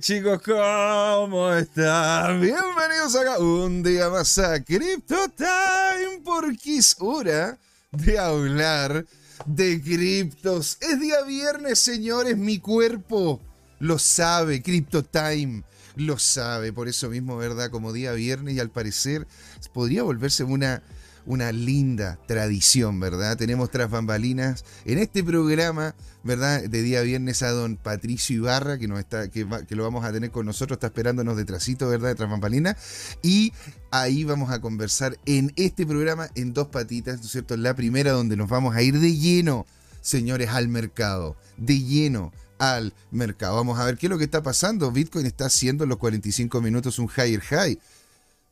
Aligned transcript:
chicos, 0.00 0.40
¿cómo 0.42 1.52
están? 1.52 2.40
Bienvenidos 2.40 3.16
acá 3.16 3.38
un 3.38 3.82
día 3.82 4.08
más 4.08 4.38
a 4.38 4.62
Crypto 4.62 5.16
Time 5.36 6.20
porque 6.24 6.76
es 6.76 6.94
hora 7.00 7.58
de 7.90 8.18
hablar 8.18 9.04
de 9.46 9.82
criptos. 9.82 10.78
Es 10.80 11.00
día 11.00 11.22
viernes, 11.22 11.80
señores, 11.80 12.36
mi 12.36 12.60
cuerpo 12.60 13.40
lo 13.80 13.98
sabe, 13.98 14.62
Crypto 14.62 15.02
Time 15.02 15.64
lo 15.96 16.16
sabe, 16.18 16.72
por 16.72 16.86
eso 16.86 17.08
mismo, 17.08 17.36
¿verdad? 17.36 17.70
Como 17.70 17.92
día 17.92 18.12
viernes 18.12 18.54
y 18.54 18.60
al 18.60 18.70
parecer 18.70 19.26
podría 19.72 20.04
volverse 20.04 20.44
una 20.44 20.82
una 21.28 21.52
linda 21.52 22.18
tradición, 22.26 22.98
¿verdad? 23.00 23.36
Tenemos 23.36 23.70
tras 23.70 23.90
bambalinas 23.90 24.64
en 24.86 24.98
este 24.98 25.22
programa, 25.22 25.94
¿verdad? 26.24 26.62
De 26.62 26.82
día 26.82 27.02
viernes 27.02 27.42
a 27.42 27.50
don 27.50 27.76
Patricio 27.76 28.36
Ibarra, 28.36 28.78
que, 28.78 28.88
nos 28.88 28.98
está, 28.98 29.28
que, 29.28 29.44
lo 29.44 29.82
vamos 29.82 30.06
a 30.06 30.12
tener 30.12 30.30
con 30.30 30.46
nosotros, 30.46 30.76
está 30.76 30.86
esperándonos 30.86 31.36
detrásito, 31.36 31.86
¿verdad? 31.86 32.08
De 32.08 32.14
tras 32.14 32.30
bambalinas. 32.30 32.76
Y 33.22 33.52
ahí 33.90 34.24
vamos 34.24 34.50
a 34.50 34.62
conversar 34.62 35.18
en 35.26 35.52
este 35.56 35.86
programa 35.86 36.30
en 36.34 36.54
dos 36.54 36.68
patitas, 36.68 37.18
¿no 37.18 37.26
es 37.26 37.30
cierto? 37.30 37.58
La 37.58 37.74
primera 37.76 38.12
donde 38.12 38.34
nos 38.34 38.48
vamos 38.48 38.74
a 38.74 38.80
ir 38.80 38.98
de 38.98 39.14
lleno, 39.14 39.66
señores, 40.00 40.48
al 40.48 40.68
mercado, 40.68 41.36
de 41.58 41.78
lleno 41.78 42.32
al 42.58 42.94
mercado. 43.10 43.56
Vamos 43.56 43.78
a 43.78 43.84
ver 43.84 43.98
qué 43.98 44.06
es 44.06 44.10
lo 44.10 44.16
que 44.16 44.24
está 44.24 44.42
pasando. 44.42 44.90
Bitcoin 44.90 45.26
está 45.26 45.44
haciendo 45.44 45.84
en 45.84 45.90
los 45.90 45.98
45 45.98 46.62
minutos 46.62 46.98
un 46.98 47.10
higher 47.14 47.40
high. 47.40 47.78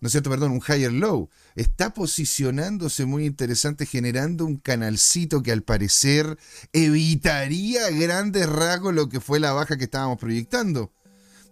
¿No 0.01 0.07
es 0.07 0.13
cierto? 0.13 0.31
Perdón, 0.31 0.53
un 0.53 0.63
higher 0.67 0.93
low. 0.93 1.31
Está 1.55 1.95
posicionándose 1.95 3.05
muy 3.07 3.25
interesante, 3.25 3.87
generando 3.87 4.45
un 4.45 4.57
canalcito 4.57 5.43
que 5.43 5.53
al 5.53 5.63
parecer 5.63 6.39
evitaría 6.73 7.91
grandes 7.91 8.49
rasgos 8.49 8.95
lo 8.95 9.09
que 9.09 9.21
fue 9.21 9.41
la 9.41 9.53
baja 9.53 9.77
que 9.77 9.85
estábamos 9.85 10.19
proyectando. 10.19 10.93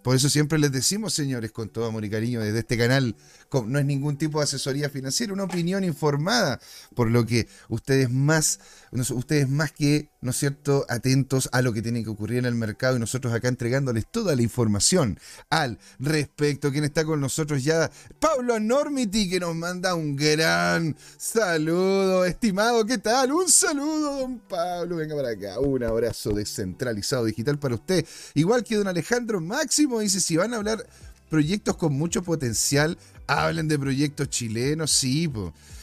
Por 0.04 0.14
eso 0.14 0.28
siempre 0.28 0.58
les 0.58 0.70
decimos, 0.70 1.14
señores, 1.14 1.50
con 1.50 1.70
todo 1.70 1.86
amor 1.86 2.04
y 2.04 2.10
cariño 2.10 2.40
desde 2.40 2.58
este 2.58 2.76
canal, 2.76 3.16
no 3.62 3.78
es 3.78 3.84
ningún 3.84 4.16
tipo 4.16 4.38
de 4.38 4.44
asesoría 4.44 4.90
financiera, 4.90 5.32
una 5.32 5.44
opinión 5.44 5.84
informada, 5.84 6.60
por 6.94 7.10
lo 7.10 7.24
que 7.24 7.48
ustedes 7.68 8.10
más, 8.10 8.58
ustedes 8.90 9.48
más 9.48 9.72
que, 9.72 10.10
¿no 10.20 10.30
es 10.30 10.36
cierto?, 10.36 10.84
atentos 10.88 11.48
a 11.52 11.62
lo 11.62 11.72
que 11.72 11.82
tiene 11.82 12.02
que 12.02 12.10
ocurrir 12.10 12.38
en 12.38 12.46
el 12.46 12.54
mercado 12.54 12.96
y 12.96 13.00
nosotros 13.00 13.32
acá 13.32 13.48
entregándoles 13.48 14.06
toda 14.10 14.34
la 14.34 14.42
información 14.42 15.18
al 15.50 15.78
respecto. 15.98 16.72
¿Quién 16.72 16.84
está 16.84 17.04
con 17.04 17.20
nosotros 17.20 17.62
ya? 17.62 17.90
Pablo 18.18 18.58
Normity, 18.58 19.30
que 19.30 19.40
nos 19.40 19.54
manda 19.54 19.94
un 19.94 20.16
gran 20.16 20.96
saludo, 21.16 22.24
estimado, 22.24 22.84
¿qué 22.84 22.98
tal? 22.98 23.32
Un 23.32 23.48
saludo, 23.48 24.20
don 24.20 24.38
Pablo, 24.40 24.96
venga 24.96 25.14
para 25.14 25.30
acá, 25.30 25.60
un 25.60 25.84
abrazo 25.84 26.30
descentralizado 26.30 27.24
digital 27.24 27.58
para 27.58 27.74
usted, 27.74 28.04
igual 28.34 28.64
que 28.64 28.76
don 28.76 28.88
Alejandro 28.88 29.40
Máximo 29.40 30.00
dice, 30.00 30.20
si 30.20 30.36
van 30.36 30.54
a 30.54 30.56
hablar 30.56 30.86
proyectos 31.28 31.76
con 31.76 31.92
mucho 31.92 32.22
potencial, 32.22 32.96
hablen 33.26 33.68
de 33.68 33.78
proyectos 33.78 34.28
chilenos, 34.28 34.90
sí, 34.90 35.30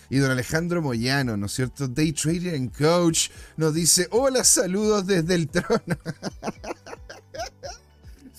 Y 0.09 0.17
don 0.17 0.31
Alejandro 0.31 0.81
Moyano, 0.81 1.37
¿no 1.37 1.45
es 1.45 1.53
cierto? 1.53 1.87
Day 1.87 2.11
Trader 2.11 2.55
and 2.55 2.75
Coach 2.77 3.29
nos 3.57 3.73
dice, 3.73 4.07
hola, 4.11 4.43
saludos 4.43 5.07
desde 5.07 5.35
el 5.35 5.47
trono. 5.47 5.97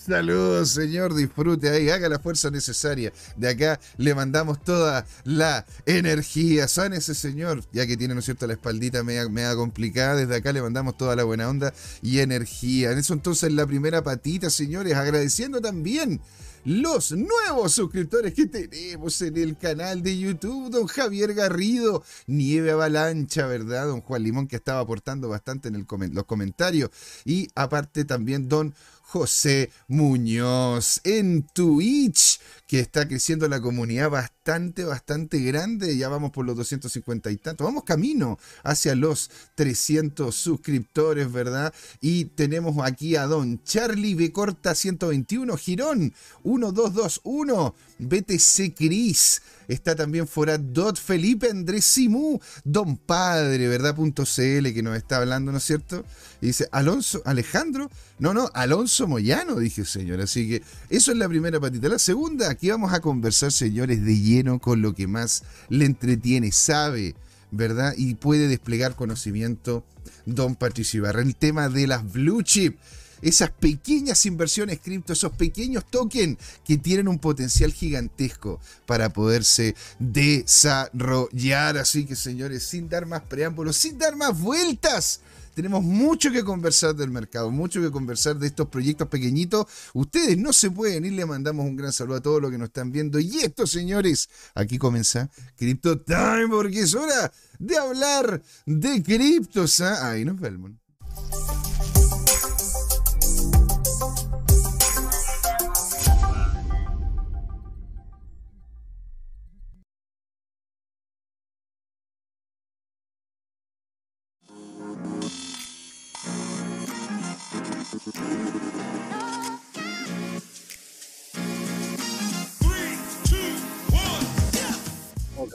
Saludos, 0.05 0.71
señor, 0.71 1.15
disfrute 1.15 1.69
ahí, 1.69 1.89
haga 1.89 2.09
la 2.09 2.19
fuerza 2.19 2.51
necesaria. 2.51 3.13
De 3.37 3.47
acá 3.47 3.79
le 3.95 4.13
mandamos 4.13 4.61
toda 4.61 5.05
la 5.23 5.65
energía. 5.85 6.67
San 6.67 6.91
ese 6.91 7.15
señor, 7.15 7.63
ya 7.71 7.87
que 7.87 7.95
tiene, 7.95 8.13
¿no 8.13 8.19
es 8.19 8.25
cierto?, 8.25 8.45
la 8.45 8.53
espaldita 8.53 9.01
media, 9.01 9.55
complicada. 9.55 10.17
Desde 10.17 10.35
acá 10.35 10.51
le 10.51 10.61
mandamos 10.61 10.97
toda 10.97 11.15
la 11.15 11.23
buena 11.23 11.47
onda 11.47 11.73
y 12.01 12.19
energía. 12.19 12.91
En 12.91 12.97
eso 12.97 13.13
entonces 13.13 13.53
la 13.53 13.65
primera 13.65 14.03
patita, 14.03 14.49
señores, 14.49 14.93
agradeciendo 14.93 15.61
también 15.61 16.19
los 16.65 17.11
nuevos 17.11 17.73
suscriptores 17.73 18.33
que 18.33 18.45
tenemos 18.45 19.21
en 19.21 19.37
el 19.37 19.57
canal 19.57 20.01
de 20.01 20.17
YouTube. 20.17 20.69
Don 20.69 20.87
Javier 20.87 21.33
Garrido, 21.33 22.03
Nieve 22.27 22.71
Avalancha, 22.71 23.45
¿verdad? 23.47 23.87
Don 23.87 24.01
Juan 24.01 24.23
Limón 24.23 24.47
que 24.47 24.55
estaba 24.55 24.79
aportando 24.79 25.29
bastante 25.29 25.69
en 25.69 25.85
los 26.13 26.25
comentarios. 26.25 26.89
Y 27.25 27.49
aparte 27.55 28.05
también 28.05 28.47
Don 28.47 28.73
José 29.01 29.69
Muñoz 29.87 30.99
en 31.03 31.43
Twitch, 31.43 32.39
que 32.65 32.79
está 32.79 33.07
creciendo 33.07 33.47
la 33.47 33.61
comunidad 33.61 34.09
bastante, 34.09 34.32
bastante 34.45 35.39
grande. 35.39 35.97
Ya 35.97 36.09
vamos 36.09 36.31
por 36.31 36.45
los 36.45 36.55
250 36.57 37.31
y 37.31 37.37
tantos. 37.37 37.65
Vamos 37.65 37.83
camino 37.83 38.37
hacia 38.63 38.95
los 38.95 39.31
300 39.55 40.35
suscriptores, 40.35 41.31
¿verdad? 41.31 41.73
Y 42.01 42.25
tenemos 42.25 42.75
aquí 42.85 43.15
a 43.15 43.25
don 43.25 43.63
Charlie 43.63 44.15
B. 44.15 44.31
Corta 44.31 44.75
121, 44.75 45.55
Girón 45.57 46.13
1221, 46.43 47.75
BTC 47.99 48.75
Cris. 48.75 49.41
Está 49.67 49.95
también 49.95 50.27
Dot 50.73 50.97
Felipe 50.97 51.49
Andrés 51.49 51.85
Simú, 51.85 52.39
Don 52.63 52.97
Padre, 52.97 53.67
¿verdad? 53.67 53.95
.cl 53.95 54.73
que 54.73 54.83
nos 54.83 54.97
está 54.97 55.17
hablando, 55.17 55.51
¿no 55.51 55.57
es 55.57 55.63
cierto? 55.63 56.05
Y 56.41 56.47
dice, 56.47 56.67
Alonso, 56.71 57.21
Alejandro, 57.25 57.89
no, 58.19 58.33
no, 58.33 58.49
Alonso 58.53 59.07
Moyano, 59.07 59.55
dije 59.55 59.85
señor. 59.85 60.21
Así 60.21 60.49
que 60.49 60.63
eso 60.89 61.11
es 61.11 61.17
la 61.17 61.29
primera 61.29 61.59
patita. 61.59 61.87
La 61.87 61.99
segunda, 61.99 62.49
aquí 62.49 62.69
vamos 62.69 62.93
a 62.93 62.99
conversar, 62.99 63.51
señores, 63.51 64.03
de 64.03 64.19
lleno 64.19 64.59
con 64.59 64.81
lo 64.81 64.93
que 64.93 65.07
más 65.07 65.43
le 65.69 65.85
entretiene, 65.85 66.51
sabe, 66.51 67.15
¿verdad? 67.51 67.93
Y 67.97 68.15
puede 68.15 68.47
desplegar 68.47 68.95
conocimiento 68.95 69.85
don 70.25 70.55
Patricio 70.55 70.99
Ibarra. 70.99 71.21
El 71.21 71.35
tema 71.35 71.69
de 71.69 71.87
las 71.87 72.11
blue 72.11 72.41
chip 72.43 72.77
esas 73.23 73.51
pequeñas 73.51 74.25
inversiones 74.25 74.79
cripto, 74.79 75.13
esos 75.13 75.31
pequeños 75.33 75.85
tokens 75.89 76.37
que 76.63 76.77
tienen 76.77 77.07
un 77.07 77.19
potencial 77.19 77.73
gigantesco 77.73 78.59
para 78.85 79.11
poderse 79.11 79.75
desarrollar. 79.99 81.77
Así 81.77 82.05
que 82.05 82.15
señores, 82.15 82.63
sin 82.63 82.89
dar 82.89 83.05
más 83.05 83.21
preámbulos, 83.23 83.77
sin 83.77 83.97
dar 83.97 84.15
más 84.15 84.39
vueltas, 84.39 85.21
tenemos 85.53 85.83
mucho 85.83 86.31
que 86.31 86.43
conversar 86.43 86.95
del 86.95 87.11
mercado, 87.11 87.51
mucho 87.51 87.79
que 87.79 87.91
conversar 87.91 88.37
de 88.37 88.47
estos 88.47 88.67
proyectos 88.69 89.07
pequeñitos. 89.07 89.67
Ustedes 89.93 90.37
no 90.37 90.51
se 90.51 90.71
pueden 90.71 91.05
ir, 91.05 91.13
le 91.13 91.25
mandamos 91.25 91.65
un 91.65 91.75
gran 91.75 91.93
saludo 91.93 92.17
a 92.17 92.21
todos 92.21 92.41
los 92.41 92.51
que 92.51 92.57
nos 92.57 92.69
están 92.69 92.91
viendo. 92.91 93.19
Y 93.19 93.39
esto, 93.39 93.67
señores, 93.67 94.29
aquí 94.55 94.77
comienza 94.77 95.29
Crypto 95.55 95.99
Time, 96.01 96.47
porque 96.49 96.81
es 96.81 96.95
hora 96.95 97.31
de 97.59 97.77
hablar 97.77 98.41
de 98.65 99.03
criptos. 99.03 99.79
¿ah? 99.81 100.09
Ahí 100.09 100.25
nos 100.25 100.39
vemos. 100.39 100.71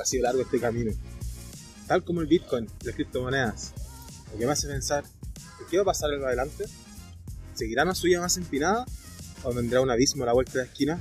Sido 0.09 0.25
largo 0.25 0.43
este 0.43 0.59
camino. 0.59 0.93
Tal 1.87 2.05
como 2.05 2.21
el 2.21 2.27
Bitcoin, 2.27 2.67
las 2.85 2.95
criptomonedas. 2.95 3.73
Lo 4.33 4.39
que 4.39 4.47
me 4.47 4.53
hace 4.53 4.67
pensar, 4.67 5.05
¿qué 5.71 5.77
va 5.77 5.83
a 5.83 5.87
pasar 5.87 6.13
en 6.13 6.25
adelante? 6.25 6.65
¿Seguirá 7.55 7.85
una 7.85 7.95
suya 7.95 8.21
más 8.21 8.37
empinada? 8.37 8.85
¿O 9.43 9.53
vendrá 9.53 9.81
un 9.81 9.91
abismo 9.91 10.25
a 10.25 10.27
la 10.27 10.33
vuelta 10.33 10.53
de 10.53 10.59
la 10.59 10.65
esquina? 10.65 11.01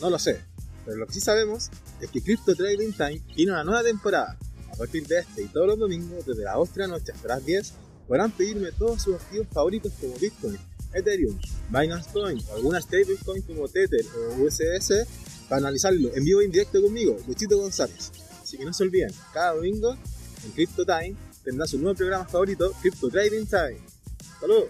No 0.00 0.10
lo 0.10 0.18
sé, 0.18 0.40
pero 0.84 0.96
lo 0.96 1.06
que 1.06 1.14
sí 1.14 1.20
sabemos 1.20 1.70
es 2.00 2.10
que 2.10 2.22
Crypto 2.22 2.54
Trading 2.54 2.92
Time 2.92 3.20
tiene 3.34 3.52
una 3.52 3.64
nueva 3.64 3.82
temporada. 3.82 4.36
A 4.72 4.76
partir 4.76 5.06
de 5.06 5.18
este 5.18 5.42
y 5.42 5.46
todos 5.46 5.66
los 5.66 5.78
domingos, 5.78 6.24
desde 6.24 6.44
las 6.44 6.54
8 6.56 6.72
de 6.74 6.80
la 6.82 6.86
noche 6.88 7.12
hasta 7.12 7.28
las 7.28 7.44
10, 7.44 7.72
podrán 8.06 8.30
pedirme 8.30 8.70
todos 8.72 9.02
sus 9.02 9.16
activos 9.16 9.48
favoritos 9.52 9.92
como 10.00 10.14
Bitcoin, 10.18 10.58
Ethereum, 10.94 11.38
Binance 11.68 12.10
Coin 12.12 12.38
o 12.48 12.54
alguna 12.54 12.80
stablecoin 12.80 13.42
como 13.42 13.68
Tether 13.68 14.04
o 14.16 14.42
USDC 14.44 15.06
para 15.48 15.58
analizarlo 15.58 16.14
en 16.14 16.24
vivo 16.24 16.40
e 16.40 16.44
indirecto 16.44 16.80
conmigo, 16.80 17.16
Luchito 17.26 17.58
González. 17.58 18.12
Así 18.48 18.56
que 18.56 18.64
no 18.64 18.72
se 18.72 18.82
olviden, 18.82 19.10
cada 19.34 19.52
domingo 19.52 19.94
en 20.42 20.52
Crypto 20.52 20.82
Time 20.86 21.14
tendrá 21.44 21.66
su 21.66 21.78
nuevo 21.78 21.94
programa 21.94 22.24
favorito, 22.24 22.72
Crypto 22.80 23.10
Trading 23.10 23.44
Time. 23.44 23.78
¡Saludos! 24.40 24.68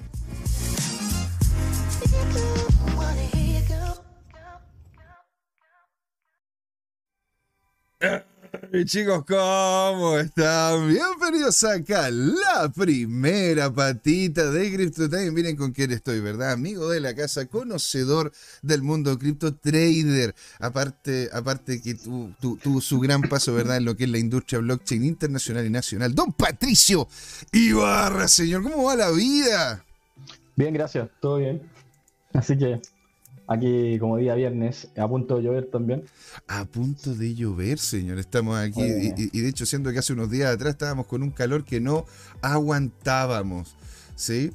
Y 8.70 8.84
chicos, 8.84 9.24
¿cómo 9.26 10.18
están? 10.18 10.88
Bienvenidos 10.88 11.64
acá, 11.64 12.10
la 12.10 12.70
primera 12.74 13.72
patita 13.72 14.50
de 14.50 14.74
Crypto 14.74 15.08
Time. 15.08 15.30
Miren 15.30 15.56
con 15.56 15.72
quién 15.72 15.90
estoy, 15.90 16.20
¿verdad? 16.20 16.52
Amigo 16.52 16.90
de 16.90 17.00
la 17.00 17.14
casa, 17.14 17.46
conocedor 17.46 18.30
del 18.60 18.82
mundo 18.82 19.18
cripto, 19.18 19.54
trader. 19.54 20.34
Aparte, 20.58 21.30
aparte 21.32 21.80
que 21.80 21.94
tuvo 21.94 22.80
su 22.82 23.00
gran 23.00 23.22
paso, 23.22 23.54
¿verdad? 23.54 23.78
En 23.78 23.86
lo 23.86 23.96
que 23.96 24.04
es 24.04 24.10
la 24.10 24.18
industria 24.18 24.58
blockchain 24.58 25.02
internacional 25.02 25.64
y 25.64 25.70
nacional. 25.70 26.14
Don 26.14 26.32
Patricio 26.34 27.08
Ibarra, 27.52 28.28
señor, 28.28 28.62
¿cómo 28.64 28.84
va 28.84 28.96
la 28.96 29.10
vida? 29.10 29.82
Bien, 30.56 30.74
gracias, 30.74 31.08
todo 31.20 31.38
bien. 31.38 31.62
Así 32.34 32.58
que 32.58 32.82
Aquí, 33.48 33.98
como 33.98 34.18
día 34.18 34.34
viernes, 34.34 34.88
a 34.96 35.08
punto 35.08 35.36
de 35.36 35.44
llover 35.44 35.70
también. 35.70 36.04
A 36.46 36.66
punto 36.66 37.14
de 37.14 37.34
llover, 37.34 37.78
señor. 37.78 38.18
Estamos 38.18 38.58
aquí. 38.58 38.82
Y, 38.82 39.30
y 39.32 39.40
de 39.40 39.48
hecho, 39.48 39.64
siendo 39.64 39.90
que 39.90 39.98
hace 39.98 40.12
unos 40.12 40.30
días 40.30 40.54
atrás 40.54 40.72
estábamos 40.74 41.06
con 41.06 41.22
un 41.22 41.30
calor 41.30 41.64
que 41.64 41.80
no 41.80 42.04
aguantábamos. 42.42 43.74
¿Sí? 44.16 44.52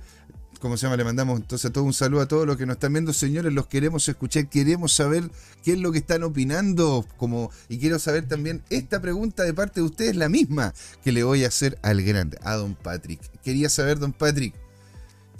¿Cómo 0.63 0.77
se 0.77 0.85
llama? 0.85 0.95
Le 0.95 1.03
mandamos 1.03 1.41
entonces 1.41 1.73
todo 1.73 1.83
un 1.83 1.91
saludo 1.91 2.21
a 2.21 2.27
todos 2.27 2.47
los 2.47 2.55
que 2.55 2.65
nos 2.65 2.75
están 2.75 2.93
viendo, 2.93 3.11
señores. 3.11 3.51
Los 3.51 3.67
queremos 3.67 4.07
escuchar, 4.07 4.47
queremos 4.47 4.93
saber 4.93 5.29
qué 5.61 5.73
es 5.73 5.77
lo 5.77 5.91
que 5.91 5.97
están 5.97 6.23
opinando. 6.23 7.05
Como, 7.17 7.51
y 7.67 7.79
quiero 7.79 7.99
saber 7.99 8.29
también 8.29 8.61
esta 8.69 9.01
pregunta 9.01 9.43
de 9.43 9.53
parte 9.53 9.81
de 9.81 9.87
ustedes, 9.87 10.15
la 10.15 10.29
misma 10.29 10.73
que 11.03 11.11
le 11.11 11.25
voy 11.25 11.43
a 11.43 11.49
hacer 11.49 11.77
al 11.81 12.01
grande, 12.01 12.37
a 12.43 12.55
don 12.55 12.75
Patrick. 12.75 13.19
Quería 13.41 13.67
saber, 13.67 13.99
don 13.99 14.13
Patrick, 14.13 14.53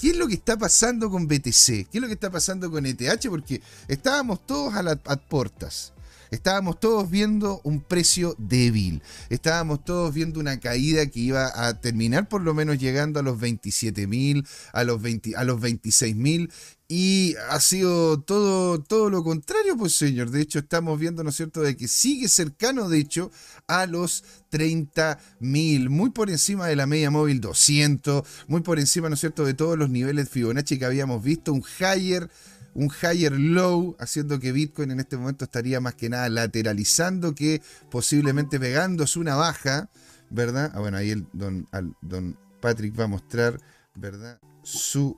¿Qué 0.04 0.10
es 0.10 0.18
lo 0.18 0.28
que 0.28 0.34
está 0.34 0.58
pasando 0.58 1.10
con 1.10 1.30
BTC? 1.30 1.88
¿Qué 1.88 1.88
es 1.94 2.02
lo 2.02 2.08
que 2.08 2.16
está 2.16 2.30
pasando 2.30 2.70
con 2.70 2.86
ETH? 2.86 3.30
Porque 3.30 3.62
estábamos 3.88 4.46
todos 4.46 4.74
a 4.74 4.84
las 4.84 4.98
portas. 5.30 5.94
Estábamos 6.34 6.80
todos 6.80 7.12
viendo 7.12 7.62
un 7.64 7.80
precio 7.80 8.36
débil. 8.40 9.04
Estábamos 9.30 9.86
todos 9.86 10.12
viendo 10.12 10.40
una 10.40 10.60
caída 10.60 11.06
que 11.06 11.20
iba 11.20 11.52
a 11.54 11.80
terminar 11.80 12.28
por 12.28 12.42
lo 12.42 12.56
menos 12.56 12.80
llegando 12.80 13.20
a 13.20 13.24
los 13.24 13.40
27 13.40 14.08
mil, 14.08 14.44
a 14.72 14.84
los, 14.84 15.00
20 15.00 15.36
a 15.36 15.44
los 15.44 15.62
26 15.62 16.16
mil. 16.16 16.52
Y 16.88 17.36
ha 17.50 17.60
sido 17.60 18.20
todo, 18.20 18.82
todo 18.82 19.12
lo 19.12 19.24
contrario, 19.24 19.78
pues 19.78 19.94
señor. 19.94 20.32
De 20.32 20.42
hecho, 20.42 20.58
estamos 20.58 21.00
viendo, 21.00 21.24
¿no 21.24 21.30
es 21.30 21.36
cierto?, 21.36 21.62
de 21.62 21.78
que 21.78 21.88
sigue 21.88 22.28
cercano, 22.28 22.90
de 22.90 22.98
hecho, 22.98 23.32
a 23.68 23.86
los 23.86 24.24
30 24.50 25.20
mil. 25.40 25.92
Muy 25.92 26.10
por 26.10 26.32
encima 26.32 26.66
de 26.66 26.76
la 26.76 26.88
media 26.88 27.12
móvil 27.12 27.42
200. 27.42 28.24
Muy 28.48 28.62
por 28.62 28.80
encima, 28.80 29.08
¿no 29.08 29.14
es 29.14 29.22
cierto?, 29.22 29.46
de 29.46 29.54
todos 29.54 29.78
los 29.78 29.92
niveles 29.92 30.30
Fibonacci 30.30 30.80
que 30.80 30.86
habíamos 30.86 31.24
visto. 31.24 31.54
Un 31.54 31.64
higher 31.80 32.28
un 32.74 32.90
higher 32.90 33.34
low, 33.34 33.96
haciendo 34.00 34.40
que 34.40 34.52
Bitcoin 34.52 34.92
en 34.92 35.00
este 35.00 35.18
momento 35.18 35.46
estaría 35.46 35.80
más 35.80 35.96
que 35.96 36.10
nada 36.10 36.30
lateralizando 36.30 37.36
que 37.36 37.62
posiblemente 37.90 38.60
pegándose 38.60 39.20
una 39.20 39.36
baja, 39.36 39.90
¿verdad? 40.30 40.72
Ah, 40.74 40.80
bueno, 40.80 40.98
ahí 40.98 41.12
el 41.12 41.26
don, 41.34 41.68
al, 41.72 41.96
don 42.02 42.38
Patrick 42.62 43.00
va 43.00 43.06
a 43.06 43.08
mostrar, 43.08 43.60
¿verdad? 43.96 44.40
Su... 44.64 45.18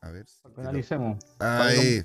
A 0.00 0.10
ver. 0.10 0.26
Analicemos. 0.56 1.18
Ahí. 1.38 2.04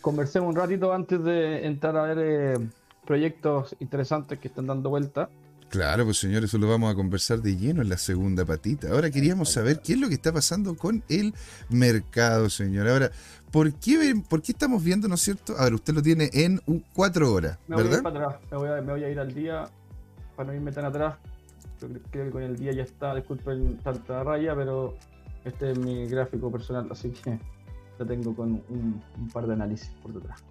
Conversemos 0.00 0.48
un 0.48 0.56
ratito 0.56 0.92
antes 0.92 1.22
de 1.22 1.64
entrar 1.66 1.96
a 1.96 2.02
ver 2.02 2.18
eh, 2.20 2.68
proyectos 3.06 3.76
interesantes 3.78 4.38
que 4.38 4.48
están 4.48 4.66
dando 4.66 4.90
vuelta. 4.90 5.28
Claro, 5.72 6.04
pues 6.04 6.18
señores, 6.18 6.50
eso 6.50 6.58
lo 6.58 6.68
vamos 6.68 6.92
a 6.92 6.94
conversar 6.94 7.40
de 7.40 7.56
lleno 7.56 7.80
en 7.80 7.88
la 7.88 7.96
segunda 7.96 8.44
patita. 8.44 8.90
Ahora 8.90 9.10
queríamos 9.10 9.50
saber 9.50 9.80
qué 9.80 9.94
es 9.94 9.98
lo 9.98 10.08
que 10.08 10.14
está 10.16 10.30
pasando 10.30 10.76
con 10.76 11.02
el 11.08 11.32
mercado, 11.70 12.50
señor. 12.50 12.88
Ahora, 12.88 13.10
¿por 13.52 13.72
qué, 13.74 14.14
por 14.28 14.42
qué 14.42 14.52
estamos 14.52 14.82
viendo, 14.82 15.06
no 15.08 15.14
es 15.14 15.20
cierto? 15.20 15.54
A 15.58 15.64
ver, 15.64 15.74
usted 15.74 15.94
lo 15.94 16.02
tiene 16.02 16.30
en 16.32 16.60
un 16.66 16.84
cuatro 16.94 17.32
horas, 17.32 17.58
Me 17.68 17.76
voy 17.76 17.82
a 17.82 17.84
¿verdad? 17.84 17.98
ir 17.98 18.02
para 18.02 18.26
atrás, 18.26 18.42
me 18.50 18.56
voy, 18.56 18.68
a, 18.68 18.82
me 18.82 18.92
voy 18.92 19.04
a 19.04 19.08
ir 19.10 19.20
al 19.20 19.32
día 19.34 19.68
para 20.34 20.48
no 20.48 20.54
irme 20.54 20.72
tan 20.72 20.84
atrás. 20.86 21.16
Yo 21.80 21.88
cre- 21.88 22.00
creo 22.10 22.24
que 22.26 22.30
con 22.30 22.42
el 22.42 22.56
día 22.56 22.72
ya 22.72 22.82
está, 22.82 23.14
disculpen 23.14 23.78
tanta 23.78 24.24
raya, 24.24 24.54
pero 24.56 24.94
este 25.44 25.72
es 25.72 25.78
mi 25.78 26.06
gráfico 26.06 26.50
personal, 26.50 26.88
así 26.90 27.10
que 27.10 27.38
lo 27.98 28.06
tengo 28.06 28.34
con 28.34 28.52
un, 28.68 29.02
un 29.18 29.28
par 29.28 29.46
de 29.46 29.52
análisis 29.52 29.90
por 30.02 30.12
detrás. 30.14 30.42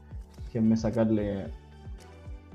Déjenme 0.45 0.77
sacarle 0.77 1.48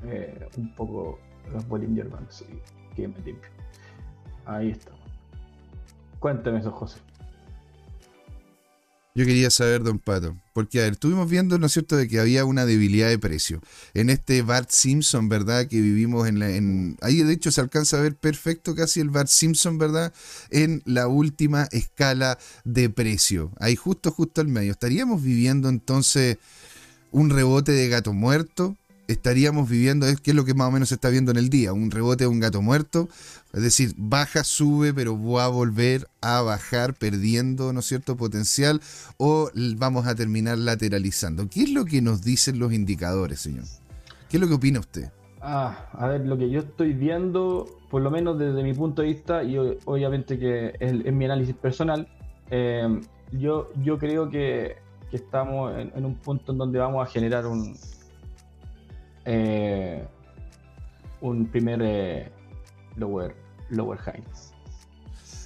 eh, 0.04 0.48
un 0.58 0.74
poco 0.74 1.18
los 1.52 1.66
Bollinger 1.66 2.08
Bands 2.08 2.42
y 2.48 2.94
que 2.94 3.08
me 3.08 3.16
limpio. 3.20 3.50
Ahí 4.44 4.70
está. 4.70 4.92
Cuénteme 6.20 6.58
eso, 6.60 6.70
José. 6.70 7.00
Yo 9.16 9.24
quería 9.24 9.48
saber, 9.48 9.82
don 9.82 9.98
Pato, 9.98 10.36
porque 10.52 10.78
a 10.78 10.82
ver, 10.82 10.92
estuvimos 10.92 11.30
viendo, 11.30 11.58
¿no 11.58 11.64
es 11.64 11.72
cierto?, 11.72 11.96
de 11.96 12.06
que 12.06 12.20
había 12.20 12.44
una 12.44 12.66
debilidad 12.66 13.08
de 13.08 13.18
precio. 13.18 13.62
En 13.94 14.10
este 14.10 14.42
Bart 14.42 14.68
Simpson, 14.68 15.30
¿verdad?, 15.30 15.68
que 15.68 15.80
vivimos 15.80 16.28
en 16.28 16.38
la... 16.38 16.50
En, 16.50 16.98
ahí 17.00 17.22
de 17.22 17.32
hecho 17.32 17.50
se 17.50 17.62
alcanza 17.62 17.96
a 17.96 18.02
ver 18.02 18.14
perfecto 18.14 18.74
casi 18.74 19.00
el 19.00 19.08
Bart 19.08 19.28
Simpson, 19.28 19.78
¿verdad?, 19.78 20.12
en 20.50 20.82
la 20.84 21.08
última 21.08 21.66
escala 21.72 22.36
de 22.64 22.90
precio. 22.90 23.52
Ahí 23.58 23.74
justo, 23.74 24.10
justo 24.10 24.42
al 24.42 24.48
medio. 24.48 24.72
¿Estaríamos 24.72 25.22
viviendo 25.22 25.70
entonces 25.70 26.36
un 27.10 27.30
rebote 27.30 27.72
de 27.72 27.88
gato 27.88 28.12
muerto? 28.12 28.76
Estaríamos 29.08 29.68
viviendo, 29.68 30.06
es 30.06 30.20
que 30.20 30.32
es 30.32 30.36
lo 30.36 30.44
que 30.44 30.54
más 30.54 30.68
o 30.68 30.70
menos 30.70 30.88
se 30.88 30.96
está 30.96 31.08
viendo 31.08 31.30
en 31.30 31.36
el 31.36 31.48
día, 31.48 31.72
un 31.72 31.90
rebote 31.90 32.24
de 32.24 32.28
un 32.28 32.40
gato 32.40 32.62
muerto, 32.62 33.08
es 33.52 33.62
decir, 33.62 33.92
baja, 33.96 34.44
sube, 34.44 34.92
pero 34.92 35.20
va 35.20 35.44
a 35.44 35.48
volver 35.48 36.08
a 36.20 36.42
bajar 36.42 36.94
perdiendo, 36.94 37.72
¿no 37.72 37.80
es 37.80 37.86
cierto?, 37.86 38.16
potencial, 38.16 38.80
o 39.16 39.50
vamos 39.76 40.06
a 40.06 40.14
terminar 40.14 40.58
lateralizando. 40.58 41.48
¿Qué 41.48 41.62
es 41.62 41.70
lo 41.70 41.84
que 41.84 42.02
nos 42.02 42.22
dicen 42.22 42.58
los 42.58 42.72
indicadores, 42.72 43.40
señor? 43.40 43.64
¿Qué 44.28 44.36
es 44.36 44.40
lo 44.40 44.48
que 44.48 44.54
opina 44.54 44.80
usted? 44.80 45.10
Ah, 45.40 45.88
a 45.92 46.08
ver, 46.08 46.26
lo 46.26 46.36
que 46.36 46.50
yo 46.50 46.60
estoy 46.60 46.92
viendo, 46.92 47.78
por 47.90 48.02
lo 48.02 48.10
menos 48.10 48.38
desde 48.38 48.62
mi 48.62 48.74
punto 48.74 49.02
de 49.02 49.08
vista, 49.08 49.44
y 49.44 49.56
obviamente 49.56 50.38
que 50.38 50.74
es, 50.80 51.12
mi 51.12 51.24
análisis 51.24 51.54
personal, 51.54 52.08
eh, 52.50 53.00
yo, 53.32 53.70
yo 53.84 53.98
creo 53.98 54.28
que, 54.28 54.76
que 55.10 55.16
estamos 55.16 55.72
en 55.78 56.04
un 56.04 56.16
punto 56.16 56.52
en 56.52 56.58
donde 56.58 56.78
vamos 56.78 57.06
a 57.06 57.10
generar 57.10 57.46
un, 57.46 57.76
eh, 59.26 60.06
un 61.20 61.46
primer 61.46 61.80
eh, 61.82 62.32
lower, 62.96 63.34
lower. 63.70 63.98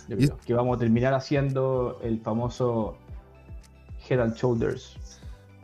Yo 0.08 0.16
creo 0.16 0.38
que 0.38 0.54
vamos 0.54 0.76
a 0.76 0.80
terminar 0.80 1.14
haciendo 1.14 1.98
el 2.02 2.20
famoso 2.20 2.96
head 4.08 4.20
and 4.20 4.34
shoulders 4.34 4.96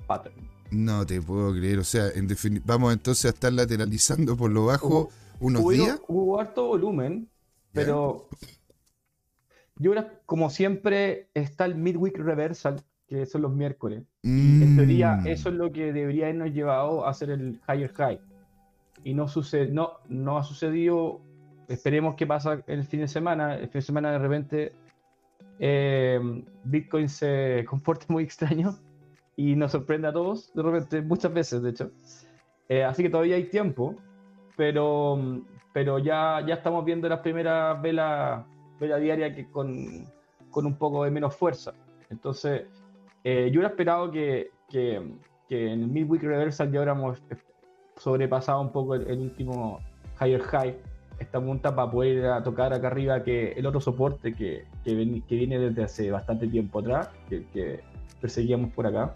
pattern. 0.07 0.35
No 0.71 1.05
te 1.07 1.21
puedo 1.21 1.53
creer, 1.53 1.79
o 1.79 1.85
sea, 1.85 2.09
en 2.09 2.29
vamos 2.65 2.93
entonces 2.93 3.25
a 3.27 3.29
estar 3.29 3.53
lateralizando 3.53 4.37
por 4.37 4.51
lo 4.51 4.67
bajo 4.67 4.89
Hubo- 4.89 5.11
unos 5.41 5.62
hubo, 5.62 5.71
días. 5.71 6.01
hubo 6.09 6.41
harto 6.41 6.67
volumen, 6.67 7.29
pero 7.73 8.29
yo 9.79 9.91
creo, 9.93 10.09
como 10.25 10.49
siempre, 10.51 11.29
está 11.35 11.67
el 11.67 11.75
midweek 11.75 12.17
reversal, 12.19 12.83
que 13.06 13.25
son 13.26 13.43
los 13.43 13.53
miércoles. 13.53 14.03
En 14.23 14.76
teoría, 14.76 15.17
Mm. 15.17 15.26
eso 15.29 15.49
es 15.49 15.55
lo 15.55 15.70
que 15.70 15.93
debería 15.93 16.25
habernos 16.26 16.53
llevado 16.53 17.06
a 17.06 17.11
hacer 17.11 17.31
el 17.31 17.61
higher 17.69 17.93
high. 17.94 18.20
Y 19.05 19.14
no, 19.14 19.29
sucede, 19.29 19.69
no, 19.70 19.94
no 20.08 20.38
ha 20.38 20.43
sucedido. 20.43 21.20
Esperemos 21.69 22.14
que 22.17 22.26
pasa 22.26 22.62
el 22.67 22.85
fin 22.85 23.00
de 23.00 23.08
semana. 23.08 23.55
El 23.55 23.69
fin 23.69 23.81
de 23.81 23.82
semana, 23.82 24.11
de 24.12 24.19
repente, 24.19 24.73
eh, 25.58 26.20
Bitcoin 26.64 27.08
se 27.08 27.64
comporta 27.69 28.06
muy 28.08 28.25
extraño 28.25 28.76
y 29.37 29.55
nos 29.55 29.73
sorprende 29.73 30.09
a 30.09 30.12
todos, 30.12 30.52
de 30.55 30.62
repente, 30.62 31.02
muchas 31.02 31.33
veces, 31.33 31.62
de 31.62 31.71
hecho. 31.71 31.90
Eh, 32.69 32.83
así 32.83 33.02
que 33.02 33.11
todavía 33.11 33.37
hay 33.37 33.45
tiempo, 33.45 33.95
pero, 34.57 35.42
pero 35.73 35.99
ya, 35.99 36.42
ya 36.47 36.54
estamos 36.54 36.85
viendo 36.85 37.09
las 37.09 37.21
primeras 37.21 37.81
velas 37.81 38.45
vela 38.81 38.99
diarias 38.99 39.35
que 39.35 39.47
con, 39.50 40.07
con 40.50 40.66
un 40.66 40.75
poco 40.76 41.04
de 41.04 41.11
menos 41.11 41.35
fuerza. 41.37 41.73
Entonces, 42.11 42.64
eh, 43.28 43.47
yo 43.50 43.59
hubiera 43.59 43.68
esperado 43.68 44.11
que, 44.12 44.50
que, 44.68 45.02
que 45.49 45.73
en 45.73 45.83
el 45.83 45.88
midweek 45.88 46.23
reversal 46.23 46.71
ya 46.71 46.78
hubiéramos 46.78 47.21
sobrepasado 47.97 48.61
un 48.61 48.71
poco 48.71 48.95
el, 48.95 49.06
el 49.09 49.18
último 49.18 49.80
higher 50.21 50.40
high, 50.42 50.76
esta 51.18 51.40
punta 51.40 51.75
para 51.75 51.90
poder 51.90 52.18
ir 52.18 52.26
a 52.26 52.40
tocar 52.42 52.73
acá 52.73 52.87
arriba 52.87 53.25
que 53.25 53.52
el 53.52 53.66
otro 53.66 53.80
soporte 53.80 54.33
que, 54.33 54.64
que, 54.85 54.95
ven- 54.95 55.23
que 55.23 55.35
viene 55.35 55.59
desde 55.59 55.83
hace 55.83 56.11
bastante 56.12 56.47
tiempo 56.47 56.78
atrás, 56.78 57.11
que, 57.28 57.45
que 57.52 57.80
perseguíamos 58.21 58.71
por 58.73 58.87
acá. 58.87 59.14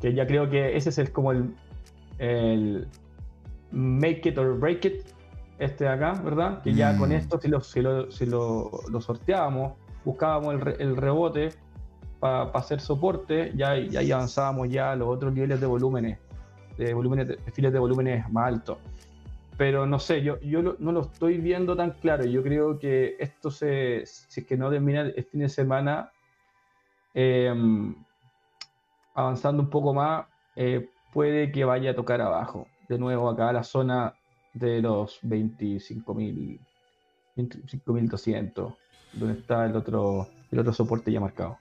Que 0.00 0.12
ya 0.12 0.26
creo 0.26 0.50
que 0.50 0.76
ese 0.76 0.88
es 0.88 0.98
el 0.98 1.12
como 1.12 1.30
el, 1.32 1.54
el 2.18 2.88
make 3.70 4.28
it 4.28 4.36
or 4.38 4.58
break 4.58 4.84
it, 4.84 5.04
este 5.60 5.84
de 5.84 5.90
acá, 5.90 6.12
¿verdad? 6.24 6.60
Que 6.62 6.74
ya 6.74 6.92
Mm. 6.92 6.98
con 6.98 7.12
esto, 7.12 7.38
si 7.40 7.48
lo, 7.48 7.60
si 7.60 7.80
lo, 7.82 8.10
si 8.10 8.26
lo, 8.26 8.70
lo 8.90 9.00
sorteábamos, 9.00 9.74
buscábamos 10.04 10.54
el, 10.54 10.80
el 10.80 10.96
rebote 10.96 11.50
para 12.24 12.44
hacer 12.54 12.80
soporte, 12.80 13.52
ya, 13.54 13.76
ya 13.76 14.16
avanzábamos 14.16 14.70
ya 14.70 14.92
a 14.92 14.96
los 14.96 15.08
otros 15.08 15.30
niveles 15.34 15.60
de 15.60 15.66
volúmenes, 15.66 16.18
de 16.78 16.94
volúmenes, 16.94 17.28
de 17.28 17.36
perfiles 17.36 17.70
de 17.70 17.78
volúmenes 17.78 18.30
más 18.32 18.46
altos. 18.48 18.78
Pero 19.58 19.84
no 19.86 19.98
sé, 19.98 20.22
yo, 20.22 20.40
yo 20.40 20.62
lo- 20.62 20.76
no 20.78 20.90
lo 20.90 21.02
estoy 21.02 21.36
viendo 21.36 21.76
tan 21.76 21.90
claro. 22.00 22.24
Yo 22.24 22.42
creo 22.42 22.78
que 22.78 23.16
esto 23.20 23.50
se, 23.50 24.06
si 24.06 24.40
es 24.40 24.46
que 24.46 24.56
no 24.56 24.70
termina 24.70 25.02
el 25.02 25.24
fin 25.24 25.40
de 25.40 25.50
semana, 25.50 26.10
em, 27.12 27.94
avanzando 29.14 29.62
un 29.62 29.68
poco 29.68 29.92
más, 29.92 30.24
eh, 30.56 30.88
puede 31.12 31.52
que 31.52 31.66
vaya 31.66 31.90
a 31.90 31.94
tocar 31.94 32.22
abajo. 32.22 32.66
De 32.88 32.98
nuevo 32.98 33.28
acá 33.28 33.50
a 33.50 33.52
la 33.52 33.64
zona 33.64 34.14
de 34.54 34.80
los 34.80 35.18
25.000, 35.22 36.58
25.200, 37.36 38.72
donde 39.12 39.38
está 39.40 39.66
el 39.66 39.76
otro, 39.76 40.26
el 40.50 40.58
otro 40.58 40.72
soporte 40.72 41.12
ya 41.12 41.20
marcado. 41.20 41.58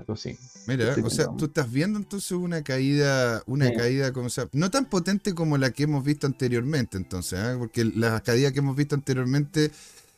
Algo 0.00 0.12
así. 0.14 0.36
Mira, 0.66 0.94
o 1.04 1.10
sea, 1.10 1.28
tú 1.36 1.46
estás 1.46 1.70
viendo 1.70 1.98
entonces 1.98 2.32
una 2.32 2.62
caída, 2.62 3.42
una 3.46 3.68
Sí. 3.68 3.74
caída 3.76 4.12
como 4.12 4.28
sea, 4.30 4.48
no 4.52 4.70
tan 4.70 4.86
potente 4.86 5.34
como 5.34 5.56
la 5.58 5.70
que 5.70 5.84
hemos 5.84 6.04
visto 6.04 6.26
anteriormente, 6.26 6.96
entonces, 6.96 7.38
¿ah? 7.38 7.56
porque 7.58 7.84
la 7.84 8.20
caída 8.20 8.52
que 8.52 8.58
hemos 8.58 8.76
visto 8.76 8.94
anteriormente 8.94 9.70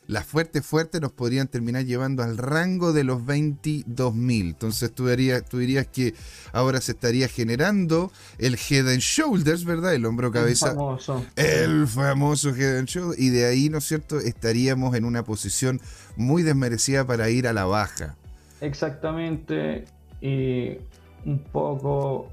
las 0.05 0.25
fuertes 0.25 0.65
fuertes 0.65 0.99
nos 0.99 1.13
podrían 1.13 1.47
terminar 1.47 1.85
llevando 1.85 2.23
al 2.23 2.37
rango 2.37 2.91
de 2.91 3.05
los 3.05 3.21
22.000. 3.25 4.49
Entonces 4.49 4.91
tú 4.91 5.07
dirías, 5.07 5.45
tú 5.47 5.59
dirías 5.59 5.87
que 5.87 6.13
ahora 6.51 6.81
se 6.81 6.91
estaría 6.91 7.29
generando 7.29 8.11
el 8.37 8.55
head 8.69 8.89
and 8.89 8.99
shoulders, 8.99 9.63
¿verdad? 9.63 9.93
El 9.93 10.05
hombro 10.05 10.29
cabeza. 10.29 10.71
El 10.71 10.75
famoso. 10.75 11.25
El 11.37 11.87
famoso 11.87 12.49
head 12.53 12.79
and 12.79 12.87
shoulders. 12.89 13.17
Y 13.17 13.29
de 13.29 13.45
ahí, 13.45 13.69
¿no 13.69 13.77
es 13.77 13.85
cierto? 13.85 14.19
Estaríamos 14.19 14.93
en 14.95 15.05
una 15.05 15.23
posición 15.23 15.79
muy 16.17 16.43
desmerecida 16.43 17.07
para 17.07 17.29
ir 17.29 17.47
a 17.47 17.53
la 17.53 17.63
baja. 17.63 18.17
Exactamente. 18.63 19.83
Y 20.21 20.77
un 21.25 21.39
poco 21.51 22.29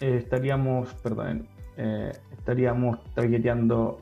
eh, 0.00 0.16
estaríamos, 0.18 0.92
perdón, 0.94 1.46
eh, 1.76 2.12
estaríamos 2.32 2.98
targeteando 3.14 4.00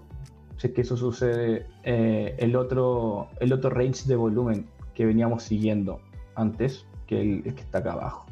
si 0.63 0.69
es 0.69 0.75
que 0.75 0.83
eso 0.83 0.97
sucede, 0.97 1.67
eh, 1.83 2.37
el, 2.39 2.55
otro, 2.55 3.27
el 3.41 3.53
otro 3.53 3.71
range 3.71 4.07
de 4.07 4.15
volumen 4.15 4.67
que 4.95 5.05
veníamos 5.05 5.43
siguiendo 5.43 6.01
antes, 6.37 6.87
que 7.09 7.21
el, 7.21 7.43
que 7.43 7.63
está 7.63 7.79
acá 7.79 7.95
abajo, 7.95 8.27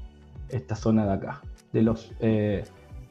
esta 0.49 0.77
zona 0.77 1.05
de 1.07 1.13
acá, 1.13 1.43
de 1.73 1.83
los 1.83 2.13
eh, 2.21 2.63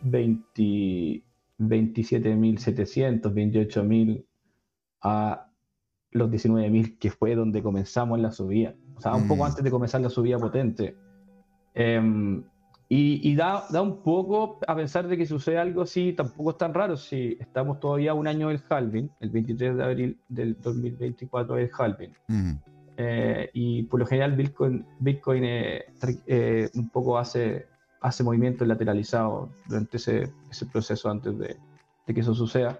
27.700, 0.05 1.23
28.000 1.59 4.25
a 5.01 5.51
los 6.11 6.31
19.000, 6.31 6.97
que 6.97 7.11
fue 7.11 7.35
donde 7.35 7.61
comenzamos 7.61 8.21
la 8.21 8.31
subida, 8.31 8.73
o 8.99 9.01
sea, 9.01 9.15
un 9.15 9.29
poco 9.29 9.43
Mm. 9.43 9.47
antes 9.47 9.63
de 9.63 9.71
comenzar 9.71 10.01
la 10.01 10.09
subida 10.09 10.37
potente. 10.37 10.93
Em, 11.73 12.43
y, 12.89 13.31
y 13.31 13.35
da, 13.35 13.63
da 13.69 13.81
un 13.81 14.03
poco 14.03 14.59
a 14.67 14.75
pensar 14.75 15.07
de 15.07 15.15
que 15.15 15.25
sucede 15.25 15.57
algo 15.57 15.83
así, 15.83 16.11
tampoco 16.11 16.49
es 16.51 16.57
tan 16.57 16.73
raro 16.73 16.97
si 16.97 17.37
estamos 17.39 17.79
todavía 17.79 18.13
un 18.13 18.27
año 18.27 18.49
del 18.49 18.61
halving, 18.67 19.09
el 19.21 19.29
23 19.29 19.77
de 19.77 19.83
abril 19.83 20.19
del 20.27 20.59
2024 20.59 21.57
es 21.59 21.69
el 21.69 21.75
halving. 21.77 22.13
Mm. 22.27 22.51
Eh, 22.97 23.49
y 23.53 23.83
por 23.83 24.01
lo 24.01 24.05
general 24.05 24.35
Bitcoin, 24.35 24.85
Bitcoin 24.99 25.43
eh, 25.45 25.85
eh, 26.27 26.69
un 26.75 26.89
poco 26.89 27.17
hace, 27.17 27.67
hace 28.01 28.23
movimientos 28.25 28.67
lateralizados 28.67 29.49
durante 29.67 29.95
ese, 29.95 30.29
ese 30.51 30.65
proceso 30.65 31.09
antes 31.09 31.37
de, 31.39 31.55
de 32.05 32.13
que 32.13 32.19
eso 32.19 32.33
suceda. 32.33 32.77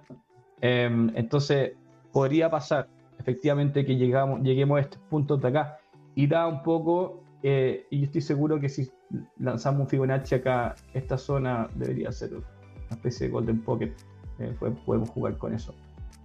Em, 0.59 1.09
entonces 1.15 1.71
podría 2.11 2.49
pasar 2.49 2.89
efectivamente 3.17 3.85
que 3.85 3.95
llegamos, 3.95 4.41
lleguemos 4.41 4.77
a 4.79 4.81
estos 4.81 4.99
puntos 5.09 5.41
de 5.41 5.47
acá 5.47 5.78
y 6.15 6.27
da 6.27 6.47
un 6.47 6.63
poco, 6.63 7.23
eh, 7.43 7.87
y 7.89 8.03
estoy 8.03 8.21
seguro 8.21 8.59
que 8.59 8.69
si 8.69 8.89
lanzamos 9.37 9.81
un 9.81 9.87
Fibonacci 9.87 10.35
acá, 10.35 10.75
esta 10.93 11.17
zona 11.17 11.69
debería 11.75 12.11
ser 12.11 12.33
una 12.33 12.45
especie 12.91 13.27
de 13.27 13.33
Golden 13.33 13.61
Pocket, 13.61 13.93
eh, 14.39 14.55
podemos 14.85 15.09
jugar 15.09 15.37
con 15.37 15.53
eso. 15.53 15.73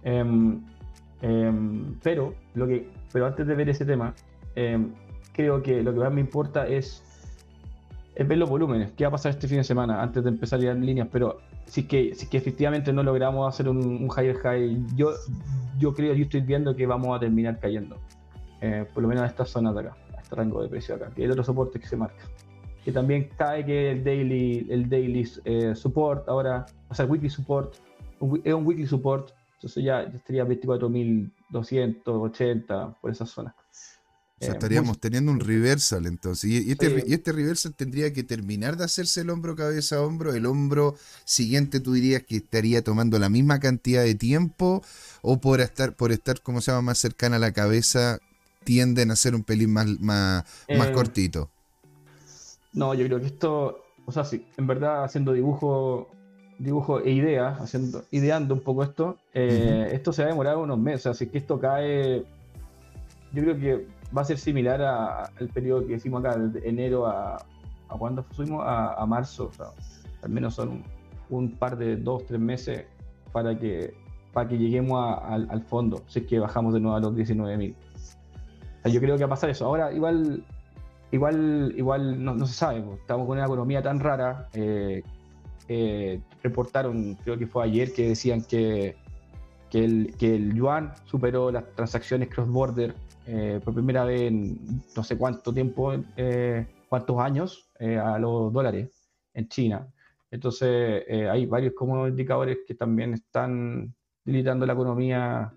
Em, 0.03 0.61
em, 1.21 1.97
pero, 2.03 2.33
lo 2.53 2.67
que, 2.67 2.89
pero 3.11 3.25
antes 3.25 3.47
de 3.47 3.55
ver 3.55 3.69
ese 3.69 3.85
tema, 3.85 4.13
em, 4.55 4.93
creo 5.33 5.61
que 5.61 5.81
lo 5.81 5.93
que 5.93 5.99
más 5.99 6.13
me 6.13 6.21
importa 6.21 6.67
es, 6.67 7.03
es 8.15 8.27
ver 8.27 8.37
los 8.37 8.49
volúmenes. 8.49 8.91
¿Qué 8.91 9.03
va 9.03 9.09
a 9.09 9.11
pasar 9.11 9.31
este 9.31 9.47
fin 9.47 9.57
de 9.57 9.63
semana 9.63 10.01
antes 10.01 10.23
de 10.23 10.29
empezar 10.29 10.59
a 10.59 10.63
ir 10.63 10.69
en 10.69 10.85
líneas? 10.85 11.09
Pero 11.11 11.39
si 11.65 11.87
que, 11.87 12.13
si 12.15 12.27
que 12.27 12.37
efectivamente 12.37 12.93
no 12.93 13.03
logramos 13.03 13.47
hacer 13.53 13.67
un, 13.67 13.77
un 13.77 14.09
higher 14.15 14.37
high, 14.37 14.81
yo, 14.95 15.11
yo 15.77 15.93
creo, 15.93 16.13
yo 16.13 16.23
estoy 16.23 16.41
viendo 16.41 16.75
que 16.75 16.85
vamos 16.85 17.15
a 17.15 17.19
terminar 17.19 17.59
cayendo. 17.59 17.97
Eh, 18.61 18.85
por 18.93 19.03
lo 19.03 19.09
menos 19.09 19.23
a 19.23 19.27
esta 19.27 19.45
zona 19.45 19.71
de 19.73 19.81
acá, 19.81 19.97
a 20.17 20.21
este 20.21 20.35
rango 20.35 20.61
de 20.63 20.69
precio 20.69 20.95
acá, 20.95 21.11
que 21.15 21.25
es 21.25 21.31
otro 21.31 21.43
soporte 21.43 21.79
que 21.79 21.87
se 21.87 21.95
marca. 21.97 22.23
Que 22.83 22.91
también 22.91 23.29
cae 23.37 23.65
que 23.65 23.91
el 23.91 24.03
daily, 24.03 24.67
el 24.69 24.87
daily 24.89 25.27
eh, 25.43 25.73
support 25.75 26.27
ahora, 26.29 26.65
o 26.89 26.95
sea, 26.95 27.05
el 27.05 27.11
weekly 27.11 27.29
support, 27.29 27.75
un 28.19 28.41
es 28.43 28.53
un 28.53 28.65
weekly 28.65 28.87
support, 28.87 29.31
entonces 29.55 29.83
ya, 29.83 30.01
estaría 30.03 30.45
24.280 31.51 32.95
por 33.01 33.11
esa 33.11 33.25
zona. 33.25 33.55
O 33.57 34.43
sea, 34.43 34.49
Eh, 34.49 34.51
estaríamos 34.53 34.89
muy- 34.89 34.97
teniendo 34.97 35.31
un 35.31 35.39
reversal 35.39 36.05
entonces. 36.05 36.49
Y, 36.49 36.67
y 36.67 36.71
este, 36.71 36.89
Sí. 36.89 37.03
y 37.07 37.13
este 37.13 37.31
reversal 37.31 37.73
tendría 37.73 38.11
que 38.11 38.21
terminar 38.23 38.75
de 38.75 38.83
hacerse 38.83 39.21
el 39.21 39.29
hombro 39.29 39.55
cabeza 39.55 39.95
a 39.97 40.01
hombro. 40.01 40.33
El 40.33 40.45
hombro 40.45 40.95
siguiente 41.23 41.79
tú 41.79 41.93
dirías 41.93 42.23
que 42.23 42.35
estaría 42.37 42.83
tomando 42.83 43.17
la 43.17 43.29
misma 43.29 43.59
cantidad 43.59 44.03
de 44.03 44.13
tiempo 44.15 44.83
o 45.21 45.39
por 45.39 45.61
estar, 45.61 45.95
por 45.95 46.11
estar 46.11 46.41
como 46.41 46.59
se 46.61 46.71
llama, 46.71 46.81
más 46.81 46.97
cercana 46.97 47.37
a 47.37 47.39
la 47.39 47.53
cabeza, 47.53 48.19
tienden 48.65 49.11
a 49.11 49.15
ser 49.15 49.33
un 49.35 49.43
pelín 49.43 49.71
más, 49.71 49.87
más, 50.01 50.43
más 50.77 50.89
Eh, 50.89 50.91
cortito. 50.91 51.49
No, 52.73 52.93
yo 52.93 53.05
creo 53.05 53.19
que 53.19 53.27
esto, 53.27 53.85
o 54.05 54.11
sea, 54.11 54.25
sí, 54.25 54.45
en 54.57 54.67
verdad 54.67 55.03
haciendo 55.05 55.31
dibujo, 55.31 56.09
dibujo 56.59 56.99
e 56.99 57.11
ideas, 57.11 57.59
haciendo, 57.61 58.03
ideando 58.11 58.53
un 58.53 58.61
poco 58.61 58.83
esto, 58.83 59.17
eh, 59.33 59.89
esto 59.93 60.11
se 60.11 60.23
va 60.23 60.27
a 60.27 60.31
demorar 60.31 60.57
unos 60.57 60.77
meses, 60.77 61.05
así 61.07 61.27
que 61.27 61.37
esto 61.37 61.57
cae, 61.59 62.25
yo 63.33 63.43
creo 63.43 63.57
que 63.57 63.87
va 64.15 64.21
a 64.23 64.25
ser 64.25 64.37
similar 64.37 64.81
al 64.81 65.47
periodo 65.53 65.85
que 65.87 65.93
hicimos 65.93 66.23
acá, 66.25 66.37
de 66.37 66.67
enero 66.67 67.07
a, 67.07 67.35
a 67.37 67.97
cuándo 67.97 68.23
fuimos, 68.23 68.61
a, 68.65 68.93
a 68.93 69.05
marzo, 69.05 69.45
o 69.47 69.53
sea, 69.53 69.67
al 70.21 70.29
menos 70.29 70.55
son 70.55 70.69
un, 70.69 70.83
un 71.29 71.51
par 71.51 71.77
de 71.77 71.95
dos, 71.95 72.25
tres 72.25 72.39
meses 72.41 72.85
para 73.31 73.57
que, 73.57 73.93
para 74.33 74.49
que 74.49 74.57
lleguemos 74.57 74.99
a- 75.01 75.15
al, 75.33 75.47
al 75.49 75.61
fondo, 75.63 76.03
si 76.07 76.19
es 76.19 76.25
que 76.27 76.39
bajamos 76.39 76.73
de 76.73 76.81
nuevo 76.81 76.97
a 76.97 76.99
los 76.99 77.15
19.000. 77.15 77.73
Sea, 78.85 78.93
yo 78.93 79.01
creo 79.01 79.17
que 79.17 79.23
va 79.23 79.27
a 79.27 79.29
pasar 79.29 79.49
eso. 79.49 79.65
Ahora, 79.65 79.91
igual 79.91 80.45
igual, 81.11 81.73
igual 81.77 82.23
no, 82.23 82.35
no 82.35 82.45
se 82.45 82.53
sabe, 82.53 82.81
po. 82.81 82.95
estamos 82.95 83.25
con 83.25 83.37
una 83.37 83.45
economía 83.45 83.81
tan 83.81 83.99
rara. 83.99 84.47
eh, 84.53 85.01
eh, 85.67 86.21
reportaron, 86.43 87.15
creo 87.23 87.39
que 87.39 87.47
fue 87.47 87.63
ayer, 87.63 87.91
que 87.91 88.09
decían 88.09 88.43
que, 88.43 88.95
que, 89.71 89.83
el, 89.83 90.15
que 90.15 90.35
el 90.35 90.53
yuan 90.53 90.93
superó 91.05 91.51
las 91.51 91.73
transacciones 91.73 92.29
cross-border 92.29 92.93
eh, 93.25 93.59
por 93.63 93.73
primera 93.73 94.05
vez 94.05 94.21
en 94.21 94.83
no 94.95 95.03
sé 95.03 95.17
cuánto 95.17 95.51
tiempo, 95.51 95.93
eh, 96.17 96.67
cuántos 96.87 97.17
años, 97.19 97.67
eh, 97.79 97.97
a 97.97 98.19
los 98.19 98.53
dólares 98.53 98.89
en 99.33 99.47
China. 99.47 99.87
Entonces, 100.29 101.03
eh, 101.07 101.27
hay 101.27 101.47
varios 101.47 101.73
como 101.73 102.07
indicadores 102.07 102.59
que 102.67 102.75
también 102.75 103.13
están 103.15 103.91
debilitando 104.23 104.67
la 104.67 104.73
economía 104.73 105.51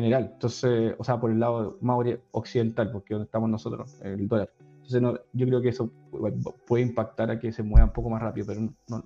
general. 0.00 0.30
Entonces, 0.34 0.94
o 0.98 1.04
sea, 1.04 1.18
por 1.20 1.30
el 1.30 1.38
lado 1.40 1.76
más 1.80 1.98
occidental, 2.32 2.90
porque 2.92 3.14
donde 3.14 3.26
estamos 3.26 3.48
nosotros, 3.50 3.98
el 4.02 4.26
dólar. 4.28 4.50
Entonces, 4.76 5.02
no, 5.02 5.18
yo 5.32 5.46
creo 5.46 5.60
que 5.60 5.68
eso 5.68 5.90
pu- 6.10 6.54
puede 6.66 6.82
impactar 6.84 7.30
a 7.30 7.38
que 7.38 7.52
se 7.52 7.62
mueva 7.62 7.86
un 7.86 7.92
poco 7.92 8.08
más 8.10 8.22
rápido, 8.22 8.46
pero 8.46 8.60
no, 8.60 8.72
no, 8.88 9.04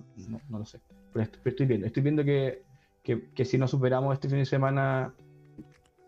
no- 0.49 0.59
lo 0.59 0.65
sé. 0.65 0.79
Pero 1.11 1.29
estoy, 1.45 1.65
viendo, 1.65 1.85
estoy 1.87 2.01
viendo 2.03 2.23
que, 2.23 2.63
que, 3.03 3.29
que 3.31 3.45
si 3.45 3.57
no 3.57 3.67
superamos 3.67 4.13
este 4.13 4.29
fin 4.29 4.37
de 4.39 4.45
semana, 4.45 5.13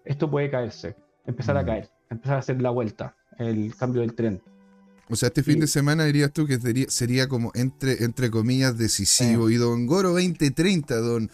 esto 0.04 0.30
puede 0.30 0.50
caerse, 0.50 0.96
empezar 1.25 1.58
a 1.58 1.63
Mm. 1.63 1.65
caer, 1.65 1.89
empezar 2.10 2.36
a 2.36 2.39
hacer 2.39 2.62
la 2.62 2.70
vuelta, 2.70 3.15
el 3.38 3.75
cambio 3.75 4.01
del 4.01 4.15
tren. 4.15 4.42
O 5.07 5.15
sea, 5.15 5.27
este 5.27 5.43
fin 5.43 5.59
de 5.59 5.67
semana 5.67 6.05
dirías 6.05 6.33
tú 6.33 6.47
que 6.47 6.59
sería, 6.59 6.88
sería 6.89 7.27
como 7.27 7.51
entre, 7.53 8.03
entre 8.03 8.31
comillas 8.31 8.75
decisivo. 8.75 9.51
Y 9.51 9.55
don 9.55 9.85
Goro 9.85 10.09
2030, 10.09 10.95
don, 10.95 11.29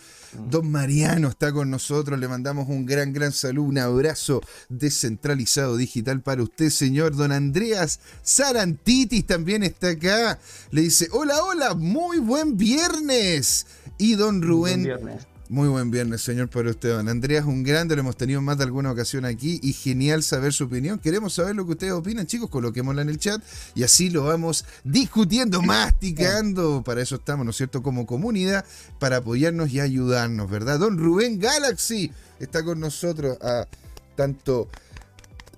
don 0.49 0.69
Mariano 0.69 1.29
está 1.29 1.53
con 1.53 1.69
nosotros. 1.69 2.19
Le 2.19 2.27
mandamos 2.27 2.67
un 2.67 2.85
gran, 2.85 3.13
gran 3.13 3.31
saludo, 3.31 3.67
un 3.69 3.77
abrazo 3.77 4.41
descentralizado 4.67 5.77
digital 5.77 6.21
para 6.21 6.43
usted, 6.43 6.69
señor. 6.69 7.15
Don 7.15 7.31
Andreas 7.31 8.01
Sarantitis 8.23 9.25
también 9.25 9.63
está 9.63 9.91
acá. 9.91 10.37
Le 10.71 10.81
dice, 10.81 11.07
hola, 11.11 11.41
hola, 11.41 11.73
muy 11.73 12.17
buen 12.19 12.57
viernes. 12.57 13.67
Y 13.97 14.15
don 14.15 14.41
Rubén, 14.41 14.83
Buen 14.83 14.99
viernes. 14.99 15.30
Muy 15.51 15.67
buen 15.67 15.91
viernes, 15.91 16.21
señor, 16.21 16.49
para 16.49 16.69
usted, 16.69 16.95
don 16.95 17.09
Andreas. 17.09 17.43
Un 17.43 17.61
grande, 17.61 17.93
lo 17.93 17.99
hemos 17.99 18.15
tenido 18.15 18.39
en 18.39 18.45
más 18.45 18.57
de 18.57 18.63
alguna 18.63 18.89
ocasión 18.89 19.25
aquí 19.25 19.59
y 19.61 19.73
genial 19.73 20.23
saber 20.23 20.53
su 20.53 20.63
opinión. 20.63 20.97
Queremos 20.97 21.33
saber 21.33 21.57
lo 21.57 21.65
que 21.65 21.73
ustedes 21.73 21.91
opinan, 21.91 22.25
chicos. 22.25 22.49
Coloquémosla 22.49 23.01
en 23.01 23.09
el 23.09 23.19
chat 23.19 23.43
y 23.75 23.83
así 23.83 24.09
lo 24.09 24.23
vamos 24.23 24.63
discutiendo, 24.85 25.61
masticando. 25.61 26.83
Para 26.85 27.01
eso 27.01 27.15
estamos, 27.15 27.43
¿no 27.43 27.51
es 27.51 27.57
cierto?, 27.57 27.83
como 27.83 28.05
comunidad, 28.05 28.63
para 28.97 29.17
apoyarnos 29.17 29.71
y 29.71 29.81
ayudarnos, 29.81 30.49
¿verdad? 30.49 30.79
Don 30.79 30.97
Rubén 30.97 31.37
Galaxy 31.37 32.11
está 32.39 32.63
con 32.63 32.79
nosotros. 32.79 33.37
A 33.41 33.67
tanto 34.15 34.69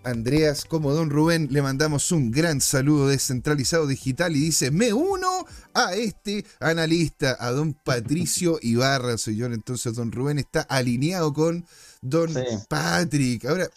Andreas 0.03 0.65
como 0.65 0.91
Don 0.93 1.10
Rubén 1.10 1.48
le 1.51 1.62
mandamos 1.62 2.12
un 2.12 2.31
gran 2.31 2.62
saludo 2.62 3.07
descentralizado 3.07 3.88
digital 3.88 4.36
y 4.36 4.39
dice, 4.39 4.72
me 4.72 4.93
uno 4.93 5.45
a 5.74 5.93
este 5.95 6.45
analista, 6.60 7.38
a 7.39 7.51
Don 7.51 7.74
Patricio 7.74 8.60
Ibarra, 8.62 9.17
señor. 9.17 9.53
Entonces 9.53 9.95
Don 9.95 10.12
Rubén 10.12 10.39
está 10.39 10.62
alineado 10.62 11.33
con 11.33 11.65
Don 12.01 12.29
Sí. 12.33 12.41
Patrick. 12.69 13.45
Ahora, 13.45 13.67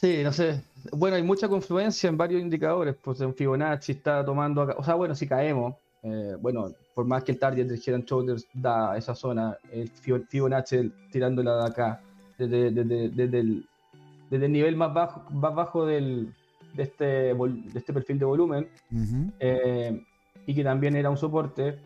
Sí, 0.00 0.22
no 0.24 0.32
sé. 0.32 0.62
Bueno, 0.92 1.16
hay 1.16 1.22
mucha 1.22 1.46
confluencia 1.46 2.08
en 2.08 2.16
varios 2.16 2.40
indicadores. 2.40 2.96
Pues 3.04 3.20
en 3.20 3.34
Fibonacci 3.34 3.92
está 3.92 4.24
tomando 4.24 4.62
acá. 4.62 4.74
O 4.78 4.84
sea, 4.84 4.94
bueno, 4.94 5.14
si 5.14 5.26
caemos, 5.26 5.74
eh, 6.02 6.36
bueno, 6.40 6.72
por 6.94 7.04
más 7.04 7.22
que 7.22 7.32
el 7.32 7.38
target 7.38 7.66
del 7.66 7.82
Head 7.86 7.94
and 7.96 8.04
Shoulders 8.06 8.46
da 8.54 8.96
esa 8.96 9.14
zona, 9.14 9.58
el 9.70 9.92
Fib- 9.92 10.26
Fibonacci 10.28 10.90
tirándola 11.12 11.56
de 11.64 11.66
acá, 11.68 12.00
desde, 12.38 12.70
desde- 12.70 13.10
desde 13.10 13.40
el, 13.40 13.66
desde 14.30 14.46
el 14.46 14.52
nivel 14.52 14.76
más 14.76 14.94
bajo, 14.94 15.28
más 15.30 15.54
bajo 15.54 15.84
del, 15.86 16.32
de, 16.74 16.82
este, 16.84 17.04
de 17.04 17.60
este 17.74 17.92
perfil 17.92 18.18
de 18.18 18.24
volumen, 18.24 18.68
eh, 19.40 20.04
y 20.46 20.54
que 20.54 20.64
también 20.64 20.96
era 20.96 21.10
un 21.10 21.16
soporte, 21.16 21.78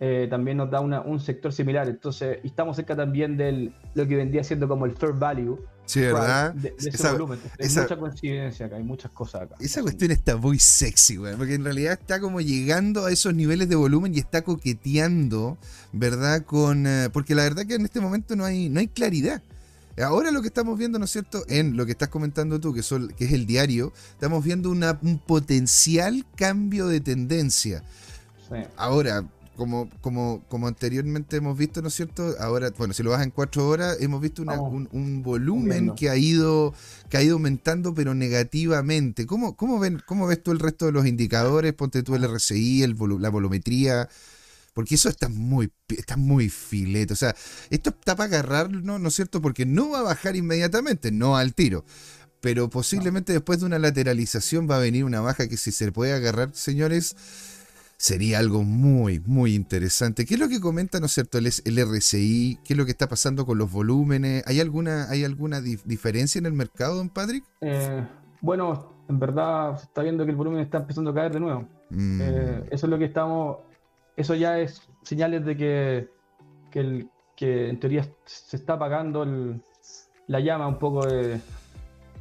eh, 0.00 0.26
también 0.28 0.56
nos 0.56 0.70
da 0.70 0.80
una- 0.80 1.00
un 1.00 1.20
sector 1.20 1.52
similar. 1.52 1.88
Entonces, 1.88 2.38
estamos 2.42 2.76
cerca 2.76 2.96
también 2.96 3.36
de 3.36 3.72
lo 3.94 4.06
que 4.08 4.16
vendría 4.16 4.42
siendo 4.42 4.66
como 4.68 4.84
el 4.84 4.92
fair 4.96 5.12
value. 5.12 5.58
Sí, 5.84 6.00
¿verdad? 6.00 6.54
De, 6.54 6.70
de 6.70 6.74
ese 6.78 6.88
Esa- 6.90 7.12
volumen. 7.12 7.38
Hay 7.58 7.66
esa- 7.66 7.82
mucha 7.82 7.96
coincidencia 7.96 8.66
acá, 8.66 8.76
hay 8.76 8.82
muchas 8.84 9.10
cosas 9.12 9.42
acá. 9.42 9.56
Esa 9.60 9.82
cuestión 9.82 10.10
está 10.12 10.36
muy 10.36 10.58
sexy, 10.58 11.16
güey, 11.16 11.36
porque 11.36 11.54
en 11.54 11.64
realidad 11.64 11.92
está 12.00 12.20
como 12.20 12.40
llegando 12.40 13.04
a 13.04 13.12
esos 13.12 13.34
niveles 13.34 13.68
de 13.68 13.76
volumen 13.76 14.14
y 14.14 14.18
está 14.18 14.42
coqueteando, 14.42 15.58
¿verdad? 15.92 16.42
Con 16.44 16.86
eh, 16.86 17.08
porque 17.12 17.34
la 17.34 17.42
verdad 17.42 17.64
que 17.66 17.74
en 17.74 17.84
este 17.84 18.00
momento 18.00 18.34
no 18.36 18.44
hay 18.44 18.68
no 18.68 18.80
hay 18.80 18.88
claridad. 18.88 19.42
Ahora 20.02 20.30
lo 20.30 20.40
que 20.42 20.48
estamos 20.48 20.78
viendo, 20.78 20.98
¿no 20.98 21.04
es 21.04 21.10
cierto? 21.10 21.44
En 21.48 21.76
lo 21.76 21.86
que 21.86 21.92
estás 21.92 22.08
comentando 22.08 22.58
tú, 22.60 22.72
que, 22.74 22.82
son, 22.82 23.08
que 23.08 23.24
es 23.26 23.32
el 23.32 23.46
diario, 23.46 23.92
estamos 24.12 24.44
viendo 24.44 24.70
una- 24.70 24.98
un 25.02 25.18
potencial 25.18 26.24
cambio 26.36 26.86
de 26.88 27.00
tendencia. 27.00 27.82
Sí. 28.48 28.56
Ahora, 28.76 29.24
como, 29.56 29.88
como, 30.00 30.42
como 30.48 30.66
anteriormente 30.66 31.36
hemos 31.36 31.56
visto, 31.58 31.82
¿no 31.82 31.88
es 31.88 31.94
cierto? 31.94 32.34
Ahora, 32.40 32.70
bueno, 32.78 32.94
si 32.94 33.02
lo 33.02 33.10
vas 33.10 33.22
en 33.22 33.30
cuatro 33.30 33.68
horas, 33.68 33.98
hemos 34.00 34.20
visto 34.20 34.42
una- 34.42 34.60
un, 34.60 34.88
un 34.92 35.22
volumen 35.22 35.68
viendo. 35.70 35.94
que 35.94 36.08
ha 36.10 36.16
ido 36.16 36.72
que 37.10 37.18
ha 37.18 37.22
ido 37.22 37.34
aumentando, 37.34 37.94
pero 37.94 38.14
negativamente. 38.14 39.26
¿Cómo, 39.26 39.54
cómo, 39.56 39.78
ven, 39.78 40.02
¿Cómo 40.06 40.26
ves 40.26 40.42
tú 40.42 40.50
el 40.52 40.58
resto 40.58 40.86
de 40.86 40.92
los 40.92 41.06
indicadores? 41.06 41.74
Ponte 41.74 42.02
tú 42.02 42.14
el 42.14 42.24
RSI, 42.24 42.82
el 42.82 42.96
volu- 42.96 43.20
la 43.20 43.28
volumetría. 43.28 44.08
Porque 44.74 44.94
eso 44.94 45.08
está 45.08 45.28
muy, 45.28 45.70
está 45.88 46.16
muy 46.16 46.48
filete. 46.48 47.12
O 47.12 47.16
sea, 47.16 47.34
esto 47.70 47.90
está 47.90 48.16
para 48.16 48.28
agarrarlo, 48.38 48.98
¿no 48.98 49.08
es 49.08 49.14
cierto? 49.14 49.42
Porque 49.42 49.66
no 49.66 49.90
va 49.90 49.98
a 50.00 50.02
bajar 50.02 50.34
inmediatamente, 50.36 51.12
no 51.12 51.36
al 51.36 51.54
tiro. 51.54 51.84
Pero 52.40 52.68
posiblemente 52.70 53.32
después 53.32 53.60
de 53.60 53.66
una 53.66 53.78
lateralización 53.78 54.68
va 54.68 54.76
a 54.76 54.80
venir 54.80 55.04
una 55.04 55.20
baja 55.20 55.46
que 55.48 55.56
si 55.56 55.70
se 55.72 55.92
puede 55.92 56.12
agarrar, 56.12 56.50
señores, 56.54 57.14
sería 57.96 58.40
algo 58.40 58.64
muy, 58.64 59.20
muy 59.20 59.54
interesante. 59.54 60.26
¿Qué 60.26 60.34
es 60.34 60.40
lo 60.40 60.48
que 60.48 60.60
comenta, 60.60 60.98
no 60.98 61.06
es 61.06 61.12
cierto, 61.12 61.38
el, 61.38 61.46
el 61.46 61.78
RSI? 61.78 62.58
¿Qué 62.64 62.72
es 62.74 62.76
lo 62.76 62.84
que 62.84 62.90
está 62.90 63.08
pasando 63.08 63.46
con 63.46 63.58
los 63.58 63.70
volúmenes? 63.70 64.42
¿Hay 64.46 64.58
alguna, 64.58 65.08
hay 65.08 65.22
alguna 65.24 65.60
dif- 65.60 65.84
diferencia 65.84 66.38
en 66.40 66.46
el 66.46 66.52
mercado, 66.52 66.96
don 66.96 67.10
Patrick? 67.10 67.44
Eh, 67.60 68.04
bueno, 68.40 69.04
en 69.08 69.20
verdad 69.20 69.76
se 69.78 69.84
está 69.84 70.02
viendo 70.02 70.24
que 70.24 70.30
el 70.32 70.36
volumen 70.36 70.58
está 70.60 70.78
empezando 70.78 71.10
a 71.10 71.14
caer 71.14 71.32
de 71.34 71.40
nuevo. 71.40 71.68
Mm, 71.90 72.20
Eh, 72.22 72.64
eso 72.72 72.86
es 72.86 72.90
lo 72.90 72.98
que 72.98 73.04
estamos. 73.04 73.58
Eso 74.16 74.34
ya 74.34 74.58
es 74.58 74.82
señales 75.02 75.44
de 75.44 75.56
que, 75.56 76.08
que, 76.70 76.80
el- 76.80 77.10
que 77.36 77.68
en 77.68 77.80
teoría 77.80 78.06
se 78.24 78.56
está 78.56 78.74
apagando 78.74 79.22
el- 79.22 79.62
la 80.26 80.40
llama 80.40 80.66
un 80.68 80.78
poco 80.78 81.06
de- 81.06 81.40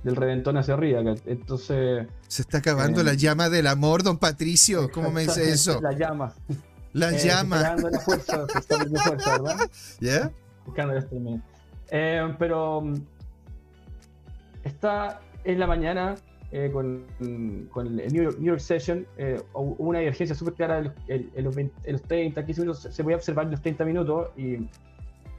del 0.03 0.15
reventón 0.15 0.57
hacia 0.57 0.73
arriba. 0.73 1.01
Entonces. 1.25 2.07
se 2.27 2.41
está 2.41 2.57
acabando 2.59 3.01
eh, 3.01 3.03
la 3.03 3.13
llama 3.13 3.49
del 3.49 3.67
amor, 3.67 4.03
don 4.03 4.17
Patricio. 4.17 4.89
¿Cómo 4.91 5.11
me 5.11 5.21
dice 5.21 5.51
eso? 5.51 5.79
La 5.81 5.91
llama. 5.91 6.33
La 6.93 7.07
Eh, 7.09 7.11
se 7.11 7.27
está 7.27 7.41
llama. 7.41 7.61
dando 7.61 7.89
la 7.89 7.99
fuerza, 7.99 8.47
se 8.51 8.57
está 8.59 8.77
dando 8.77 8.99
fuerza, 8.99 9.31
¿verdad? 9.37 9.69
¿Ya? 9.99 10.31
Buscando 10.65 10.93
el 10.93 10.99
streaming. 11.03 11.37
Eh, 11.91 12.35
pero 12.39 12.81
mm, 12.81 12.95
está 14.63 15.21
en 15.43 15.59
la 15.59 15.67
mañana 15.67 16.15
eh, 16.51 16.69
con, 16.71 17.05
con 17.71 17.87
el 17.99 18.11
New 18.13 18.23
York, 18.23 18.37
New 18.37 18.47
York 18.47 18.59
Session. 18.59 19.05
eh, 19.17 19.41
hubo 19.53 19.75
una 19.89 19.99
divergencia 19.99 20.35
súper 20.35 20.53
clara 20.55 20.79
en, 20.79 20.93
en- 21.07 21.31
en 21.35 21.43
los 21.45 21.55
20 21.55 21.73
en 21.83 21.93
los 21.93 22.01
30, 22.03 22.45
15 22.45 22.61
minutos. 22.61 22.83
Se- 22.83 22.91
Se 22.91 23.03
voy 23.03 23.13
a 23.13 23.15
observar 23.15 23.45
en 23.45 23.51
los 23.51 23.61
30 23.61 23.85
minutos 23.85 24.29
y, 24.37 24.67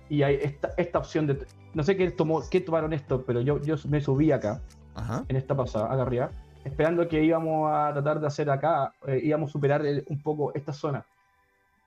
y 0.09 0.23
hay 0.23 0.37
esta, 0.42 0.71
esta 0.76 0.99
opción 0.99 1.26
de. 1.26 1.38
No 1.75 1.83
sé 1.83 1.97
qué, 1.97 2.11
tomó, 2.11 2.42
qué 2.50 2.61
tomaron 2.61 2.92
esto, 2.92 3.25
pero 3.26 3.40
yo, 3.40 3.61
yo 3.62 3.76
me 3.88 4.00
subí 4.00 4.31
acá, 4.33 4.61
Ajá. 4.95 5.25
en 5.28 5.37
esta 5.37 5.54
pasada, 5.57 5.87
acá 5.92 6.02
arriba, 6.02 6.31
esperando 6.64 7.07
que 7.09 7.23
íbamos 7.23 7.71
a 7.73 7.92
tratar 7.92 8.21
de 8.21 8.26
hacer 8.26 8.50
acá, 8.50 8.95
eh, 9.07 9.21
íbamos 9.23 9.50
a 9.50 9.52
superar 9.52 9.85
el- 9.87 10.04
un 10.09 10.23
poco 10.23 10.52
esta 10.54 10.73
zona. 10.73 11.04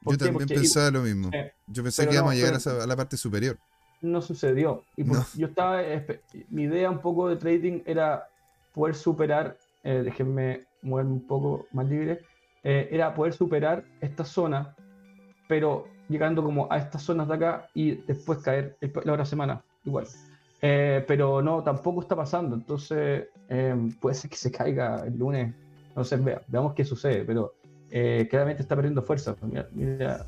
¿Por 0.03 0.13
Yo 0.13 0.17
también 0.20 0.34
Porque- 0.48 0.53
pensaba 0.55 0.91
lo 0.91 1.01
mismo. 1.01 1.29
eh, 1.34 1.51
Yo 1.67 1.82
pensé 1.82 2.05
que 2.08 2.13
íbamos 2.13 2.32
no, 2.32 2.34
a 2.34 2.36
llegar 2.36 2.53
a, 2.55 2.58
pero- 2.60 2.75
esa- 2.75 2.84
a 2.84 2.88
la 2.88 2.96
parte 2.96 3.17
superior. 3.17 3.58
no 4.01 4.22
sucedió. 4.22 4.84
Y 4.98 5.03
por- 5.03 5.17
No. 5.17 5.25
yo 5.36 5.48
estaba, 5.48 5.82
mi 6.50 6.63
idea 6.63 6.91
un 6.91 7.00
poco 7.00 7.27
de 7.27 7.38
trading 7.38 7.82
era 7.88 8.27
poder 8.75 8.94
superar, 8.96 9.58
eh, 9.84 10.01
déjenme 10.03 10.65
moverme 10.84 11.13
un 11.13 11.25
poco 11.27 11.67
más 11.72 11.88
libre, 11.88 12.20
eh, 12.63 12.88
era 12.91 13.13
poder 13.13 13.34
superar 13.34 13.84
esta 14.01 14.24
zona, 14.24 14.75
pero 15.48 15.88
llegando 16.10 16.44
como 16.44 16.67
a 16.72 16.77
estas 16.77 17.01
zonas 17.01 17.27
de 17.27 17.34
acá 17.36 17.69
y 17.73 17.95
después 18.06 18.39
caer 18.39 18.78
el- 18.82 18.91
la 19.04 19.13
otra 19.13 19.26
semana, 19.26 19.63
igual. 19.84 20.06
Eh, 20.62 21.04
pero 21.08 21.41
no, 21.41 21.63
tampoco 21.63 22.02
está 22.02 22.15
pasando, 22.15 22.56
entonces 22.56 23.28
eh, 23.49 23.76
puede 23.99 24.15
ser 24.15 24.30
que 24.30 24.38
se 24.38 24.52
caiga 24.52 25.04
el 25.06 25.17
lunes, 25.17 25.56
no 25.95 26.04
sé, 26.04 26.17
vea- 26.17 26.41
veamos 26.47 26.73
qué 26.73 26.84
sucede, 26.84 27.23
pero 27.26 27.54
eh, 27.91 28.28
claramente 28.30 28.62
está 28.63 28.76
perdiendo 28.76 29.02
fuerza. 29.02 29.36
Mira, 29.41 29.67
mira, 29.71 30.26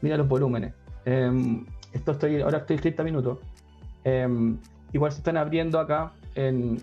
mira 0.00 0.16
los 0.16 0.26
volúmenes. 0.28 0.74
Em, 1.04 1.64
esto 1.92 2.12
estoy, 2.12 2.40
ahora 2.40 2.58
estoy 2.58 2.76
30 2.78 3.04
minutos. 3.04 3.38
Em, 4.04 4.58
igual 4.92 5.12
se 5.12 5.18
están 5.18 5.36
abriendo 5.36 5.78
acá, 5.78 6.12
en, 6.34 6.78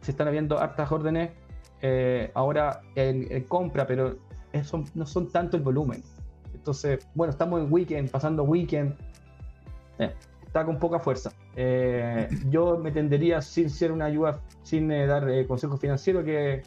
se 0.00 0.10
están 0.10 0.28
abriendo 0.28 0.58
hartas 0.58 0.90
órdenes 0.92 1.30
eh, 1.80 2.30
ahora 2.34 2.80
en, 2.94 3.26
en 3.30 3.44
compra, 3.44 3.86
pero 3.86 4.16
eso 4.52 4.84
no 4.94 5.06
son 5.06 5.30
tanto 5.30 5.56
el 5.56 5.62
volumen. 5.62 6.02
Entonces, 6.54 7.08
bueno, 7.14 7.32
estamos 7.32 7.60
en 7.60 7.72
weekend, 7.72 8.10
pasando 8.10 8.44
weekend. 8.44 8.94
Eh, 9.98 10.14
está 10.46 10.64
con 10.64 10.78
poca 10.78 10.98
fuerza. 10.98 11.32
Eh, 11.56 12.28
yo 12.50 12.78
me 12.78 12.92
tendería, 12.92 13.40
sin 13.42 13.68
ser 13.68 13.90
una 13.90 14.04
ayuda, 14.04 14.40
sin 14.62 14.90
eh, 14.92 15.06
dar 15.06 15.28
eh, 15.28 15.46
consejo 15.46 15.76
financiero, 15.76 16.22
que, 16.24 16.62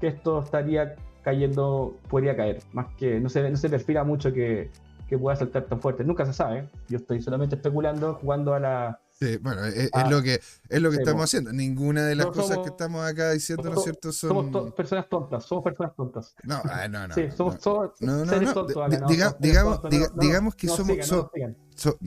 que 0.00 0.06
esto 0.06 0.40
estaría 0.40 0.94
cayendo, 1.22 1.96
podría 2.08 2.36
caer. 2.36 2.60
Más 2.72 2.86
que 2.94 3.20
no 3.20 3.28
se, 3.28 3.50
no 3.50 3.56
se 3.56 3.68
perfila 3.68 4.04
mucho 4.04 4.32
que, 4.32 4.70
que 5.08 5.18
pueda 5.18 5.36
saltar 5.36 5.64
tan 5.64 5.80
fuerte. 5.80 6.04
Nunca 6.04 6.24
se 6.24 6.32
sabe. 6.32 6.68
Yo 6.88 6.96
estoy 6.96 7.20
solamente 7.20 7.56
especulando, 7.56 8.14
jugando 8.14 8.54
a 8.54 8.60
la. 8.60 9.00
Sí, 9.18 9.38
bueno, 9.38 9.64
es, 9.64 9.74
es 9.76 9.90
Ah, 9.94 10.10
lo 10.10 10.22
que, 10.22 10.40
es 10.68 10.82
lo 10.82 10.90
que 10.90 10.96
sí, 10.96 11.02
estamos 11.02 11.24
haciendo. 11.24 11.50
Ninguna 11.50 12.04
de 12.04 12.14
las 12.16 12.26
cosas 12.26 12.48
somos- 12.48 12.64
que 12.64 12.70
estamos 12.70 13.06
acá 13.06 13.30
diciendo, 13.30 13.62
¿no 13.62 13.68
es 13.70 13.74
somos- 13.76 13.84
cierto? 13.84 14.12
Somos 14.12 14.44
Son. 14.44 14.52
to- 14.52 14.74
personas 14.74 15.08
tontas, 15.08 15.44
somos 15.46 15.64
personas 15.64 15.96
tontas. 15.96 16.34
No, 16.42 16.60
ah, 16.64 16.86
no, 16.86 17.08
no. 17.08 17.14
sí, 17.14 17.22
somos, 17.34 17.54
no. 17.54 17.60
somos 17.62 17.90
No, 18.00 18.24
no, 18.24 18.30
seres 18.30 18.48
no, 18.48 18.54
tontos. 18.54 18.76
acá, 18.76 19.06
diga- 19.08 19.28
somos 19.30 19.40
digamos- 19.40 19.80
tontos, 19.82 19.90
diga- 19.98 20.12
digamos 20.20 20.54
que 20.54 20.66
somos- 20.68 20.86
sigan, 20.88 21.06
so- 21.06 21.16
no 21.16 21.30
sigan. 21.32 21.56
So- 21.76 21.98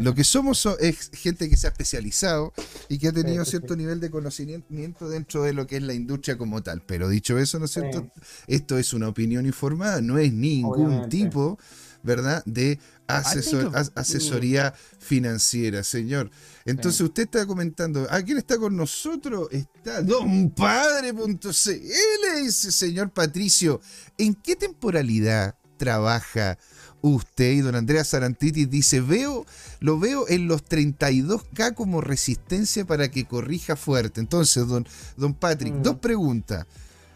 lo 0.00 0.14
que 0.14 0.22
somos 0.24 0.58
so- 0.58 0.78
es 0.80 1.10
gente 1.12 1.48
que 1.48 1.56
se 1.56 1.66
ha 1.68 1.70
especializado 1.70 2.52
y 2.88 2.98
que 2.98 3.08
ha 3.08 3.12
tenido 3.12 3.44
Sí, 3.44 3.52
cierto 3.52 3.74
nivel 3.76 4.00
de 4.00 4.10
conocimiento 4.10 5.08
dentro 5.08 5.42
de 5.42 5.52
lo 5.52 5.66
que 5.66 5.76
es 5.76 5.82
la 5.82 5.94
industria 5.94 6.36
como 6.38 6.62
tal. 6.62 6.82
Pero 6.82 7.08
dicho 7.08 7.38
eso, 7.38 7.58
¿no 7.60 7.64
es 7.66 7.70
cierto? 7.72 8.06
Esto 8.48 8.78
es 8.78 8.92
una 8.92 9.08
opinión 9.08 9.46
informada, 9.46 10.00
no 10.00 10.18
es 10.18 10.32
ningún 10.32 10.86
Obviamente. 10.86 11.08
tipo, 11.08 11.58
¿verdad?, 12.02 12.42
de 12.46 12.78
asesor- 13.06 13.60
Amigo. 13.66 13.76
as- 13.76 13.92
asesoría 13.94 14.72
financiera, 14.98 15.84
señor. 15.84 16.30
Entonces 16.64 16.98
Sí. 16.98 17.04
usted 17.04 17.22
está 17.24 17.46
comentando, 17.46 18.06
¿a 18.10 18.22
quién 18.22 18.38
está 18.38 18.58
con 18.58 18.76
nosotros? 18.76 19.48
Está 19.50 20.02
donpadre.cl, 20.02 22.42
dice 22.44 22.72
señor 22.72 23.10
Patricio. 23.10 23.80
¿En 24.18 24.34
qué 24.34 24.56
temporalidad 24.56 25.54
trabaja 25.76 26.58
usted? 27.00 27.52
Y 27.52 27.60
don 27.60 27.74
Andrea 27.74 28.04
Sarantiti 28.04 28.66
dice, 28.66 29.00
veo, 29.00 29.46
lo 29.80 29.98
veo 29.98 30.28
en 30.28 30.48
los 30.48 30.64
32K 30.64 31.74
como 31.74 32.00
resistencia 32.00 32.84
para 32.84 33.10
que 33.10 33.26
corrija 33.26 33.76
fuerte. 33.76 34.20
Entonces, 34.20 34.66
don, 34.66 34.86
don 35.16 35.34
Patrick, 35.34 35.74
Mm. 35.74 35.82
dos 35.82 35.96
preguntas. 35.98 36.66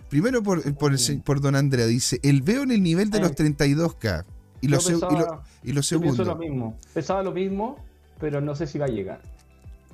Primero 0.08 0.42
por, 0.42 0.74
por, 0.74 0.92
el 0.92 0.98
se- 0.98 1.16
por 1.16 1.40
don 1.40 1.56
Andrea, 1.56 1.86
dice, 1.86 2.20
el 2.22 2.42
veo 2.42 2.62
en 2.62 2.70
el 2.70 2.82
nivel 2.82 3.10
de 3.10 3.20
los 3.20 3.34
32K. 3.34 4.24
Y 4.62 4.68
lo, 4.68 4.76
y 4.78 4.80
pensaba- 4.80 5.42
y 5.62 5.72
lo 5.72 5.82
segundo. 5.82 6.24
lo 6.24 6.36
mismo. 6.36 6.78
Pensaba 6.94 7.22
lo 7.22 7.32
mismo, 7.32 7.76
pero 8.18 8.40
no 8.40 8.54
sé 8.54 8.66
si 8.66 8.78
va 8.78 8.86
a 8.86 8.88
llegar. 8.88 9.20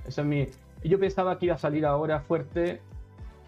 Esa 0.07 0.20
es 0.20 0.26
mi... 0.26 0.46
Yo 0.85 1.00
pensaba 1.00 1.38
que 1.38 1.46
iba 1.46 1.57
a 1.57 1.59
salir 1.59 1.85
ahora 1.85 2.20
fuerte 2.20 2.81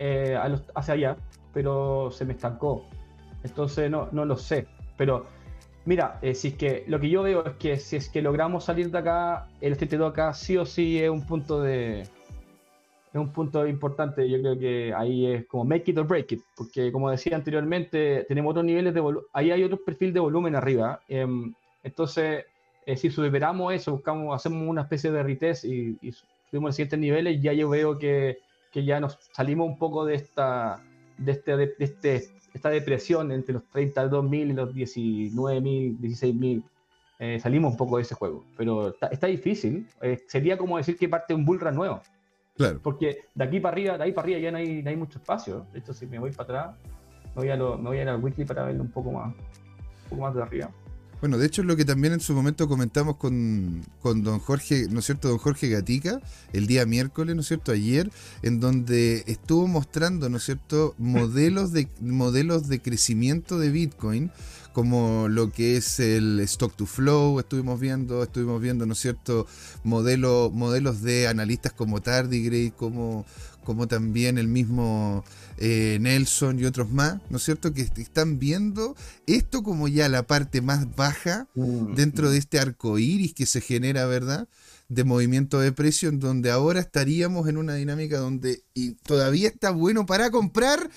eh, 0.00 0.34
a 0.34 0.48
los- 0.48 0.64
hacia 0.74 0.94
allá, 0.94 1.16
pero 1.54 2.10
se 2.10 2.24
me 2.24 2.32
estancó. 2.32 2.86
Entonces 3.44 3.88
no, 3.90 4.08
no 4.12 4.24
lo 4.24 4.36
sé. 4.36 4.66
Pero 4.96 5.26
mira, 5.84 6.18
eh, 6.22 6.34
si 6.34 6.48
es 6.48 6.54
que 6.54 6.84
lo 6.88 6.98
que 6.98 7.08
yo 7.08 7.22
veo 7.22 7.44
es 7.46 7.54
que 7.56 7.76
si 7.78 7.96
es 7.96 8.08
que 8.08 8.20
logramos 8.22 8.64
salir 8.64 8.90
de 8.90 8.98
acá, 8.98 9.46
el 9.60 9.76
32 9.76 10.10
acá 10.10 10.32
sí 10.34 10.56
o 10.56 10.64
sí 10.66 10.98
es 10.98 11.08
un 11.10 11.24
punto 11.26 11.60
de. 11.62 12.08
Es 13.12 13.20
un 13.20 13.32
punto 13.32 13.66
importante. 13.66 14.28
Yo 14.28 14.40
creo 14.40 14.58
que 14.58 14.94
ahí 14.94 15.26
es 15.26 15.46
como 15.46 15.64
make 15.64 15.90
it 15.90 15.98
or 15.98 16.06
break 16.06 16.32
it. 16.32 16.42
Porque 16.56 16.92
como 16.92 17.10
decía 17.10 17.36
anteriormente, 17.36 18.24
tenemos 18.28 18.50
otros 18.50 18.64
niveles 18.64 18.94
de 18.94 19.00
volumen. 19.00 19.26
Ahí 19.32 19.50
hay 19.50 19.64
otro 19.64 19.78
perfil 19.84 20.12
de 20.12 20.20
volumen 20.20 20.54
arriba. 20.54 21.00
Em, 21.08 21.52
entonces, 21.82 22.44
eh, 22.86 22.96
si 22.96 23.10
superamos 23.10 23.72
eso, 23.74 23.92
buscamos, 23.92 24.34
hacemos 24.34 24.68
una 24.68 24.82
especie 24.82 25.10
de 25.10 25.22
retest 25.22 25.64
y, 25.64 25.98
y 26.00 26.12
subimos 26.50 26.68
los 26.68 26.76
siguientes 26.76 26.98
niveles, 26.98 27.40
ya 27.40 27.52
yo 27.52 27.68
veo 27.68 27.98
que, 27.98 28.38
que 28.72 28.84
ya 28.84 29.00
nos 29.00 29.18
salimos 29.32 29.68
un 29.68 29.78
poco 29.78 30.04
de 30.04 30.14
esta, 30.14 30.82
de 31.18 31.32
este, 31.32 31.56
de 31.56 31.74
este, 31.78 32.28
esta 32.54 32.70
depresión 32.70 33.32
entre 33.32 33.54
los 33.54 33.62
32.000 33.72 34.50
y 34.50 34.52
los 34.52 34.74
19.000, 34.74 35.98
16.000. 35.98 36.62
Eh, 37.18 37.38
salimos 37.38 37.72
un 37.72 37.76
poco 37.76 37.96
de 37.96 38.02
ese 38.02 38.14
juego, 38.14 38.44
pero 38.56 38.88
está, 38.88 39.08
está 39.08 39.26
difícil. 39.26 39.86
Eh, 40.00 40.22
sería 40.26 40.56
como 40.56 40.78
decir 40.78 40.96
que 40.96 41.08
parte 41.08 41.34
un 41.34 41.44
bullrun 41.44 41.74
nuevo, 41.74 42.00
Claro. 42.60 42.80
porque 42.82 43.18
de 43.34 43.44
aquí 43.44 43.58
para 43.58 43.72
arriba, 43.72 43.96
de 43.96 44.04
ahí 44.04 44.12
para 44.12 44.26
arriba 44.26 44.38
ya 44.40 44.50
no 44.52 44.58
hay, 44.58 44.82
no 44.82 44.90
hay 44.90 44.96
mucho 44.96 45.18
espacio. 45.18 45.66
De 45.72 45.78
hecho, 45.78 45.94
si 45.94 46.06
me 46.06 46.18
voy 46.18 46.30
para 46.30 46.42
atrás, 46.44 46.76
me 47.34 47.42
voy 47.42 47.48
a, 47.48 47.56
lo- 47.56 47.78
me 47.78 47.88
voy 47.88 47.98
a 47.98 48.02
ir 48.02 48.08
al 48.10 48.22
wiki 48.22 48.44
para 48.44 48.64
verlo 48.64 48.82
un 48.82 48.90
poco 48.90 49.12
más, 49.12 49.28
un 49.28 50.10
poco 50.10 50.22
más 50.22 50.34
de 50.34 50.42
arriba. 50.42 50.70
Bueno, 51.20 51.36
de 51.36 51.46
hecho 51.46 51.60
es 51.60 51.66
lo 51.68 51.76
que 51.76 51.84
también 51.84 52.14
en 52.14 52.20
su 52.20 52.32
momento 52.34 52.66
comentamos 52.66 53.16
con, 53.16 53.82
con 54.00 54.22
don 54.22 54.38
Jorge, 54.38 54.86
¿no 54.90 55.00
es 55.00 55.04
cierto? 55.04 55.28
Don 55.28 55.36
Jorge 55.36 55.68
Gatica, 55.68 56.20
el 56.54 56.66
día 56.66 56.86
miércoles, 56.86 57.34
¿no 57.34 57.42
es 57.42 57.48
cierto? 57.48 57.72
Ayer, 57.72 58.10
en 58.42 58.58
donde 58.58 59.24
estuvo 59.26 59.66
mostrando, 59.66 60.30
¿no 60.30 60.38
es 60.38 60.44
cierto? 60.44 60.94
Modelos 60.96 61.72
de, 61.72 61.88
modelos 62.00 62.68
de 62.68 62.80
crecimiento 62.80 63.58
de 63.58 63.70
Bitcoin, 63.70 64.30
como 64.72 65.28
lo 65.28 65.50
que 65.50 65.76
es 65.76 66.00
el 66.00 66.40
stock 66.40 66.74
to 66.74 66.86
flow, 66.86 67.38
estuvimos 67.38 67.78
viendo, 67.80 68.22
estuvimos 68.22 68.60
viendo, 68.60 68.86
¿no 68.86 68.92
es 68.92 69.00
cierto? 69.00 69.46
Modelo, 69.84 70.50
modelos 70.52 71.02
de 71.02 71.28
analistas 71.28 71.72
como 71.72 72.00
Tardigrade, 72.00 72.72
como, 72.76 73.26
como 73.64 73.88
también 73.88 74.38
el 74.38 74.48
mismo 74.48 75.24
eh, 75.58 75.98
Nelson 76.00 76.58
y 76.58 76.64
otros 76.64 76.90
más, 76.90 77.20
¿no 77.30 77.36
es 77.36 77.44
cierto? 77.44 77.72
Que 77.72 77.82
están 77.82 78.38
viendo 78.38 78.96
esto 79.26 79.62
como 79.62 79.88
ya 79.88 80.08
la 80.08 80.26
parte 80.26 80.60
más 80.60 80.94
baja 80.96 81.46
Mm, 81.54 81.94
dentro 81.94 82.30
de 82.30 82.38
este 82.38 82.58
arco 82.58 82.98
iris 82.98 83.34
que 83.34 83.46
se 83.46 83.60
genera, 83.60 84.06
¿verdad? 84.06 84.48
De 84.88 85.04
movimiento 85.04 85.60
de 85.60 85.72
precio, 85.72 86.08
en 86.08 86.20
donde 86.20 86.50
ahora 86.50 86.80
estaríamos 86.80 87.48
en 87.48 87.56
una 87.56 87.74
dinámica 87.74 88.18
donde 88.18 88.62
y 88.74 88.92
todavía 88.94 89.48
está 89.48 89.70
bueno 89.70 90.06
para 90.06 90.30
comprar, 90.30 90.90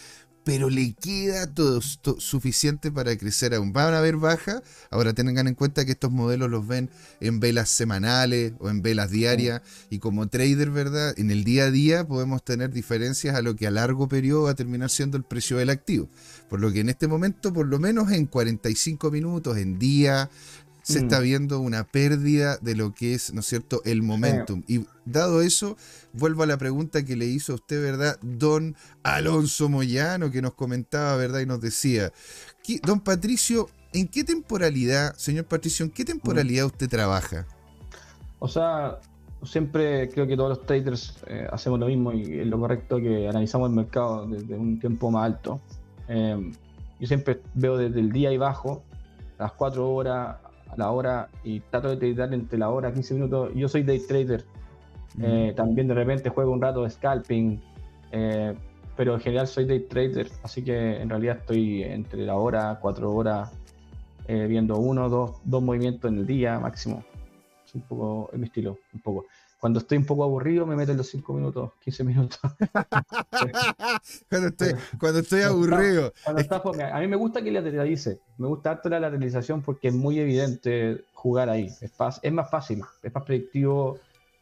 pero 0.44 0.70
le 0.70 0.94
queda 0.94 1.48
todo, 1.48 1.80
to- 2.02 2.20
suficiente 2.20 2.92
para 2.92 3.16
crecer 3.18 3.54
aún. 3.54 3.72
Van 3.74 3.94
a 3.94 4.00
haber 4.00 4.18
baja. 4.18 4.62
Ahora 4.90 5.14
tengan 5.14 5.48
en 5.48 5.56
cuenta 5.56 5.86
que 5.86 5.92
estos 5.94 6.12
modelos 6.12 6.50
los 6.50 6.68
ven 6.68 6.90
en 7.22 7.40
velas 7.40 7.70
semanales 7.70 8.54
o 8.60 8.70
en 8.70 8.82
velas 8.82 9.10
diarias. 9.10 9.62
Y 9.90 10.00
como 10.00 10.28
trader, 10.28 10.70
¿verdad? 10.72 11.14
En 11.18 11.32
el 11.32 11.44
día 11.44 11.66
a 11.66 11.72
día 11.72 12.06
podemos 12.08 12.44
tener 12.44 12.72
diferencias 12.72 13.36
a 13.36 13.42
lo 13.42 13.56
que 13.56 13.68
a 13.68 13.72
largo 13.72 14.08
periodo 14.08 14.44
va 14.44 14.52
a 14.52 14.56
terminar 14.56 14.90
siendo 14.90 15.16
el 15.18 15.24
precio 15.24 15.58
del 15.58 15.70
activo. 15.70 16.10
Por 16.50 16.60
lo 16.60 16.72
que 16.72 16.82
en 16.82 16.90
este 16.90 17.08
momento, 17.08 17.52
por 17.54 17.66
lo 17.68 17.80
menos 17.80 18.12
en 18.12 18.26
45 18.26 19.12
minutos, 19.12 19.58
en 19.58 19.80
día, 19.80 20.30
se 20.84 21.00
Mm. 21.00 21.04
está 21.04 21.20
viendo 21.20 21.60
una 21.60 21.86
pérdida 21.86 22.58
de 22.58 22.76
lo 22.76 22.94
que 22.94 23.16
es, 23.16 23.34
¿no 23.34 23.40
es 23.40 23.48
cierto?, 23.48 23.82
el 23.86 24.04
momentum. 24.04 24.62
Y 24.68 24.86
dado 25.06 25.42
eso, 25.42 25.76
vuelvo 26.14 26.44
a 26.44 26.46
la 26.46 26.58
pregunta 26.58 27.04
que 27.04 27.16
le 27.16 27.26
hizo 27.26 27.54
a 27.54 27.56
usted, 27.56 27.82
¿verdad?, 27.82 28.20
don 28.22 28.76
Alonso 29.02 29.70
Moyano, 29.70 30.30
que 30.30 30.42
nos 30.42 30.54
comentaba, 30.54 31.16
¿verdad?, 31.16 31.40
y 31.40 31.46
nos 31.48 31.62
decía, 31.62 32.12
¿qué- 32.64 32.80
don 32.84 33.00
Patricio, 33.00 33.70
¿en 33.94 34.08
qué 34.08 34.24
temporalidad, 34.24 35.16
señor 35.16 35.46
Patricio, 35.46 35.86
en 35.86 35.92
qué 35.92 36.06
temporalidad 36.06 36.66
usted 36.68 36.88
trabaja? 36.90 37.48
O 38.40 38.48
sea, 38.48 39.00
siempre 39.44 40.10
creo 40.10 40.28
que 40.28 40.36
todos 40.36 40.50
los 40.50 40.66
traders 40.66 41.16
eh, 41.28 41.48
hacemos 41.52 41.80
lo 41.80 41.88
mismo 41.88 42.12
y 42.14 42.40
es 42.40 42.48
lo 42.48 42.60
correcto 42.60 42.98
que 42.98 43.28
analizamos 43.28 43.70
el 43.70 43.76
mercado 43.76 44.28
desde 44.28 44.56
un 44.56 44.80
tiempo 44.80 45.10
más 45.12 45.26
alto. 45.26 45.62
Eh, 46.10 46.52
yo 47.00 47.08
siempre 47.08 47.42
veo 47.54 47.78
desde 47.78 48.00
el 48.00 48.12
día 48.12 48.32
y 48.32 48.38
bajo, 48.38 48.84
las 49.40 49.52
4 49.54 49.90
horas, 49.90 50.38
la 50.78 50.92
hora, 50.92 51.30
y 51.44 51.60
trato 51.60 51.90
de 51.90 51.98
tradear 51.98 52.34
entre 52.34 52.58
la 52.58 52.70
hora 52.70 52.90
y 52.90 52.94
15 52.94 53.14
minutos. 53.14 53.52
Yo 53.56 53.68
soy 53.68 53.84
day 53.84 54.00
trader, 54.08 54.46
eh, 55.22 55.54
también 55.56 55.88
de 55.88 55.94
repente 55.94 56.30
juego 56.30 56.52
un 56.52 56.62
rato 56.62 56.84
de 56.84 56.90
scalping, 56.90 57.62
eh, 58.12 58.54
pero 58.96 59.16
en 59.16 59.20
general 59.20 59.48
soy 59.48 59.66
day 59.66 59.82
trader, 59.82 60.30
así 60.44 60.64
que 60.64 61.02
en 61.02 61.10
realidad 61.10 61.38
estoy 61.40 61.84
entre 61.84 62.26
la 62.26 62.36
hora, 62.36 62.78
4 62.82 63.12
horas, 63.12 63.52
eh, 64.28 64.48
viendo 64.48 64.78
uno, 64.78 65.10
dos, 65.10 65.42
dos 65.44 65.62
movimientos 65.62 66.12
en 66.12 66.20
el 66.20 66.26
día 66.26 66.60
máximo. 66.60 67.04
Es 67.66 67.76
un 67.76 67.82
poco 67.82 68.30
es 68.32 68.40
mi 68.40 68.46
estilo, 68.46 68.78
un 68.94 69.02
poco. 69.02 69.26
Cuando 69.64 69.80
estoy 69.80 69.98
un 69.98 70.06
poco 70.06 70.26
aburrido 70.26 70.66
me 70.66 70.76
meto 70.76 70.92
en 70.92 70.98
los 70.98 71.08
5 71.08 71.32
minutos, 71.32 71.72
15 71.86 72.04
minutos. 72.04 72.38
cuando 74.30 74.50
estoy, 74.50 74.74
cuando 75.00 75.20
estoy 75.20 75.40
Cuando 75.44 75.76
aburrido. 75.76 76.14
Cuando 76.22 76.42
está 76.42 76.60
fome. 76.60 76.84
a 76.84 77.00
mí 77.00 77.08
me 77.08 77.16
gusta 77.16 77.42
que 77.42 77.50
lateralice, 77.50 78.20
me 78.38 78.48
gusta 78.48 78.72
harto 78.72 78.90
la 78.90 79.00
lateralización 79.00 79.62
porque 79.62 79.88
es 79.88 79.94
muy 79.94 80.20
evidente 80.20 81.06
jugar 81.14 81.50
ahí, 81.50 81.68
es, 81.80 81.94
es 82.24 82.34
más 82.34 82.50
fácil, 82.52 82.82
es 83.02 83.14
más 83.16 83.24
predictivo. 83.24 84.00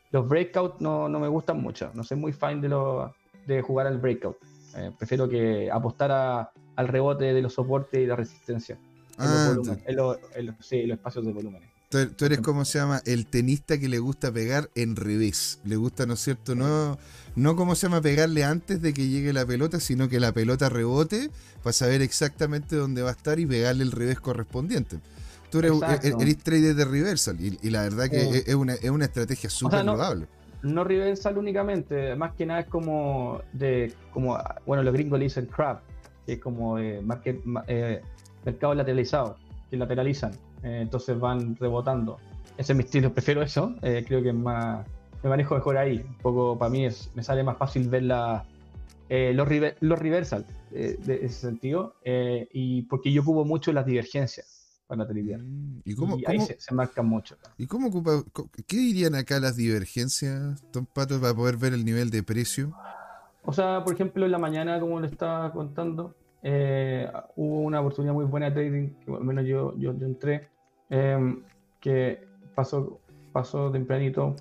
Los 0.10 0.28
breakouts 0.28 0.82
no, 0.82 1.08
no 1.08 1.20
me 1.20 1.28
gustan 1.28 1.62
mucho, 1.62 1.92
no 1.94 2.04
soy 2.04 2.18
muy 2.18 2.34
fan 2.34 2.60
de, 2.60 2.70
lo, 2.70 3.14
de 3.46 3.62
jugar 3.62 3.86
al 3.86 4.00
breakout. 4.00 4.38
Eh, 4.76 4.92
prefiero 4.98 5.30
que 5.30 5.70
apostar 5.72 6.12
a- 6.12 6.52
al 6.78 6.88
rebote 6.88 7.26
de 7.32 7.42
los 7.44 7.54
soportes 7.54 8.00
y 8.02 8.08
la 8.08 8.16
resistencia. 8.16 8.76
En 9.20 9.26
los, 9.26 9.30
Ah, 9.36 9.48
volúmenes, 9.50 9.84
en 9.86 9.96
los- 9.96 10.18
en 10.34 10.46
los- 10.48 10.56
sí, 10.62 10.82
los 10.88 10.98
espacios 10.98 11.28
de 11.28 11.32
volúmenes. 11.32 11.70
Tú, 11.92 12.08
tú 12.16 12.24
eres 12.26 12.40
como 12.40 12.64
se 12.64 12.80
llama 12.80 13.02
el 13.06 13.26
tenista 13.26 13.78
que 13.78 13.90
le 13.90 14.00
gusta 14.00 14.32
pegar 14.32 14.70
en 14.76 14.96
revés. 14.96 15.60
Le 15.66 15.76
gusta, 15.76 16.06
¿no 16.06 16.14
es 16.14 16.22
cierto? 16.22 16.56
No, 16.56 16.98
no 17.36 17.56
como 17.58 17.76
se 17.76 17.88
llama 17.88 18.00
pegarle 18.02 18.46
antes 18.46 18.82
de 18.82 18.94
que 18.94 19.10
llegue 19.10 19.34
la 19.34 19.46
pelota, 19.46 19.82
sino 19.82 20.08
que 20.08 20.22
la 20.22 20.32
pelota 20.32 20.70
rebote 20.70 21.30
para 21.62 21.74
saber 21.74 22.02
exactamente 22.02 22.78
dónde 22.78 23.02
va 23.02 23.10
a 23.10 23.12
estar 23.12 23.40
y 23.42 23.46
pegarle 23.46 23.84
el 23.84 23.92
revés 23.92 24.22
correspondiente. 24.22 25.00
Tú 25.50 25.60
eres, 25.60 25.74
eres- 26.02 26.38
trader 26.38 26.76
de 26.76 26.86
reversal 26.86 27.36
y, 27.42 27.60
y 27.62 27.70
la 27.72 27.82
verdad 27.84 28.10
que 28.10 28.22
Sí. 28.22 28.30
es, 28.38 28.48
es 28.48 28.56
una, 28.56 28.74
es 28.76 28.90
una 28.90 29.04
estrategia 29.04 29.50
súper 29.50 29.84
no- 29.84 29.98
loable. 29.98 30.28
No 30.64 30.86
reversal 30.86 31.38
únicamente, 31.38 32.16
más 32.16 32.36
que 32.36 32.46
nada 32.46 32.62
es 32.62 32.68
como 32.68 33.42
de, 33.52 33.94
como, 34.14 34.38
bueno, 34.66 34.82
los 34.84 34.94
gringos 34.94 35.20
le 35.20 35.26
dicen 35.26 35.48
crab, 35.48 35.82
que 36.26 36.34
es 36.34 36.40
como 36.40 36.80
eh, 36.80 37.02
market- 37.04 37.44
ma- 37.44 37.66
eh, 37.68 38.02
mercado 38.46 38.76
lateralizado, 38.76 39.36
que 39.70 39.76
lateralizan, 39.76 40.32
eh, 40.64 40.80
entonces 40.82 41.20
van 41.20 41.56
rebotando. 41.56 42.18
Ese 42.58 42.74
es 42.74 42.78
mi 42.78 42.84
estilo, 42.84 43.14
prefiero 43.14 43.42
eso, 43.42 43.76
eh, 43.82 44.04
creo 44.08 44.22
que 44.22 44.30
es 44.30 44.36
más, 44.36 44.86
me 45.24 45.30
manejo 45.30 45.56
mejor 45.56 45.78
ahí, 45.78 45.98
un 46.00 46.18
poco 46.18 46.58
para 46.58 46.70
mí 46.72 46.86
es, 46.86 47.10
me 47.16 47.24
sale 47.24 47.44
más 47.44 47.58
fácil 47.58 47.88
ver 47.90 48.04
la, 48.04 48.46
eh, 49.10 49.34
los, 49.34 49.48
river- 49.48 49.78
los 49.82 50.00
reversal, 50.00 50.46
eh, 50.72 50.98
de 51.04 51.26
ese 51.26 51.42
sentido, 51.42 51.96
y 52.04 52.84
porque 52.84 53.12
yo 53.12 53.22
ocupo 53.22 53.46
mucho 53.46 53.72
las 53.74 53.86
divergencias 53.86 54.82
para 54.88 55.00
lateralizar. 55.04 55.40
Mm, 55.40 55.82
¿Y 55.86 55.96
cómo, 55.96 56.18
y 56.18 56.26
ahí 56.26 56.36
cómo- 56.38 56.48
se, 56.48 56.60
se 56.60 56.74
marcan 56.74 57.06
mucho. 57.08 57.38
¿y 57.58 57.66
cómo 57.68 57.88
ocupa, 57.88 58.24
qué 58.68 58.78
dirían 58.78 59.16
acá 59.16 59.40
las 59.40 59.56
divergencias, 59.56 60.62
Don 60.74 60.86
Pato, 60.86 61.20
para 61.22 61.34
poder 61.34 61.58
ver 61.58 61.74
el 61.74 61.86
nivel 61.86 62.10
de 62.10 62.24
precio? 62.24 62.74
O 63.44 63.54
sea, 63.54 63.84
por 63.84 63.94
ejemplo, 63.96 64.26
en 64.26 64.32
la 64.32 64.38
mañana, 64.38 64.80
como 64.80 65.00
le 65.00 65.08
estaba 65.08 65.52
contando, 65.52 66.14
eh, 66.44 67.12
hubo 67.36 67.62
una 67.62 67.82
oportunidad 67.82 68.14
muy 68.14 68.26
buena 68.26 68.50
de 68.50 68.52
trading, 68.54 68.90
que 69.06 69.12
al 69.14 69.24
menos 69.24 69.46
yo, 69.46 69.78
yo, 69.78 69.96
yo 69.98 70.06
entré, 70.06 70.50
eh, 70.90 71.36
que 71.80 72.28
pasó, 72.56 73.00
pasó 73.32 73.72
tempranito, 73.72 74.36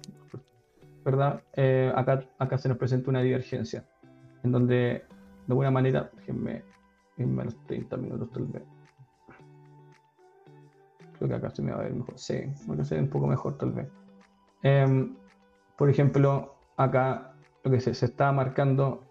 ¿verdad? 1.05 1.43
Eh, 1.55 1.93
acá, 1.95 2.25
acá 2.39 2.59
se 2.59 2.69
nos 2.69 2.79
presenta 2.79 3.11
una 3.11 3.23
divergencia, 3.23 3.85
en 4.43 4.53
donde, 4.53 4.75
de 4.75 5.05
alguna 5.49 5.71
manera, 5.71 6.11
déjenme 6.17 6.63
irme 7.19 7.43
a 7.43 7.45
los 7.47 7.57
30 7.67 7.97
minutos 7.97 8.31
tal 8.33 8.47
vez. 8.47 8.63
Creo 11.19 11.29
que 11.29 11.35
acá 11.35 11.51
se 11.51 11.61
me 11.61 11.73
va 11.73 11.81
a 11.81 11.83
ver 11.83 11.93
mejor. 11.93 12.19
Sí, 12.19 12.35
acá 12.73 12.85
se 12.85 12.95
ve 12.95 13.03
un 13.03 13.11
poco 13.11 13.27
mejor 13.27 13.59
tal 13.59 13.73
vez. 13.73 13.89
Em, 14.63 15.15
por 15.77 15.91
ejemplo, 15.91 16.55
acá 16.77 17.35
lo 17.63 17.71
que 17.71 17.81
se, 17.81 17.93
se 17.93 18.07
estaba 18.07 18.33
marcando 18.33 19.10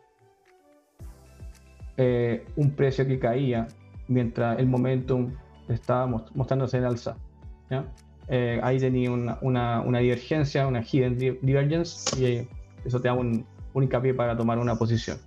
eh, 2.02 2.46
un 2.56 2.72
precio 2.72 3.06
que 3.06 3.20
caía 3.20 3.68
mientras 4.08 4.58
el 4.58 4.68
momentum 4.68 5.32
estaba 5.68 6.08
mos- 6.08 6.34
mostrándose 6.34 6.78
en 6.78 6.86
alza. 6.86 7.16
¿ya? 7.70 7.86
Eh, 8.30 8.60
ahí 8.64 8.80
tenía 8.80 9.12
una, 9.12 9.38
una- 9.42 10.00
divergencia, 10.00 10.66
una 10.66 10.82
hidden 10.82 11.18
di- 11.18 11.38
divergence, 11.42 12.18
y 12.20 12.26
eh, 12.26 12.48
eso 12.86 13.02
te 13.02 13.10
da 13.10 13.14
un, 13.14 13.46
un 13.74 13.84
hincapié 13.84 14.14
para 14.14 14.36
tomar 14.38 14.58
una 14.60 14.76
posición. 14.76 15.18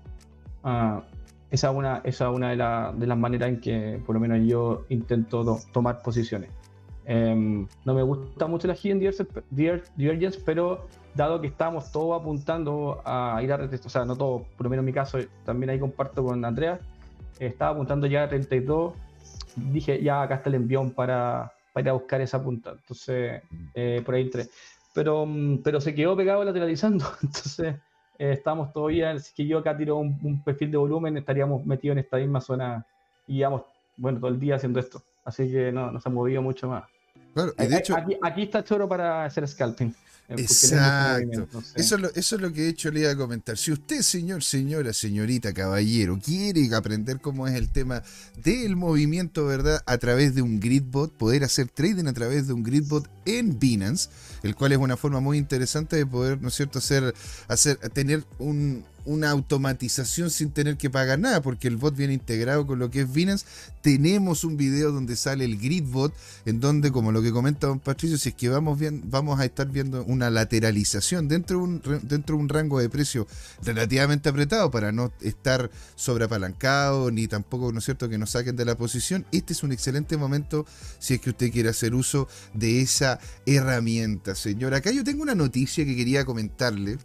Ah, 0.64 1.02
esa 1.50 1.70
es 1.70 1.76
una, 1.76 2.00
esa 2.04 2.28
es 2.30 2.35
una 2.35 2.50
de, 2.50 2.56
la- 2.56 2.94
de 2.96 3.06
las 3.06 3.18
maneras 3.18 3.50
en 3.50 3.61
que 3.61 4.00
por 4.06 4.14
lo 4.14 4.20
menos 4.20 4.38
yo 4.48 4.87
intento 4.88 5.44
to- 5.44 5.58
tomar 5.72 6.00
posiciones. 6.02 6.50
Em, 7.04 7.66
no 7.84 7.94
me 7.94 8.02
gusta 8.02 8.46
mucho 8.46 8.68
la 8.68 8.76
hidden 8.80 9.00
divergence, 9.96 10.40
pero 10.44 10.86
dado 11.14 11.40
que 11.40 11.48
estamos 11.48 11.90
todos 11.90 12.20
apuntando 12.20 13.02
a 13.04 13.40
ir 13.42 13.52
a 13.52 13.56
o 13.56 13.88
sea, 13.88 14.04
no 14.04 14.16
todos, 14.16 14.42
por 14.56 14.64
lo 14.64 14.70
menos 14.70 14.82
en 14.82 14.86
mi 14.86 14.92
caso, 14.92 15.18
también 15.44 15.70
ahí 15.70 15.78
comparto 15.78 16.24
con 16.24 16.44
Andrea, 16.44 16.78
estaba 17.38 17.72
apuntando 17.72 18.06
ya 18.06 18.24
a 18.24 18.28
32, 18.28 18.94
dije, 19.56 20.02
ya 20.02 20.22
acá 20.22 20.36
está 20.36 20.48
el 20.48 20.56
envión 20.56 20.92
para, 20.92 21.52
para 21.72 21.84
ir 21.84 21.90
a 21.90 21.92
buscar 21.94 22.20
esa 22.20 22.42
punta, 22.42 22.70
entonces 22.70 23.42
eh, 23.74 24.02
por 24.04 24.14
ahí 24.14 24.22
entré. 24.22 24.46
Pero, 24.94 25.26
mm, 25.26 25.58
pero 25.62 25.80
se 25.80 25.94
quedó 25.94 26.16
pegado 26.16 26.44
lateralizando, 26.44 27.04
entonces 27.22 27.74
eh, 28.18 28.32
estamos 28.32 28.72
todavía, 28.72 29.18
si 29.18 29.34
que 29.34 29.46
yo 29.46 29.58
acá 29.58 29.76
tiro 29.76 29.96
un, 29.96 30.18
un 30.22 30.42
perfil 30.42 30.70
de 30.70 30.76
volumen, 30.76 31.16
estaríamos 31.16 31.64
metidos 31.66 31.94
en 31.94 32.04
esta 32.04 32.16
misma 32.18 32.40
zona 32.40 32.86
y 33.26 33.38
llevamos, 33.38 33.62
bueno, 33.96 34.18
todo 34.18 34.30
el 34.30 34.40
día 34.40 34.54
haciendo 34.54 34.80
esto, 34.80 35.02
así 35.24 35.50
que 35.50 35.72
no, 35.72 35.90
no 35.92 36.00
se 36.00 36.08
ha 36.08 36.12
movido 36.12 36.42
mucho 36.42 36.68
más. 36.68 36.85
Claro, 37.35 37.54
y 37.58 37.66
de 37.66 37.74
Eh, 37.74 37.78
hecho, 37.78 37.96
aquí, 37.96 38.16
aquí 38.22 38.42
está 38.42 38.62
choro 38.64 38.88
para 38.88 39.24
hacer 39.24 39.46
scalping. 39.48 39.94
eh, 40.28 40.35
no 40.37 40.38
Exacto. 40.38 41.48
Eso 41.74 41.94
es, 41.96 42.00
lo, 42.00 42.08
eso 42.14 42.37
es 42.37 42.42
lo 42.42 42.52
que 42.52 42.62
de 42.62 42.68
hecho 42.68 42.90
le 42.90 43.00
iba 43.00 43.11
a 43.11 43.16
comentar. 43.16 43.56
Si 43.56 43.72
usted, 43.72 44.00
señor, 44.02 44.42
señora, 44.42 44.92
señorita, 44.92 45.52
caballero, 45.52 46.18
quiere 46.24 46.74
aprender 46.74 47.20
cómo 47.20 47.46
es 47.48 47.54
el 47.54 47.68
tema 47.70 48.02
del 48.42 48.76
movimiento, 48.76 49.46
¿verdad? 49.46 49.82
A 49.87 49.98
través 49.98 50.35
de 50.35 50.42
un 50.42 50.61
gridbot, 50.61 51.12
poder 51.12 51.44
hacer 51.44 51.68
trading 51.68 52.06
a 52.06 52.12
través 52.12 52.46
de 52.46 52.52
un 52.52 52.62
gridbot 52.62 53.08
en 53.24 53.58
Binance, 53.58 54.08
el 54.42 54.55
cual 54.55 54.72
es 54.72 54.78
una 54.78 54.96
forma 54.96 55.20
muy 55.20 55.38
interesante 55.38 55.96
de 55.96 56.07
poder, 56.07 56.40
¿no 56.40 56.48
es 56.48 56.55
cierto?, 56.55 56.78
hacer, 56.78 57.14
hacer 57.48 57.76
tener 57.90 58.24
un, 58.38 58.85
una 59.05 59.31
automatización 59.31 60.31
sin 60.31 60.50
tener 60.50 60.76
que 60.76 60.90
pagar 60.90 61.18
nada, 61.18 61.42
porque 61.42 61.68
el 61.68 61.76
bot 61.76 61.96
viene 61.96 62.14
integrado 62.14 62.66
con 62.66 62.78
lo 62.78 62.90
que 62.90 63.02
es 63.02 63.12
Binance. 63.12 63.44
Tenemos 63.81 64.44
un 64.44 64.57
video 64.57 64.92
donde 64.92 65.16
sale 65.16 65.44
el 65.44 65.59
grid 65.59 65.85
bot, 65.85 66.14
en 66.46 66.61
donde, 66.61 66.92
como 66.92 67.11
lo 67.11 67.22
que 67.22 67.33
comenta 67.33 67.66
don 67.66 67.81
Patricio, 67.81 68.16
si 68.16 68.28
es 68.31 68.35
que 68.35 68.48
vamos, 68.48 68.78
bien, 68.78 69.02
vamos 69.07 69.40
a 69.40 69.44
estar 69.44 69.68
viendo 69.68 70.05
una 70.05 70.31
lateralización 70.31 71.26
dentro 71.28 71.59
de, 71.59 71.64
un, 71.64 71.83
dentro 72.02 72.37
de 72.37 72.42
un 72.42 72.48
rango 72.48 72.78
de 72.78 72.88
precio 72.88 73.26
relativamente 73.64 74.28
apretado 74.28 74.70
para 74.70 74.92
no 74.92 75.12
estar 75.20 75.70
sobreapalancado 75.96 77.11
ni 77.11 77.26
tampoco, 77.26 77.72
¿no 77.72 77.81
es 77.81 77.85
cierto?, 77.85 78.09
que 78.09 78.18
nos 78.18 78.31
saquen 78.31 78.57
de 78.57 78.64
la 78.64 78.76
posición. 78.76 79.26
Este 79.33 79.52
es 79.52 79.62
un 79.62 79.72
excelente 79.72 80.16
momento 80.16 80.64
si 81.00 81.14
es 81.14 81.20
que 81.20 81.31
usted 81.31 81.50
quiere 81.50 81.70
hacer 81.70 81.94
uso 81.94 82.28
de 82.55 82.81
esa 82.81 83.18
herramienta, 83.46 84.31
señor. 84.36 84.74
Acá 84.74 84.90
yo 84.90 85.04
tengo 85.04 85.22
una 85.22 85.34
noticia 85.34 85.84
que 85.84 85.96
quería 85.96 86.24
comentarle 86.24 86.98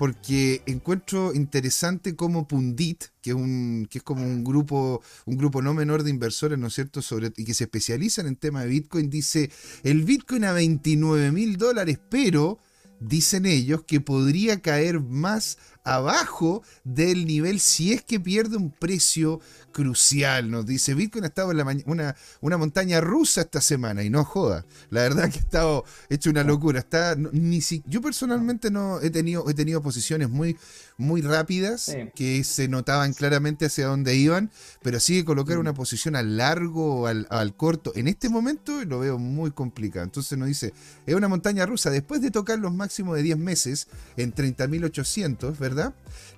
porque 0.00 0.62
encuentro 0.64 1.34
interesante 1.34 2.16
cómo 2.16 2.48
Pundit, 2.48 3.04
que 3.20 3.30
es, 3.30 3.36
un, 3.36 3.86
que 3.90 3.98
es 3.98 4.02
como 4.02 4.24
un 4.24 4.42
grupo, 4.42 5.02
un 5.26 5.36
grupo 5.36 5.60
no 5.60 5.74
menor 5.74 6.04
de 6.04 6.08
inversores, 6.08 6.58
¿no 6.58 6.68
es 6.68 6.74
cierto?, 6.74 7.00
y 7.36 7.44
que 7.44 7.52
se 7.52 7.64
especializan 7.64 8.26
en 8.26 8.36
tema 8.36 8.62
de 8.62 8.68
Bitcoin, 8.68 9.10
dice, 9.10 9.50
el 9.82 10.04
Bitcoin 10.04 10.44
a 10.44 10.52
29 10.52 11.32
mil 11.32 11.58
dólares, 11.58 12.00
pero 12.08 12.58
dicen 12.98 13.44
ellos 13.44 13.84
que 13.86 14.00
podría 14.00 14.62
caer 14.62 15.00
más 15.00 15.58
abajo 15.90 16.62
del 16.84 17.26
nivel 17.26 17.58
si 17.58 17.92
es 17.92 18.02
que 18.02 18.20
pierde 18.20 18.56
un 18.56 18.70
precio 18.70 19.40
crucial. 19.72 20.50
Nos 20.50 20.64
dice, 20.64 20.94
Bitcoin 20.94 21.24
ha 21.24 21.28
estado 21.28 21.50
en 21.50 21.56
la 21.56 21.76
una, 21.86 22.16
una 22.40 22.56
montaña 22.56 23.00
rusa 23.00 23.40
esta 23.40 23.60
semana 23.60 24.04
y 24.04 24.10
no 24.10 24.24
joda. 24.24 24.64
La 24.90 25.02
verdad 25.02 25.30
que 25.30 25.38
ha 25.38 25.42
estado 25.42 25.84
hecho 26.08 26.30
una 26.30 26.44
locura. 26.44 26.78
Está, 26.78 27.16
ni 27.16 27.60
si, 27.60 27.82
yo 27.86 28.00
personalmente 28.00 28.70
no 28.70 29.00
he 29.00 29.10
tenido, 29.10 29.48
he 29.50 29.54
tenido 29.54 29.82
posiciones 29.82 30.30
muy, 30.30 30.56
muy 30.96 31.22
rápidas 31.22 31.92
que 32.14 32.44
se 32.44 32.68
notaban 32.68 33.12
claramente 33.12 33.66
hacia 33.66 33.86
dónde 33.86 34.14
iban, 34.14 34.50
pero 34.82 34.98
así 34.98 35.18
que 35.18 35.24
colocar 35.24 35.56
mm. 35.56 35.60
una 35.60 35.74
posición 35.74 36.14
al 36.14 36.36
largo 36.36 37.00
o 37.00 37.06
al, 37.06 37.26
al, 37.30 37.56
corto 37.56 37.92
en 37.96 38.06
este 38.06 38.28
momento 38.28 38.84
lo 38.84 39.00
veo 39.00 39.18
muy 39.18 39.50
complicado. 39.50 40.04
Entonces 40.04 40.38
nos 40.38 40.46
dice, 40.46 40.72
es 41.06 41.14
una 41.16 41.26
montaña 41.26 41.66
rusa. 41.66 41.90
Después 41.90 42.20
de 42.20 42.30
tocar 42.30 42.60
los 42.60 42.72
máximos 42.72 43.16
de 43.16 43.22
10 43.22 43.38
meses 43.38 43.88
en 44.16 44.32
30.800, 44.32 45.58
¿verdad? 45.58 45.79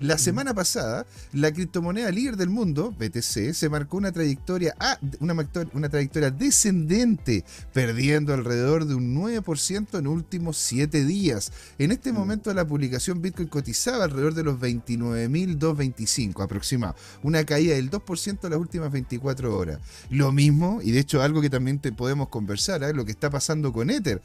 La 0.03 0.19
semana 0.19 0.53
pasada, 0.53 1.07
la 1.33 1.53
criptomoneda 1.53 2.11
líder 2.11 2.37
del 2.37 2.49
mundo, 2.49 2.91
BTC, 2.99 3.53
se 3.53 3.69
marcó 3.69 3.99
una 3.99 4.11
trayectoria, 4.11 4.75
ah, 4.81 4.99
una, 5.21 5.35
una 5.75 5.89
trayectoria 5.89 6.33
descendente, 6.33 7.45
perdiendo 7.73 8.35
alrededor 8.35 8.85
de 8.85 8.97
un 8.97 9.15
9% 9.15 9.99
en 9.99 10.05
los 10.05 10.13
últimos 10.13 10.57
7 10.57 11.05
días. 11.05 11.53
En 11.79 11.93
este 11.93 12.13
momento 12.13 12.51
de 12.51 12.57
la 12.57 12.67
publicación, 12.67 13.23
Bitcoin 13.23 13.47
cotizaba 13.47 14.03
alrededor 14.03 14.35
de 14.35 14.43
los 14.43 14.59
29.225 14.59 16.43
aproximado, 16.43 16.97
una 17.23 17.45
caída 17.45 17.77
del 17.77 17.89
2% 17.89 18.39
en 18.43 18.51
las 18.51 18.59
últimas 18.59 18.91
24 18.91 19.57
horas. 19.57 19.79
Lo 20.11 20.33
mismo, 20.33 20.81
y 20.83 20.91
de 20.91 20.99
hecho 20.99 21.23
algo 21.23 21.41
que 21.41 21.51
también 21.51 21.79
te 21.79 21.93
podemos 21.93 22.29
conversar, 22.29 22.83
¿eh? 22.83 22.93
lo 22.93 23.05
que 23.05 23.13
está 23.13 23.31
pasando 23.31 23.73
con 23.73 23.89
Ether 23.89 24.21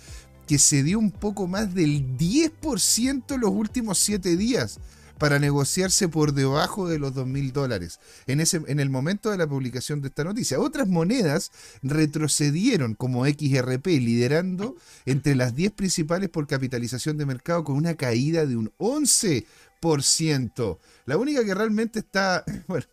que 0.48 0.58
se 0.58 0.82
dio 0.82 0.98
un 0.98 1.12
poco 1.12 1.46
más 1.46 1.76
del 1.76 2.18
10% 2.18 3.36
en 3.36 3.42
los 3.42 3.52
últimos 3.52 3.98
7 4.00 4.38
días 4.38 4.80
para 5.18 5.40
negociarse 5.40 6.08
por 6.08 6.34
debajo 6.34 6.88
de 6.88 7.00
los 7.00 7.14
2.000 7.14 7.52
dólares 7.52 8.00
en, 8.28 8.40
ese, 8.40 8.62
en 8.68 8.80
el 8.80 8.90
momento 8.90 9.32
de 9.32 9.38
la 9.38 9.48
publicación 9.48 10.02
de 10.02 10.10
esta 10.10 10.24
noticia. 10.24 10.60
Otras 10.60 10.88
monedas 10.88 11.52
retrocedieron 11.82 12.96
como 12.96 13.26
XRP, 13.26 13.88
liderando 13.88 14.76
entre 15.06 15.36
las 15.36 15.56
10 15.56 15.74
principales 15.74 16.30
por 16.30 16.48
capitalización 16.48 17.18
de 17.18 17.26
mercado 17.26 17.64
con 17.64 17.76
una 17.76 17.96
caída 17.96 18.46
de 18.46 18.56
un 18.56 18.72
11%. 18.78 20.78
La 21.06 21.18
única 21.18 21.44
que 21.44 21.54
realmente 21.54 22.00
está, 22.00 22.46
bueno, 22.68 22.86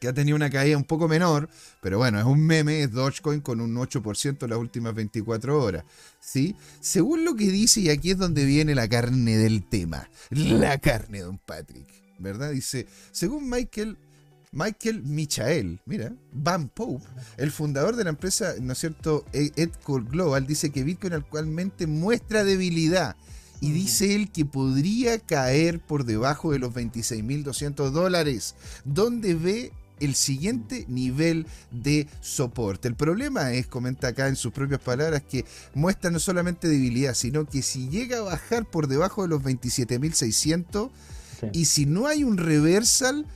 que 0.00 0.08
ha 0.08 0.14
tenido 0.14 0.34
una 0.34 0.50
caída 0.50 0.78
un 0.78 0.84
poco 0.84 1.06
menor, 1.06 1.48
pero 1.82 1.98
bueno, 1.98 2.18
es 2.18 2.24
un 2.24 2.44
meme, 2.44 2.82
es 2.82 2.90
Dogecoin 2.90 3.40
con 3.40 3.60
un 3.60 3.76
8% 3.76 4.42
en 4.42 4.50
las 4.50 4.58
últimas 4.58 4.94
24 4.94 5.62
horas. 5.62 5.84
¿sí? 6.18 6.56
Según 6.80 7.24
lo 7.24 7.36
que 7.36 7.48
dice, 7.50 7.80
y 7.80 7.90
aquí 7.90 8.10
es 8.10 8.18
donde 8.18 8.46
viene 8.46 8.74
la 8.74 8.88
carne 8.88 9.36
del 9.36 9.62
tema, 9.62 10.08
la 10.30 10.78
carne, 10.78 11.20
don 11.20 11.38
Patrick, 11.38 11.86
¿verdad? 12.18 12.50
Dice, 12.50 12.86
según 13.12 13.48
Michael... 13.48 13.96
Michael 14.52 15.04
Michael, 15.04 15.78
mira, 15.86 16.12
Van 16.32 16.68
Pope, 16.70 17.06
el 17.36 17.52
fundador 17.52 17.94
de 17.94 18.02
la 18.02 18.10
empresa, 18.10 18.54
¿no 18.60 18.72
es 18.72 18.78
cierto?, 18.80 19.24
e-, 19.32 19.52
Edcore 19.54 20.06
Global, 20.10 20.44
dice 20.44 20.70
que 20.70 20.82
Bitcoin 20.82 21.12
actualmente 21.12 21.86
muestra 21.86 22.42
debilidad 22.42 23.14
y 23.60 23.70
dice 23.70 24.16
él 24.16 24.32
que 24.32 24.44
podría 24.44 25.20
caer 25.20 25.78
por 25.78 26.04
debajo 26.04 26.50
de 26.50 26.58
los 26.58 26.74
26.200 26.74 27.90
dólares, 27.90 28.56
donde 28.84 29.34
ve 29.34 29.72
el 30.00 30.14
siguiente 30.14 30.84
nivel 30.88 31.46
de 31.70 32.08
soporte. 32.20 32.88
El 32.88 32.96
problema 32.96 33.52
es, 33.52 33.66
comenta 33.66 34.08
acá 34.08 34.28
en 34.28 34.36
sus 34.36 34.52
propias 34.52 34.80
palabras, 34.80 35.22
que 35.22 35.44
muestra 35.74 36.10
no 36.10 36.18
solamente 36.18 36.68
debilidad, 36.68 37.14
sino 37.14 37.46
que 37.46 37.62
si 37.62 37.88
llega 37.88 38.18
a 38.18 38.22
bajar 38.22 38.64
por 38.64 38.88
debajo 38.88 39.22
de 39.22 39.28
los 39.28 39.42
27.600 39.42 40.90
y 41.52 41.66
si 41.66 41.86
no 41.86 42.06
hay 42.06 42.24
un 42.24 42.36
reversal 42.36 43.26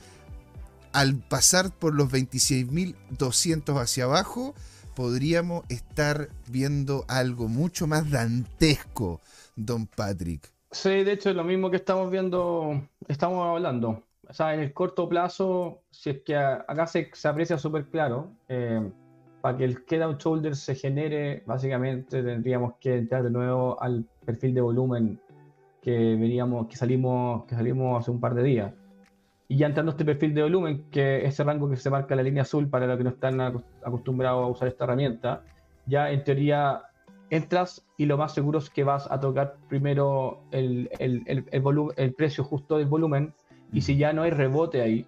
al 0.92 1.16
pasar 1.16 1.70
por 1.70 1.94
los 1.94 2.11
26.200 2.11 3.81
hacia 3.81 4.05
abajo, 4.05 4.55
podríamos 4.94 5.64
estar 5.68 6.29
viendo 6.48 7.05
algo 7.09 7.48
mucho 7.48 7.87
más 7.87 8.11
dantesco, 8.11 9.20
don 9.57 9.87
Patrick. 9.87 10.53
Sí, 10.70 10.88
de 10.88 11.12
hecho 11.12 11.31
es 11.31 11.37
lo 11.37 11.44
mismo 11.44 11.70
que 11.70 11.77
estamos 11.77 12.11
viendo, 12.11 12.88
estamos 13.09 13.44
hablando 13.46 14.03
o 14.28 14.32
sea, 14.32 14.54
en 14.54 14.60
el 14.60 14.72
corto 14.72 15.08
plazo, 15.08 15.82
si 15.90 16.10
es 16.10 16.22
que 16.22 16.37
acá 16.37 16.87
se, 16.87 17.10
aprecia 17.24 17.58
súper 17.58 17.87
claro, 17.87 18.30
eh, 18.48 18.90
para 19.40 19.58
que 19.58 19.64
el 19.64 19.84
head 19.88 20.16
shoulder 20.18 20.56
se 20.56 20.74
genere, 20.74 21.42
básicamente 21.46 22.22
tendríamos 22.22 22.74
que 22.80 22.96
entrar 22.96 23.22
de 23.22 23.30
nuevo 23.30 23.80
al 23.82 24.04
perfil 24.24 24.54
de 24.54 24.60
volumen 24.60 25.20
que 25.82 26.16
veníamos, 26.16 26.66
que 26.66 26.76
salimos, 26.76 27.44
que 27.44 27.54
salimos 27.54 28.00
hace 28.00 28.10
un 28.10 28.20
par 28.20 28.34
de 28.34 28.42
días. 28.42 28.72
Y 29.46 29.58
ya 29.58 29.66
entrando 29.66 29.90
a 29.90 29.94
este 29.94 30.04
perfil 30.06 30.32
de 30.34 30.42
volumen, 30.42 30.87
que 30.90 31.18
es 31.18 31.34
ese 31.34 31.44
rango 31.44 31.68
que 31.68 31.76
se 31.76 31.90
marca 31.90 32.14
en 32.14 32.18
la 32.18 32.22
línea 32.22 32.42
azul 32.42 32.68
para 32.68 32.87
los 32.87 32.96
que 32.96 33.04
no 33.04 33.10
están 33.10 33.40
acostumbrados 33.40 34.44
a 34.44 34.46
usar 34.46 34.68
esta 34.68 34.84
herramienta, 34.84 35.42
ya 35.84 36.10
en 36.10 36.24
teoría 36.24 36.80
entras 37.28 37.84
y 37.98 38.06
lo 38.06 38.16
más 38.16 38.32
seguro 38.32 38.58
es 38.58 38.70
que 38.70 38.84
vas 38.84 39.10
a 39.10 39.20
tocar 39.20 39.56
primero 39.68 40.40
el, 40.50 40.88
el, 40.98 41.22
el, 41.26 41.44
el 41.96 42.14
precio 42.14 42.44
justo 42.44 42.78
del 42.78 42.87
volumen 42.87 43.34
y 43.74 43.82
si 43.82 43.96
ya 43.96 44.12
no 44.12 44.22
hay 44.22 44.30
rebote 44.30 44.80
ahí, 44.80 45.06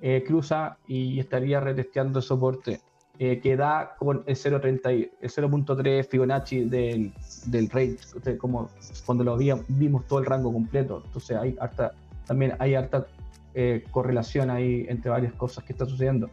eh, 0.00 0.24
cruza 0.26 0.76
y 0.88 1.20
estaría 1.20 1.60
retesteando 1.60 2.18
el 2.18 2.24
soporte 2.24 2.80
eh, 3.18 3.38
que 3.40 3.56
da 3.56 3.94
con 3.98 4.24
el 4.26 4.34
0.3 4.34 6.08
Fibonacci 6.08 6.64
del, 6.64 7.12
del 7.46 7.70
range, 7.70 7.98
como 8.38 8.68
cuando 9.06 9.22
lo 9.22 9.36
vimos 9.36 10.06
todo 10.08 10.18
el 10.18 10.26
rango 10.26 10.52
completo. 10.52 11.02
Entonces 11.06 11.36
hay 11.36 11.56
harta, 11.60 11.92
también 12.26 12.54
hay 12.58 12.74
harta 12.74 13.06
eh, 13.54 13.84
correlación 13.92 14.50
ahí 14.50 14.86
entre 14.88 15.10
varias 15.10 15.34
cosas 15.34 15.62
que 15.62 15.72
están 15.72 15.88
sucediendo. 15.88 16.28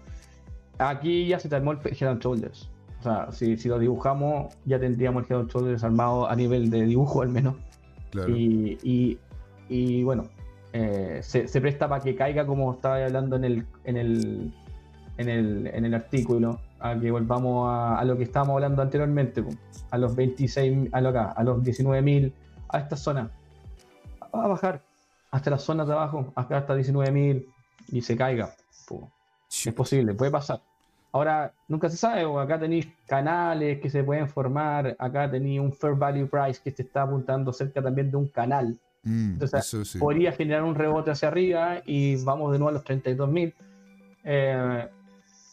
Aquí 0.79 1.27
ya 1.27 1.37
se 1.37 1.49
terminó 1.49 1.73
el 1.73 1.79
Head 1.85 2.09
and 2.09 2.21
Shoulders. 2.21 2.71
O 3.01 3.03
sea, 3.03 3.31
si, 3.31 3.55
si, 3.57 3.69
lo 3.69 3.77
dibujamos, 3.77 4.55
ya 4.65 4.79
tendríamos 4.79 5.25
el 5.25 5.31
Head 5.31 5.41
and 5.41 5.51
Shoulders 5.51 5.83
armado 5.83 6.27
a 6.27 6.35
nivel 6.35 6.71
de 6.71 6.85
dibujo 6.85 7.21
al 7.21 7.29
menos. 7.29 7.55
Y, 8.27 8.79
y, 8.81 9.19
y, 9.67 10.03
bueno, 10.03 10.23
eh, 10.73 11.19
se, 11.23 11.61
presta 11.61 11.89
para 11.89 12.03
que 12.03 12.15
caiga 12.15 12.45
como 12.45 12.73
estaba 12.73 13.03
hablando 13.03 13.35
en 13.35 13.43
el, 13.45 13.65
en 13.83 13.97
el, 13.97 14.53
en 15.17 15.29
el, 15.29 15.67
en 15.67 15.85
el 15.85 15.93
artículo, 15.93 16.59
a 16.79 16.97
que 16.97 17.11
volvamos 17.11 17.67
a, 17.69 18.03
lo 18.05 18.17
que 18.17 18.23
estábamos 18.23 18.55
hablando 18.55 18.81
anteriormente, 18.81 19.43
a 19.89 19.97
los 19.97 20.15
26, 20.15 20.89
a, 20.91 21.01
lo 21.01 21.09
acá, 21.09 21.31
a 21.31 21.43
los 21.43 21.63
19.000, 21.63 22.31
a 22.69 22.79
esta 22.79 22.95
zona. 22.95 23.31
Va 24.33 24.45
a 24.45 24.47
bajar 24.47 24.81
hasta 25.31 25.49
las 25.49 25.63
zonas 25.63 25.87
de 25.87 25.93
abajo, 25.93 26.31
acá 26.35 26.57
hasta 26.57 26.75
19.000 26.75 27.45
y 27.91 28.01
se 28.01 28.15
caiga. 28.15 28.53
Es 29.49 29.73
posible, 29.73 30.13
puede 30.13 30.31
pasar. 30.31 30.61
Ahora, 31.11 31.51
nunca 31.67 31.89
se 31.89 31.97
sabe, 31.97 32.23
acá 32.39 32.59
tenéis 32.59 32.87
canales 33.07 33.79
que 33.81 33.89
se 33.89 34.03
pueden 34.03 34.29
formar, 34.29 34.95
acá 34.99 35.29
tenéis 35.29 35.59
un 35.59 35.73
fair 35.73 35.95
value 35.95 36.27
price 36.27 36.61
que 36.63 36.69
se 36.69 36.83
está 36.83 37.01
apuntando 37.01 37.51
cerca 37.51 37.81
también 37.81 38.11
de 38.11 38.17
un 38.17 38.27
canal 38.27 38.79
Mm, 39.03 39.33
Entonces, 39.41 39.97
podría 39.97 40.31
generar 40.31 40.63
un 40.63 40.75
rebote 40.75 41.11
hacia 41.11 41.29
arriba 41.29 41.81
y 41.85 42.21
vamos 42.23 42.51
de 42.51 42.59
nuevo 42.59 42.69
a 42.69 42.73
los 42.73 42.83
32.000. 42.83 43.53
Eh, 44.23 44.87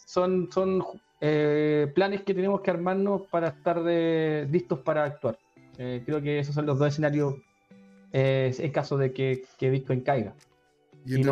son 0.05 0.49
son 0.53 0.85
eh, 1.21 1.91
planes 1.95 2.23
que 2.23 2.35
tenemos 2.35 2.61
que 2.61 2.71
armarnos 2.71 3.23
para 3.31 3.49
estar 3.49 3.81
listos 3.81 4.81
para 4.81 5.05
actuar. 5.05 5.39
Eh, 5.79 6.03
creo 6.05 6.21
que 6.21 6.39
esos 6.39 6.55
son 6.55 6.67
los 6.67 6.79
dos 6.79 6.89
escenarios 6.89 7.35
en 8.13 8.71
caso 8.73 8.97
de 8.97 9.13
que, 9.13 9.45
Bitcoin 9.61 10.01
caiga. 10.01 10.35
Y 11.05 11.23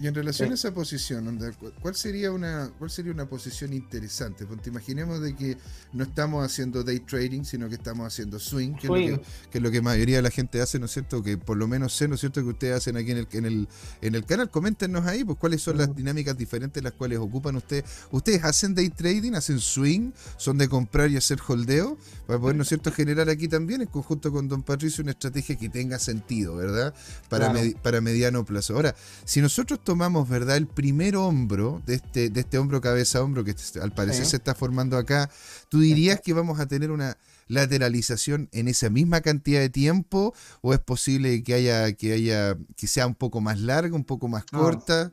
en, 0.00 0.14
relación, 0.14 0.50
a 0.50 0.54
esa 0.54 0.72
posición, 0.74 1.38
¿cuál 1.80 1.94
sería 1.94 2.30
una 2.30 2.70
cuál 2.78 2.90
sería 2.90 3.12
una 3.12 3.28
posición 3.28 3.72
interesante? 3.72 4.44
Porque 4.44 4.70
imaginemos 4.70 5.20
de 5.20 5.34
que 5.34 5.56
no 5.92 6.04
estamos 6.04 6.44
haciendo 6.44 6.82
day 6.82 7.00
trading, 7.00 7.44
sino 7.44 7.68
que 7.68 7.76
estamos 7.76 8.06
haciendo 8.06 8.38
swing, 8.38 8.74
que, 8.74 8.86
Es, 8.86 9.10
lo 9.10 9.22
que, 9.50 9.58
es 9.58 9.62
lo 9.62 9.70
que 9.70 9.80
mayoría 9.80 10.16
de 10.16 10.22
la 10.22 10.30
gente 10.30 10.60
hace, 10.60 10.78
¿no 10.78 10.86
es 10.86 10.92
cierto? 10.92 11.22
Que 11.22 11.38
por 11.38 11.56
lo 11.56 11.66
menos 11.66 11.94
sé, 11.94 12.08
¿no 12.08 12.14
es 12.14 12.20
cierto?, 12.20 12.42
que 12.42 12.48
ustedes 12.48 12.76
hacen 12.76 12.96
aquí 12.96 13.12
en 13.12 13.18
el, 13.18 13.28
en 13.32 13.44
el, 13.46 13.68
en 14.02 14.14
el 14.14 14.24
canal. 14.24 14.50
Coméntenos 14.50 15.06
ahí, 15.06 15.24
pues 15.24 15.38
cuáles 15.38 15.62
son 15.62 15.78
las 15.78 15.94
dinámicas 15.94 16.36
diferentes 16.36 16.82
las 16.82 16.92
cuales 16.92 17.18
ocupan 17.18 17.56
ustedes. 17.56 17.84
¿Ustedes 18.10 18.44
hacen 18.44 18.74
day 18.74 18.90
trading, 18.90 19.32
hacen 19.32 19.60
swing, 19.60 20.12
son 20.36 20.58
de 20.58 20.68
comprar 20.68 21.10
y 21.10 21.16
hacer 21.16 21.38
holdeo? 21.46 21.96
Para 22.26 22.38
poder, 22.38 22.56
¿no 22.56 22.62
es 22.62 22.68
cierto?, 22.68 22.92
generar 22.92 23.28
aquí 23.30 23.48
también, 23.48 23.80
en 23.80 23.88
conjunto 23.88 24.30
con 24.30 24.48
Don 24.48 24.62
Patricio, 24.62 25.02
una 25.02 25.12
estrategia 25.12 25.56
que 25.56 25.68
tenga 25.68 25.98
sentido, 25.98 26.56
¿verdad? 26.56 26.94
Para, 27.28 27.54
para 27.82 28.00
mediano 28.00 28.44
plazo. 28.44 28.74
Ahora, 28.74 28.94
si 29.24 29.40
nosotros 29.40 29.80
tomamos, 29.86 30.28
¿verdad?, 30.28 30.58
el 30.58 30.66
primer 30.66 31.16
hombro 31.16 31.80
de 31.86 31.94
este, 31.94 32.28
de 32.28 32.40
este 32.40 32.58
hombro 32.58 32.82
cabeza 32.82 33.22
hombro 33.22 33.44
que 33.44 33.54
al 33.80 33.92
parecer 33.92 34.26
se 34.26 34.36
está 34.36 34.54
formando 34.54 34.98
acá, 34.98 35.30
¿tú 35.70 35.80
dirías 35.80 36.20
que 36.20 36.34
vamos 36.34 36.60
a 36.60 36.66
tener 36.66 36.90
una 36.90 37.16
lateralización 37.48 38.48
en 38.52 38.66
esa 38.68 38.90
misma 38.90 39.20
cantidad 39.20 39.60
de 39.60 39.70
tiempo 39.70 40.34
o 40.60 40.74
es 40.74 40.80
posible 40.80 41.42
que 41.44 41.54
haya 41.54 41.92
que 41.92 42.12
haya 42.12 42.56
que 42.76 42.88
sea 42.88 43.06
un 43.06 43.14
poco 43.14 43.40
más 43.40 43.60
larga, 43.60 43.94
un 43.94 44.04
poco 44.04 44.28
más 44.28 44.44
corta? 44.44 45.12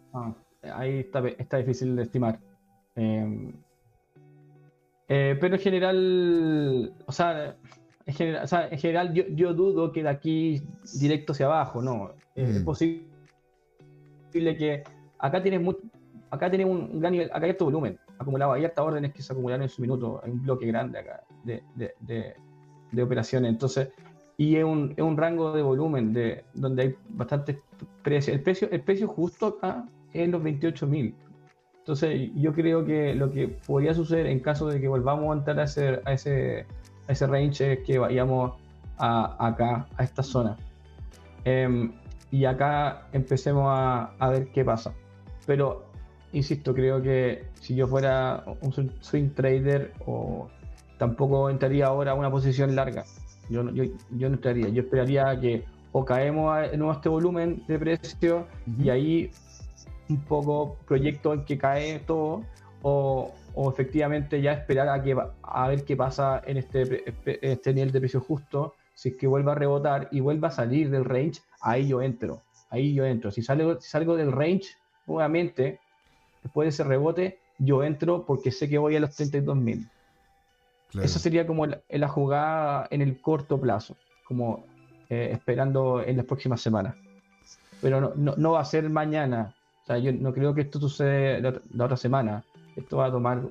ahí 0.64 1.00
está, 1.00 1.26
está, 1.28 1.58
difícil 1.58 1.96
de 1.96 2.04
estimar. 2.04 2.40
Em, 2.96 3.54
eh, 5.08 5.38
pero 5.40 5.56
en 5.56 5.62
general, 5.62 6.94
o 7.06 7.12
sea, 7.12 7.56
en 8.06 8.14
general, 8.14 8.44
o 8.44 8.48
sea, 8.48 8.68
en 8.70 8.80
general 8.80 9.14
yo, 9.14 9.24
yo, 9.30 9.54
dudo 9.54 9.92
que 9.92 10.02
de 10.02 10.10
aquí 10.10 10.64
directo 11.00 11.34
hacia 11.34 11.46
abajo, 11.46 11.82
no. 11.82 12.12
Es 12.36 12.62
mm. 12.62 12.66
Posible 14.34 14.58
que 14.58 14.84
acá 15.20 15.42
tienes 15.44 15.62
mucho, 15.62 15.80
acá 16.32 16.50
tienes 16.50 16.68
un, 16.68 17.00
gran 17.00 17.12
nivel, 17.12 17.30
acá 17.32 17.46
hay 17.46 17.52
alto 17.52 17.66
volumen 17.66 18.00
acumulado, 18.18 18.54
hay 18.54 18.66
hartas 18.66 18.86
órdenes 18.86 19.14
que 19.14 19.22
se 19.22 19.32
acumularon 19.32 19.64
en 19.64 19.70
su 19.70 19.82
minuto, 19.82 20.22
hay 20.24 20.32
un 20.32 20.42
bloque 20.42 20.66
grande 20.66 21.00
acá 21.00 21.24
de, 21.44 21.62
de, 21.76 22.36
de, 22.92 23.04
operaciones, 23.04 23.52
entonces, 23.52 23.90
y 24.38 24.56
es 24.56 24.64
un, 24.64 24.94
es 24.98 25.04
un, 25.04 25.18
rango 25.18 25.54
de 25.54 25.62
volumen 25.62 26.14
de, 26.14 26.44
donde 26.54 26.84
hay 26.84 26.96
bastantes 27.10 27.58
precios. 28.02 28.36
El 28.36 28.42
precio, 28.42 28.68
el 28.72 28.82
precio 28.82 29.08
justo 29.08 29.48
acá 29.48 29.86
es 30.14 30.30
los 30.30 30.42
28.000. 30.42 31.14
Entonces, 31.80 32.32
yo 32.36 32.54
creo 32.54 32.86
que 32.86 33.14
lo 33.14 33.32
que 33.32 33.48
podría 33.48 33.94
suceder 33.94 34.28
en 34.28 34.40
caso 34.40 34.68
de 34.68 34.80
que 34.80 34.88
volvamos 34.88 35.36
a 35.36 35.40
entrar 35.40 35.60
a 35.60 35.64
ese, 35.64 36.02
a 36.06 36.14
ese, 36.14 36.66
a 37.08 37.12
ese 37.12 37.28
range 37.28 37.74
es 37.74 37.80
que 37.80 38.00
vayamos 38.00 38.54
a, 38.98 39.48
acá, 39.48 39.88
a 39.98 40.04
esta 40.04 40.24
zona. 40.24 40.56
Em, 41.46 41.92
y 42.34 42.46
acá 42.46 43.10
empecemos 43.14 43.66
a, 43.68 44.16
a, 44.18 44.30
ver 44.30 44.48
qué 44.52 44.66
pasa. 44.66 44.92
Pero, 45.46 45.86
insisto, 46.32 46.74
creo 46.74 47.00
que 47.00 47.44
si 47.62 47.76
yo 47.76 47.86
fuera 47.86 48.44
un 48.62 48.92
swing 49.02 49.30
trader, 49.36 49.94
o 50.08 50.50
tampoco 50.98 51.52
entraría 51.52 51.86
ahora 51.86 52.14
a 52.14 52.16
una 52.16 52.32
posición 52.32 52.76
larga. 52.76 53.04
Yo, 53.52 53.70
yo, 53.70 53.84
yo 54.10 54.30
no 54.30 54.36
entraría. 54.36 54.68
Yo 54.70 54.82
esperaría 54.82 55.40
que 55.40 55.64
o 55.92 56.04
caemos 56.04 56.52
a, 56.52 56.76
nuevo 56.76 56.94
este 56.94 57.08
volumen 57.08 57.64
de 57.68 57.78
precio 57.78 58.48
y 58.80 58.90
ahí 58.90 59.30
un 60.10 60.18
poco 60.22 60.78
proyecto 60.88 61.34
en 61.34 61.46
que 61.46 61.60
cae 61.60 62.00
todo 62.00 62.42
o, 62.82 63.32
o, 63.54 63.70
efectivamente 63.72 64.42
ya 64.42 64.54
esperar 64.54 64.90
a, 64.90 65.04
que, 65.04 65.16
a 65.44 65.68
ver 65.68 65.86
qué 65.86 65.96
pasa 65.96 66.42
en 66.48 66.58
este, 66.58 67.14
este 67.26 67.74
nivel 67.76 67.92
de 67.92 68.00
precio 68.00 68.22
justo 68.22 68.74
si 68.94 69.10
es 69.10 69.16
que 69.16 69.28
vuelva 69.28 69.54
a 69.54 69.56
rebotar 69.56 70.08
y 70.12 70.20
vuelva 70.20 70.50
a 70.50 70.52
salir 70.52 70.90
del 70.90 71.06
range, 71.06 71.42
ahí 71.62 71.88
yo 71.88 72.02
entro. 72.02 72.42
Ahí 72.70 72.94
yo 72.94 73.06
entro. 73.06 73.32
Si 73.32 73.42
salgo, 73.42 73.80
si 73.80 73.90
salgo 73.90 74.16
del 74.16 74.32
range, 74.32 74.70
nuevamente, 75.06 75.80
después 76.42 76.66
de 76.66 76.70
ese 76.70 76.84
rebote, 76.84 77.40
yo 77.58 77.84
entro 77.84 78.26
porque 78.26 78.52
sé 78.52 78.70
que 78.70 78.78
voy 78.78 78.96
a 78.96 79.00
los 79.00 79.12
32.000. 79.12 79.90
Claro. 80.92 81.06
Eso 81.06 81.20
sería 81.20 81.48
como 81.48 81.66
la, 81.66 82.08
jugada 82.08 82.88
en 82.92 83.02
el 83.02 83.20
corto 83.20 83.60
plazo, 83.60 83.96
como 84.28 84.66
eh, 85.10 85.30
esperando 85.32 86.04
en 86.04 86.18
las 86.18 86.26
próximas 86.26 86.62
semanas. 86.62 86.96
Pero 87.82 88.00
no, 88.00 88.12
no, 88.16 88.36
no, 88.38 88.52
va 88.54 88.62
a 88.62 88.66
ser 88.66 88.90
mañana. 88.90 89.56
O 89.84 89.86
sea, 89.86 89.98
yo 89.98 90.14
no 90.14 90.34
creo 90.34 90.54
que 90.54 90.62
esto 90.62 90.80
suceda 90.80 91.40
la, 91.74 91.86
otra 91.86 91.98
semana. 91.98 92.44
Esto 92.76 92.98
va 92.98 93.08
a 93.08 93.12
tomar, 93.12 93.42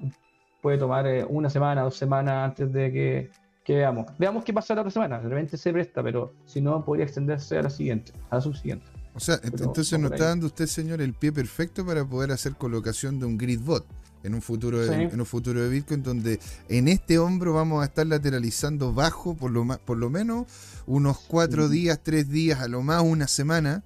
puede 0.60 0.78
tomar 0.78 1.06
eh, 1.06 1.24
una 1.28 1.50
semana, 1.50 1.82
dos 1.82 1.96
semanas 1.96 2.50
antes 2.50 2.72
de 2.72 2.92
que 2.92 3.30
que 3.64 3.74
veamos. 3.74 4.06
Veamos 4.18 4.44
qué 4.44 4.52
pasa 4.52 4.74
la 4.74 4.82
otra 4.82 4.90
semana. 4.90 5.20
De 5.20 5.28
repente 5.28 5.56
se 5.56 5.72
presta, 5.72 6.02
pero 6.02 6.34
si 6.46 6.60
no, 6.60 6.84
podría 6.84 7.04
extenderse 7.04 7.58
a 7.58 7.62
la 7.62 7.70
siguiente, 7.70 8.12
a 8.30 8.36
la 8.36 8.40
subsiguiente. 8.40 8.86
O 9.14 9.20
sea, 9.20 9.38
entonces 9.42 9.98
nos 9.98 10.12
está 10.12 10.28
dando 10.28 10.46
usted, 10.46 10.66
señor, 10.66 11.02
el 11.02 11.12
pie 11.12 11.32
perfecto 11.32 11.84
para 11.84 12.04
poder 12.04 12.32
hacer 12.32 12.54
colocación 12.54 13.18
de 13.18 13.26
un 13.26 13.36
grid 13.36 13.60
bot 13.60 13.84
en 14.22 14.34
un 14.34 14.42
futuro 14.42 14.78
de, 14.78 15.04
en 15.04 15.20
un 15.20 15.26
futuro 15.26 15.60
de 15.60 15.68
Bitcoin 15.68 16.02
donde 16.02 16.38
en 16.68 16.88
este 16.88 17.18
hombro 17.18 17.54
vamos 17.54 17.82
a 17.82 17.86
estar 17.86 18.06
lateralizando 18.06 18.94
bajo 18.94 19.34
por 19.34 19.50
lo 19.50 19.66
por 19.78 19.98
lo 19.98 20.10
menos 20.10 20.46
unos 20.86 21.18
cuatro 21.18 21.68
días, 21.68 22.00
tres 22.02 22.28
días, 22.28 22.60
a 22.60 22.68
lo 22.68 22.82
más 22.82 23.02
una 23.02 23.26
semana 23.26 23.82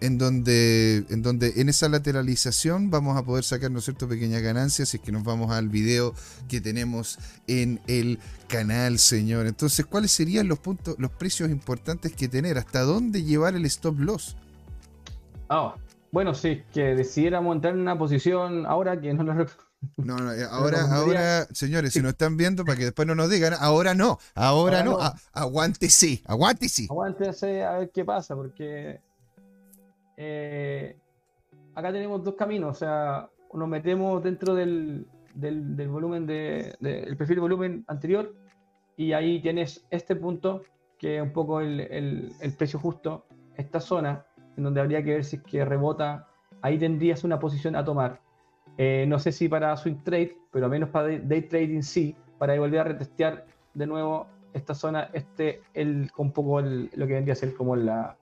en 0.00 0.18
donde, 0.18 1.04
en 1.08 1.22
donde 1.22 1.54
en 1.56 1.68
esa 1.68 1.88
lateralización 1.88 2.90
vamos 2.90 3.16
a 3.16 3.24
poder 3.24 3.44
sacar, 3.44 3.70
¿no 3.70 3.80
cierto?, 3.80 4.08
pequeñas 4.08 4.42
ganancias, 4.42 4.90
si 4.90 4.96
es 4.98 5.02
que 5.02 5.12
nos 5.12 5.24
vamos 5.24 5.50
al 5.50 5.68
video 5.68 6.14
que 6.48 6.60
tenemos 6.60 7.18
en 7.46 7.80
el 7.86 8.18
canal, 8.48 8.98
señor. 8.98 9.46
Entonces, 9.46 9.86
¿cuáles 9.86 10.12
serían 10.12 10.48
los 10.48 10.58
puntos, 10.58 10.96
los 10.98 11.10
precios 11.10 11.50
importantes 11.50 12.12
que 12.12 12.28
tener? 12.28 12.58
¿Hasta 12.58 12.82
dónde 12.82 13.24
llevar 13.24 13.54
el 13.54 13.64
stop 13.66 13.98
loss? 13.98 14.36
Ah, 15.48 15.74
bueno, 16.10 16.34
sí, 16.34 16.62
que 16.72 16.94
decidiéramos 16.94 17.56
entrar 17.56 17.74
en 17.74 17.80
una 17.80 17.98
posición 17.98 18.66
ahora 18.66 19.00
que 19.00 19.12
no 19.14 19.22
lo 19.22 19.46
no, 19.96 20.16
no, 20.16 20.32
eh, 20.32 20.44
ahora, 20.50 20.82
ahora, 20.90 21.46
señores, 21.52 21.92
si 21.92 22.00
nos 22.00 22.12
están 22.12 22.36
viendo, 22.36 22.64
para 22.64 22.78
que 22.78 22.84
después 22.86 23.06
no 23.06 23.14
nos 23.14 23.30
digan, 23.30 23.54
ahora 23.58 23.94
no, 23.94 24.18
ahora, 24.34 24.82
no, 24.82 24.98
aguántese, 25.32 26.22
aguántese. 26.26 26.86
Aguántese 26.90 27.64
a 27.64 27.78
ver 27.78 27.90
qué 27.92 28.04
pasa, 28.04 28.34
porque 28.34 29.00
eh, 30.20 30.96
acá 31.76 31.92
tenemos 31.92 32.24
dos 32.24 32.34
caminos, 32.34 32.70
o 32.70 32.78
sea, 32.78 33.30
nos 33.54 33.68
metemos 33.68 34.20
dentro 34.20 34.52
del, 34.52 35.06
del, 35.32 35.88
volumen 35.88 36.26
de, 36.26 36.74
el 36.80 37.16
perfil 37.16 37.36
de 37.36 37.40
volumen 37.40 37.84
anterior 37.86 38.34
y 38.96 39.12
ahí 39.12 39.40
tienes 39.40 39.86
este 39.90 40.16
punto 40.16 40.62
que 40.98 41.18
es 41.18 41.22
un 41.22 41.32
poco 41.32 41.60
el, 41.60 41.80
el, 41.80 42.52
precio 42.58 42.80
justo, 42.80 43.26
esta 43.56 43.78
zona 43.78 44.26
en 44.56 44.64
donde 44.64 44.80
habría 44.80 45.04
que 45.04 45.12
ver 45.12 45.24
si 45.24 45.36
es 45.36 45.42
que 45.44 45.64
rebota, 45.64 46.26
ahí 46.62 46.78
tendrías 46.78 47.22
una 47.22 47.38
posición 47.38 47.76
a 47.76 47.84
tomar. 47.84 48.20
Eh, 48.76 49.06
no 49.06 49.20
sé 49.20 49.30
si 49.30 49.48
para 49.48 49.76
swing 49.76 50.02
trade, 50.02 50.36
pero 50.50 50.64
al 50.64 50.72
menos 50.72 50.88
para 50.88 51.16
day 51.16 51.42
trading 51.42 51.82
sí, 51.82 52.16
para 52.38 52.58
volver 52.58 52.80
a 52.80 52.84
retestear 52.84 53.46
de 53.74 53.86
nuevo 53.86 54.26
esta 54.52 54.74
zona, 54.74 55.10
este, 55.12 55.62
el, 55.74 56.10
un 56.16 56.32
poco 56.32 56.60
lo 56.60 57.06
que 57.06 57.14
vendría 57.14 57.34
a 57.34 57.36
ser 57.36 57.54
como 57.54 57.76
la, 57.76 58.17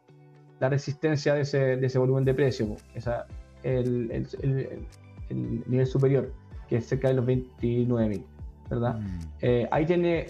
la 0.61 0.69
resistencia 0.69 1.35
de 1.35 1.43
ese, 1.43 1.59
de 1.77 1.87
ese 1.87 1.99
volumen 1.99 2.25
de 2.25 2.35
precio, 2.35 2.77
esa, 2.95 3.27
el, 3.63 4.11
el, 4.11 4.87
el, 5.29 5.63
nivel 5.67 5.87
superior, 5.87 6.33
que 6.69 6.77
es 6.77 6.87
cerca 6.87 7.09
de 7.09 7.15
los 7.15 7.27
29.000, 7.27 8.25
¿verdad? 8.71 9.01
Mm. 9.01 9.19
Eh, 9.43 9.69
ahí, 9.71 9.87
tiene, 9.87 10.27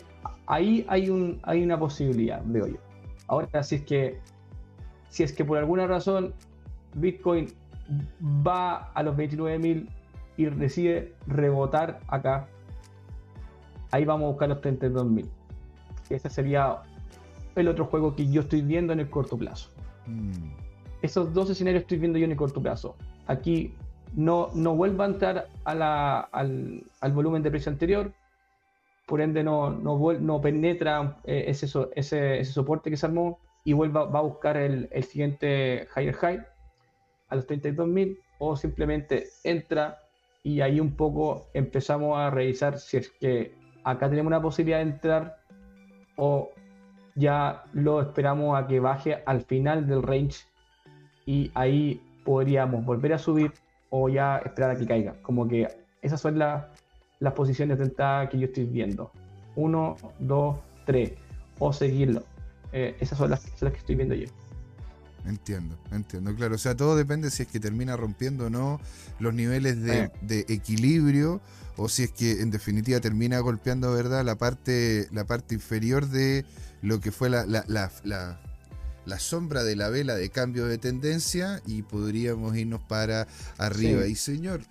ahí 0.46 0.84
hay, 0.88 1.10
un, 1.10 1.40
hay 1.42 1.62
una 1.62 1.78
posibilidad, 1.78 2.42
veo 2.44 2.66
yo. 2.66 2.76
Ahora, 3.28 3.62
si 3.62 3.76
es 3.76 3.82
que, 3.82 4.18
si 5.08 5.22
es 5.22 5.32
que 5.32 5.44
por 5.44 5.58
alguna 5.58 5.86
razón 5.86 6.34
Bitcoin 6.94 7.48
va 8.46 8.90
a 8.92 9.02
los 9.02 9.16
29.000 9.16 9.88
y 10.36 10.44
decide 10.46 11.14
rebotar 11.26 12.00
acá, 12.08 12.48
ahí 13.90 14.04
vamos 14.04 14.26
a 14.26 14.28
buscar 14.30 14.48
los 14.48 14.60
32.000. 14.60 15.26
Ese 16.10 16.30
sería 16.30 16.82
el 17.54 17.68
otro 17.68 17.86
juego 17.86 18.14
que 18.14 18.28
yo 18.28 18.42
estoy 18.42 18.62
viendo 18.62 18.92
en 18.92 19.00
el 19.00 19.10
corto 19.10 19.36
plazo. 19.36 19.70
Mm. 20.07 20.51
Esos 21.03 21.33
dos 21.33 21.51
escenarios 21.51 21.83
estoy 21.83 21.99
viendo 21.99 22.19
yo 22.19 22.25
en 22.25 22.33
el 22.33 22.37
corto 22.37 22.61
plazo. 22.62 22.97
Aquí 23.27 23.75
no, 24.14 24.51
no 24.55 24.75
vuelva 24.75 25.05
a 25.05 25.09
entrar 25.09 25.49
al, 25.64 27.12
volumen 27.12 27.42
de 27.42 27.51
precio 27.51 27.71
anterior, 27.71 28.12
por 29.07 29.21
ende 29.21 29.45
no, 29.45 29.71
no, 29.71 30.40
penetra 30.40 31.19
eh, 31.25 31.45
ese, 31.49 31.66
ese, 31.95 32.45
soporte 32.45 32.90
que 32.90 32.97
se 32.97 33.07
armó 33.07 33.38
y 33.64 33.73
vuelva, 33.73 34.05
va 34.05 34.21
a 34.21 34.23
buscar 34.23 34.57
el, 34.57 34.88
siguiente 35.05 35.87
higher 35.97 36.14
high 36.14 36.47
a 37.29 37.37
los 37.37 37.47
32.000 37.47 38.19
o 38.38 38.57
simplemente 38.57 39.29
entra 39.45 39.99
y 40.42 40.61
ahí 40.61 40.81
un 40.81 40.97
poco 40.97 41.49
empezamos 41.55 42.16
a 42.19 42.31
revisar 42.31 42.79
si 42.79 42.99
es 42.99 43.11
que 43.11 43.55
acá 43.85 44.09
tenemos 44.09 44.29
una 44.29 44.40
posibilidad 44.40 44.79
de 44.79 44.90
entrar 44.90 45.38
o 46.16 46.51
ya 47.16 47.64
lo 47.72 48.00
esperamos 48.00 48.57
a 48.59 48.66
que 48.66 48.79
baje 48.79 49.22
al 49.26 49.40
final 49.40 49.87
del 49.87 50.02
range 50.02 50.44
y 51.24 51.50
ahí 51.55 52.00
podríamos 52.25 52.85
volver 52.85 53.14
a 53.14 53.19
subir 53.19 53.52
o 53.90 54.08
ya 54.08 54.38
esperar 54.38 54.73
a 54.73 54.77
que 54.77 54.87
caiga. 54.87 55.14
Como 55.23 55.48
que 55.48 55.67
esas 56.02 56.21
son 56.21 56.38
las 56.38 57.33
posiciones 57.35 57.79
de 57.79 57.85
entrada 57.85 58.29
que 58.29 58.38
yo 58.38 58.46
estoy 58.46 58.64
viendo. 58.64 59.10
Uno, 59.56 59.96
dos, 60.19 60.58
tres. 60.85 61.12
O 61.58 61.73
seguirlo. 61.73 62.23
Eh, 62.73 62.96
esas 63.00 63.17
son 63.17 63.31
las, 63.31 63.44
que 63.44 63.69
estoy 63.69 63.94
viendo 63.94 64.14
yo. 64.14 64.27
entiendo, 65.25 65.77
entiendo, 65.90 66.35
claro. 66.35 66.56
O 66.56 66.58
sea, 66.58 66.77
todo 66.77 66.96
depende 66.96 67.31
si 67.31 67.44
es 67.44 67.48
que 67.48 67.58
termina 67.58 67.96
rompiendo 67.96 68.46
o 68.46 68.50
no 68.50 68.79
los 69.19 69.33
niveles 69.33 69.83
de, 69.83 70.10
de 70.21 70.40
equilibrio 70.48 71.40
o 71.77 71.88
si 71.88 72.04
es 72.04 72.10
que 72.10 72.42
en 72.42 72.50
definitiva 72.50 73.00
termina 73.00 73.38
golpeando, 73.38 73.92
¿verdad? 73.92 74.25
La 74.25 74.37
parte, 74.37 75.08
la 75.12 75.25
parte 75.25 75.54
inferior 75.54 76.06
de 76.08 76.44
lo 76.87 77.00
que 77.00 77.10
fue 77.10 77.28
la, 77.28 77.44
la, 77.46 77.64
la, 77.66 77.90
la 78.04 78.40
la 79.06 79.20
sombra 79.20 79.62
de 79.62 79.76
la 79.76 79.88
vela 79.88 80.16
de 80.16 80.28
cambio 80.30 80.66
de 80.66 80.78
tendencia 80.78 81.62
y 81.64 81.82
podríamos 81.82 82.56
irnos 82.56 82.80
para 82.82 83.26
arriba. 83.56 84.02
Sí. 84.04 84.10
Y 84.10 84.14
señor, 84.16 84.62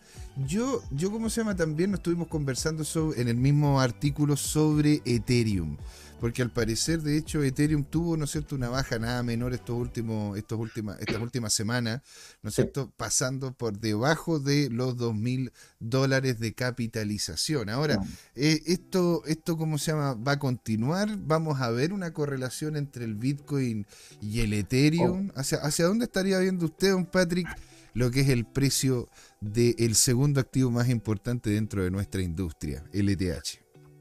yo, 0.45 0.83
yo 0.91 1.09
como 1.09 1.29
se 1.29 1.41
llama, 1.41 1.55
también 1.55 1.91
nos 1.91 1.99
estuvimos 1.99 2.27
conversando 2.27 2.83
sobre, 2.83 3.21
en 3.21 3.29
el 3.29 3.37
mismo 3.37 3.79
artículo 3.79 4.35
sobre 4.35 5.01
Ethereum. 5.05 5.77
Porque 6.19 6.41
al 6.41 6.49
parecer, 6.49 7.01
de 7.01 7.17
hecho, 7.17 7.43
Ethereum 7.43 7.83
tuvo, 7.83 8.15
¿no 8.15 8.23
es 8.23 8.31
cierto?, 8.31 8.55
una 8.55 8.69
baja 8.69 8.97
nada 8.99 9.21
menor 9.21 9.53
estos 9.53 9.75
últimos, 9.75 10.37
estos 10.37 10.57
últimas, 10.57 10.99
estas 10.99 11.21
últimas 11.21 11.53
semanas, 11.53 12.01
¿no 12.41 12.49
es 12.49 12.55
cierto?, 12.55 12.91
pasando 12.95 13.53
por 13.53 13.79
debajo 13.79 14.39
de 14.39 14.69
los 14.69 14.95
2 14.95 15.13
mil 15.13 15.51
dólares 15.79 16.39
de 16.39 16.53
capitalización. 16.53 17.69
Ahora, 17.69 17.99
eh, 18.33 18.61
esto, 18.65 19.23
esto, 19.25 19.57
¿cómo 19.57 19.77
se 19.77 19.91
llama? 19.91 20.13
¿Va 20.13 20.33
a 20.33 20.39
continuar? 20.39 21.09
¿Vamos 21.17 21.59
a 21.61 21.69
ver 21.69 21.91
una 21.91 22.13
correlación 22.13 22.77
entre 22.77 23.05
el 23.05 23.15
Bitcoin 23.15 23.85
y 24.21 24.39
el 24.39 24.53
Ethereum? 24.53 25.31
¿Hacia, 25.35 25.57
hacia 25.59 25.85
dónde 25.85 26.05
estaría 26.05 26.39
viendo 26.39 26.65
usted, 26.65 26.91
don 26.91 27.05
Patrick, 27.05 27.47
lo 27.93 28.09
que 28.09 28.21
es 28.21 28.29
el 28.29 28.45
precio 28.45 29.09
del 29.41 29.95
segundo 29.95 30.39
activo 30.39 30.71
más 30.71 30.87
importante 30.89 31.49
dentro 31.49 31.83
de 31.83 31.91
nuestra 31.91 32.21
industria, 32.21 32.83
el 32.93 33.09
ETH? 33.09 33.59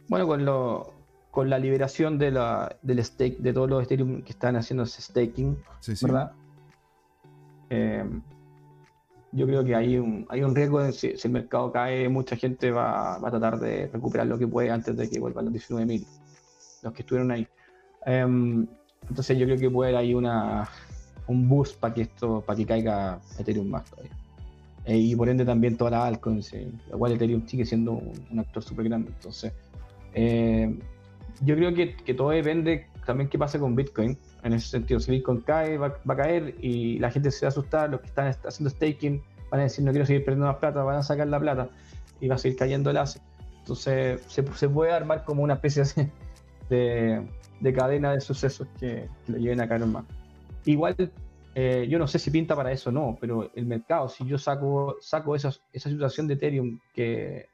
Bueno, 0.08 0.26
con 0.26 0.44
lo 0.44 1.03
con 1.34 1.50
la 1.50 1.58
liberación 1.58 2.16
de 2.16 2.30
la, 2.30 2.76
del 2.82 3.04
stake, 3.04 3.38
de 3.38 3.52
todos 3.52 3.68
los 3.68 3.82
Ethereum 3.82 4.22
que 4.22 4.30
están 4.30 4.54
haciendo 4.54 4.84
ese 4.84 5.02
staking, 5.02 5.58
Sí, 5.80 5.96
sí. 5.96 6.06
¿verdad? 6.06 6.30
Eh, 7.70 8.04
yo 9.32 9.44
creo 9.44 9.64
que 9.64 9.74
hay 9.74 9.98
un, 9.98 10.26
hay 10.28 10.44
un 10.44 10.54
riesgo 10.54 10.80
de 10.80 10.92
si, 10.92 11.16
si 11.16 11.26
el 11.26 11.34
mercado 11.34 11.72
cae, 11.72 12.08
mucha 12.08 12.36
gente 12.36 12.70
va, 12.70 13.18
va 13.18 13.26
a 13.26 13.30
tratar 13.32 13.58
de 13.58 13.88
recuperar 13.92 14.28
lo 14.28 14.38
que 14.38 14.46
puede 14.46 14.70
antes 14.70 14.96
de 14.96 15.10
que 15.10 15.18
vuelvan 15.18 15.46
los 15.46 15.54
19.000, 15.54 16.06
los 16.84 16.92
que 16.92 17.02
estuvieron 17.02 17.32
ahí. 17.32 17.48
Em, 18.06 18.68
entonces 19.08 19.36
yo 19.36 19.44
creo 19.44 19.58
que 19.58 19.68
puede 19.68 19.90
haber 19.90 20.02
ahí 20.02 20.14
una, 20.14 20.68
un 21.26 21.48
boost 21.48 21.80
para 21.80 21.94
que 21.94 22.02
esto, 22.02 22.42
para 22.42 22.56
que 22.56 22.64
caiga 22.64 23.18
Ethereum 23.40 23.68
más 23.68 23.90
todavía. 23.90 24.12
Eh, 24.84 24.98
y 24.98 25.16
por 25.16 25.28
ende 25.28 25.44
también 25.44 25.76
toda 25.76 25.90
la 25.90 26.06
altcoins, 26.06 26.52
eh, 26.52 26.70
igual 26.90 27.10
Ethereum 27.10 27.44
sigue 27.44 27.66
siendo 27.66 27.90
un, 27.90 28.12
un 28.30 28.38
actor 28.38 28.62
súper 28.62 28.84
grande. 28.84 29.10
Entonces, 29.10 29.52
eh, 30.14 30.72
yo 31.40 31.56
creo 31.56 31.74
que, 31.74 31.96
que 31.96 32.14
todo 32.14 32.30
depende 32.30 32.86
también 33.06 33.28
qué 33.28 33.38
pasa 33.38 33.58
con 33.58 33.74
Bitcoin. 33.76 34.16
En 34.42 34.52
ese 34.52 34.68
sentido, 34.68 35.00
si 35.00 35.10
Bitcoin 35.10 35.40
cae, 35.40 35.76
va, 35.78 35.88
va 36.08 36.14
a 36.14 36.16
caer 36.16 36.54
y 36.60 36.98
la 36.98 37.10
gente 37.10 37.30
se 37.30 37.44
va 37.46 37.48
a 37.48 37.50
asustar, 37.50 37.90
los 37.90 38.00
que 38.00 38.06
están 38.06 38.28
est- 38.28 38.44
haciendo 38.46 38.70
staking 38.70 39.22
van 39.50 39.60
a 39.60 39.64
decir 39.64 39.84
no 39.84 39.90
quiero 39.92 40.06
seguir 40.06 40.24
perdiendo 40.24 40.46
más 40.46 40.56
plata, 40.56 40.82
van 40.82 40.96
a 40.96 41.02
sacar 41.02 41.26
la 41.28 41.38
plata 41.40 41.68
y 42.20 42.28
va 42.28 42.34
a 42.36 42.38
seguir 42.38 42.58
cayendo 42.58 42.90
el 42.90 42.96
ASE. 42.96 43.20
Entonces 43.60 44.20
se, 44.26 44.42
se 44.54 44.68
puede 44.68 44.92
armar 44.92 45.24
como 45.24 45.42
una 45.42 45.54
especie 45.54 45.84
de, 46.68 47.26
de 47.60 47.72
cadena 47.72 48.12
de 48.12 48.20
sucesos 48.20 48.66
que, 48.78 49.08
que 49.26 49.32
lo 49.32 49.38
lleven 49.38 49.60
a 49.60 49.68
caer 49.68 49.86
más. 49.86 50.04
Igual, 50.64 50.96
eh, 51.54 51.86
yo 51.88 51.98
no 51.98 52.06
sé 52.06 52.18
si 52.18 52.30
pinta 52.30 52.56
para 52.56 52.72
eso 52.72 52.90
o 52.90 52.92
no, 52.92 53.16
pero 53.20 53.50
el 53.54 53.66
mercado, 53.66 54.08
si 54.08 54.26
yo 54.26 54.38
saco, 54.38 54.96
saco 55.00 55.36
esa, 55.36 55.50
esa 55.72 55.88
situación 55.90 56.26
de 56.26 56.34
Ethereum 56.34 56.78
que, 56.94 57.48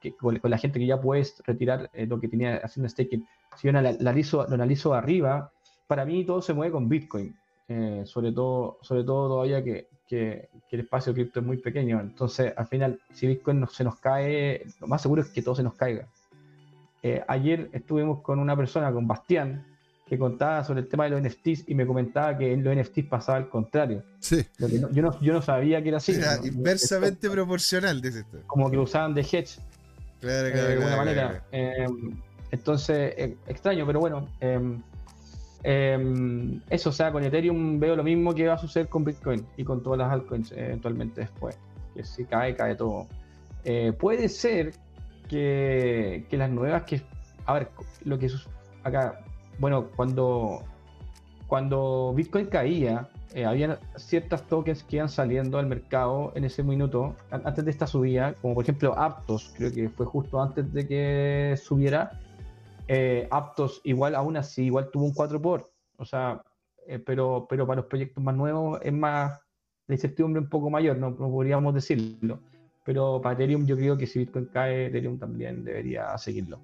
que, 0.00 0.12
con, 0.16 0.38
la 0.42 0.58
gente 0.58 0.78
que 0.78 0.86
ya 0.86 1.00
puedes 1.00 1.42
retirar 1.46 1.88
eh, 1.92 2.06
lo 2.06 2.18
que 2.20 2.28
tenía 2.28 2.56
haciendo 2.56 2.88
staking, 2.88 3.26
si 3.56 3.68
yo 3.68 3.70
anal- 3.70 3.96
analizo, 4.00 4.46
lo 4.48 4.54
analizo 4.54 4.94
arriba, 4.94 5.50
para 5.86 6.04
mí 6.04 6.24
todo 6.24 6.40
se 6.42 6.52
mueve 6.54 6.72
con 6.72 6.88
Bitcoin. 6.88 7.34
Eh, 7.68 8.02
sobre 8.04 8.32
todo 8.32 8.78
sobre 8.82 9.04
todo 9.04 9.28
todavía 9.28 9.62
que, 9.62 9.88
que- 10.06 10.48
que 10.68 10.76
el 10.76 10.80
espacio 10.80 11.14
cripto 11.14 11.40
es 11.40 11.46
muy 11.46 11.56
pequeño. 11.58 12.00
Entonces, 12.00 12.52
al 12.56 12.66
final, 12.66 12.98
si 13.12 13.26
Bitcoin 13.26 13.60
no- 13.60 13.66
se 13.68 13.84
nos 13.84 13.96
cae, 14.00 14.64
lo 14.80 14.86
más 14.86 15.00
seguro 15.02 15.22
es 15.22 15.28
que 15.28 15.42
todo 15.42 15.54
se 15.54 15.62
nos 15.62 15.74
caiga. 15.74 16.06
Eh, 17.02 17.22
ayer 17.28 17.68
estuvimos 17.72 18.20
con 18.20 18.38
una 18.38 18.56
persona, 18.56 18.92
con 18.92 19.06
Bastián, 19.06 19.64
que 20.12 20.18
contaba 20.18 20.62
sobre 20.62 20.80
el 20.82 20.88
tema 20.88 21.04
de 21.04 21.10
los 21.10 21.22
NFTs 21.22 21.70
y 21.70 21.74
me 21.74 21.86
comentaba 21.86 22.36
que 22.36 22.52
en 22.52 22.62
los 22.62 22.76
NFTs 22.76 23.06
pasaba 23.08 23.38
al 23.38 23.48
contrario. 23.48 24.02
Sí. 24.18 24.44
Lo 24.58 24.68
que 24.68 24.78
no- 24.78 24.90
yo, 24.92 25.00
no, 25.00 25.18
yo 25.22 25.32
no 25.32 25.40
sabía 25.40 25.82
que 25.82 25.88
era 25.88 25.96
así. 25.96 26.12
Era 26.12 26.36
¿no? 26.36 26.44
inversamente 26.44 27.30
proporcional, 27.30 28.02
dice 28.02 28.18
esto. 28.20 28.40
Como 28.46 28.70
que 28.70 28.76
lo 28.76 28.82
usaban 28.82 29.14
de 29.14 29.22
hedge 29.22 29.58
Claro, 30.20 30.48
eh, 30.48 30.52
claro, 30.52 30.66
de 30.68 30.72
alguna 30.74 30.88
claro, 30.90 31.04
manera. 31.06 31.44
Eh, 31.50 31.86
entonces, 32.50 33.14
eh, 33.16 33.36
extraño, 33.46 33.86
pero 33.86 34.00
bueno. 34.00 34.28
eh, 34.42 34.78
eh, 35.64 36.60
eso, 36.68 36.90
o 36.90 36.92
sea, 36.92 37.10
con 37.10 37.24
Ethereum 37.24 37.80
veo 37.80 37.96
lo 37.96 38.04
mismo 38.04 38.34
que 38.34 38.46
va 38.48 38.54
a 38.54 38.58
suceder 38.58 38.88
con 38.88 39.04
Bitcoin 39.04 39.46
y 39.56 39.64
con 39.64 39.82
todas 39.82 39.98
las 39.98 40.12
altcoins 40.12 40.52
eh, 40.52 40.66
eventualmente 40.66 41.22
después. 41.22 41.56
Que 41.94 42.04
si 42.04 42.26
cae, 42.26 42.54
cae 42.54 42.74
todo. 42.74 43.06
Puede 43.98 44.28
ser 44.28 44.72
que, 45.26 46.26
que 46.28 46.36
las 46.36 46.50
nuevas 46.50 46.82
que. 46.82 47.00
A 47.46 47.54
ver, 47.54 47.70
lo 48.04 48.18
que 48.18 48.28
acá. 48.84 49.18
Bueno, 49.58 49.88
cuando. 49.96 50.62
Cuando 51.46 52.14
Bitcoin 52.16 52.46
caía, 52.46 53.10
eh, 53.34 53.44
había 53.44 53.78
ciertas 53.96 54.46
tokens 54.46 54.82
que 54.84 54.96
iban 54.96 55.10
saliendo 55.10 55.58
al 55.58 55.66
mercado 55.66 56.32
en 56.34 56.44
ese 56.44 56.62
minuto, 56.62 57.14
an- 57.30 57.42
antes 57.44 57.62
de 57.66 57.70
esta 57.70 57.86
subida, 57.86 58.32
como 58.40 58.54
por 58.54 58.64
ejemplo 58.64 58.98
Aptos, 58.98 59.52
creo 59.54 59.70
que 59.70 59.90
fue 59.90 60.06
justo 60.06 60.40
antes 60.40 60.72
de 60.72 60.88
que 60.88 61.54
subiera. 61.62 62.18
Eh, 62.88 63.28
Aptos 63.30 63.82
igual 63.84 64.14
aún 64.14 64.38
así, 64.38 64.64
igual 64.64 64.88
tuvo 64.90 65.04
un 65.04 65.12
4 65.12 65.42
por, 65.42 65.70
o 65.98 66.06
sea, 66.06 66.42
eh, 66.86 66.98
pero, 66.98 67.46
pero 67.50 67.66
para 67.66 67.82
los 67.82 67.86
proyectos 67.86 68.24
más 68.24 68.34
nuevos 68.34 68.80
es 68.82 68.92
más 68.94 69.38
la 69.88 69.94
incertidumbre 69.94 70.40
un 70.40 70.48
poco 70.48 70.70
mayor, 70.70 70.96
no, 70.96 71.10
no 71.10 71.30
podríamos 71.30 71.74
decirlo. 71.74 72.38
Pero 72.84 73.20
para 73.22 73.34
Ethereum 73.34 73.66
yo 73.66 73.76
creo 73.76 73.98
que 73.98 74.06
si 74.06 74.20
Bitcoin 74.20 74.46
cae, 74.46 74.86
Ethereum 74.86 75.18
también 75.18 75.64
debería 75.64 76.16
seguirlo. 76.16 76.60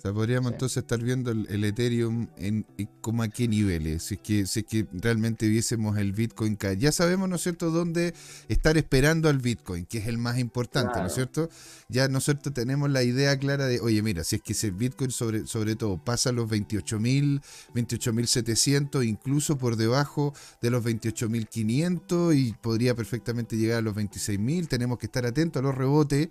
O 0.00 0.02
sea, 0.02 0.14
podríamos 0.14 0.48
Sí. 0.48 0.54
entonces 0.54 0.78
estar 0.78 0.98
viendo 1.02 1.30
el, 1.30 1.46
el 1.50 1.62
Ethereum 1.62 2.28
en, 2.38 2.64
en 2.78 2.88
como 3.02 3.22
a 3.22 3.28
qué 3.28 3.46
niveles, 3.48 4.02
si 4.04 4.14
es, 4.14 4.20
que, 4.22 4.46
si 4.46 4.60
es 4.60 4.64
que 4.66 4.86
realmente 4.94 5.46
viésemos 5.46 5.98
el 5.98 6.12
Bitcoin 6.12 6.56
caer. 6.56 6.78
Ya 6.78 6.90
sabemos, 6.90 7.28
¿no 7.28 7.36
es 7.36 7.42
cierto?, 7.42 7.70
dónde 7.70 8.14
estar 8.48 8.78
esperando 8.78 9.28
al 9.28 9.40
Bitcoin, 9.40 9.84
que 9.84 9.98
es 9.98 10.06
el 10.06 10.16
más 10.16 10.38
importante, 10.38 11.02
¿no 11.02 11.08
es 11.08 11.12
cierto? 11.12 11.50
Ya 11.90 12.08
nosotros 12.08 12.54
tenemos 12.54 12.88
la 12.88 13.02
idea 13.02 13.38
clara 13.38 13.66
de, 13.66 13.78
oye, 13.80 14.00
mira, 14.00 14.24
si 14.24 14.36
es 14.36 14.42
que 14.42 14.54
ese 14.54 14.70
Bitcoin 14.70 15.10
sobre, 15.10 15.46
sobre 15.46 15.76
todo 15.76 16.02
pasa 16.02 16.32
los 16.32 16.48
28.000, 16.48 17.42
28.700, 17.74 19.06
incluso 19.06 19.58
por 19.58 19.76
debajo 19.76 20.32
de 20.62 20.70
los 20.70 20.82
28.500 20.82 22.34
y 22.38 22.54
podría 22.54 22.94
perfectamente 22.94 23.58
llegar 23.58 23.80
a 23.80 23.82
los 23.82 23.94
26.000, 23.94 24.66
tenemos 24.66 24.98
que 24.98 25.04
estar 25.06 25.26
atentos 25.26 25.60
a 25.60 25.62
los 25.62 25.74
rebotes. 25.74 26.30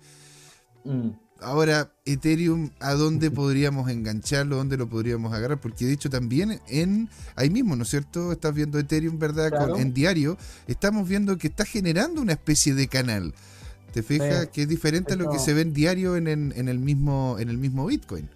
Ahora, 1.42 1.90
Ethereum, 2.04 2.70
¿a 2.80 2.92
dónde 2.94 3.30
podríamos 3.30 3.88
engancharlo? 3.90 4.56
¿Dónde 4.56 4.76
lo 4.76 4.88
podríamos 4.88 5.32
agarrar? 5.32 5.58
Porque 5.60 5.86
de 5.86 5.92
hecho 5.92 6.10
también 6.10 6.60
en 6.68 7.08
ahí 7.36 7.48
mismo, 7.50 7.76
¿no 7.76 7.84
es 7.84 7.88
cierto? 7.88 8.30
Estás 8.32 8.54
viendo 8.54 8.78
Ethereum, 8.78 9.18
¿verdad? 9.18 9.50
Con- 9.50 9.80
en 9.80 9.94
diario, 9.94 10.36
estamos 10.66 11.08
viendo 11.08 11.38
que 11.38 11.48
está 11.48 11.64
generando 11.64 12.20
una 12.20 12.32
especie 12.32 12.74
de 12.74 12.88
canal. 12.88 13.32
¿Te 13.92 14.02
fijas? 14.02 14.42
Sí. 14.44 14.48
Que 14.52 14.62
es 14.62 14.68
diferente 14.68 15.14
a 15.14 15.16
lo 15.16 15.30
que 15.30 15.38
se 15.38 15.54
ve 15.54 15.62
en 15.62 15.72
diario 15.72 16.16
en, 16.16 16.28
el- 16.28 16.52
en 16.56 16.68
el 16.68 16.78
mismo, 16.78 17.36
en 17.38 17.48
el 17.48 17.58
mismo 17.58 17.86
Bitcoin. 17.86 18.28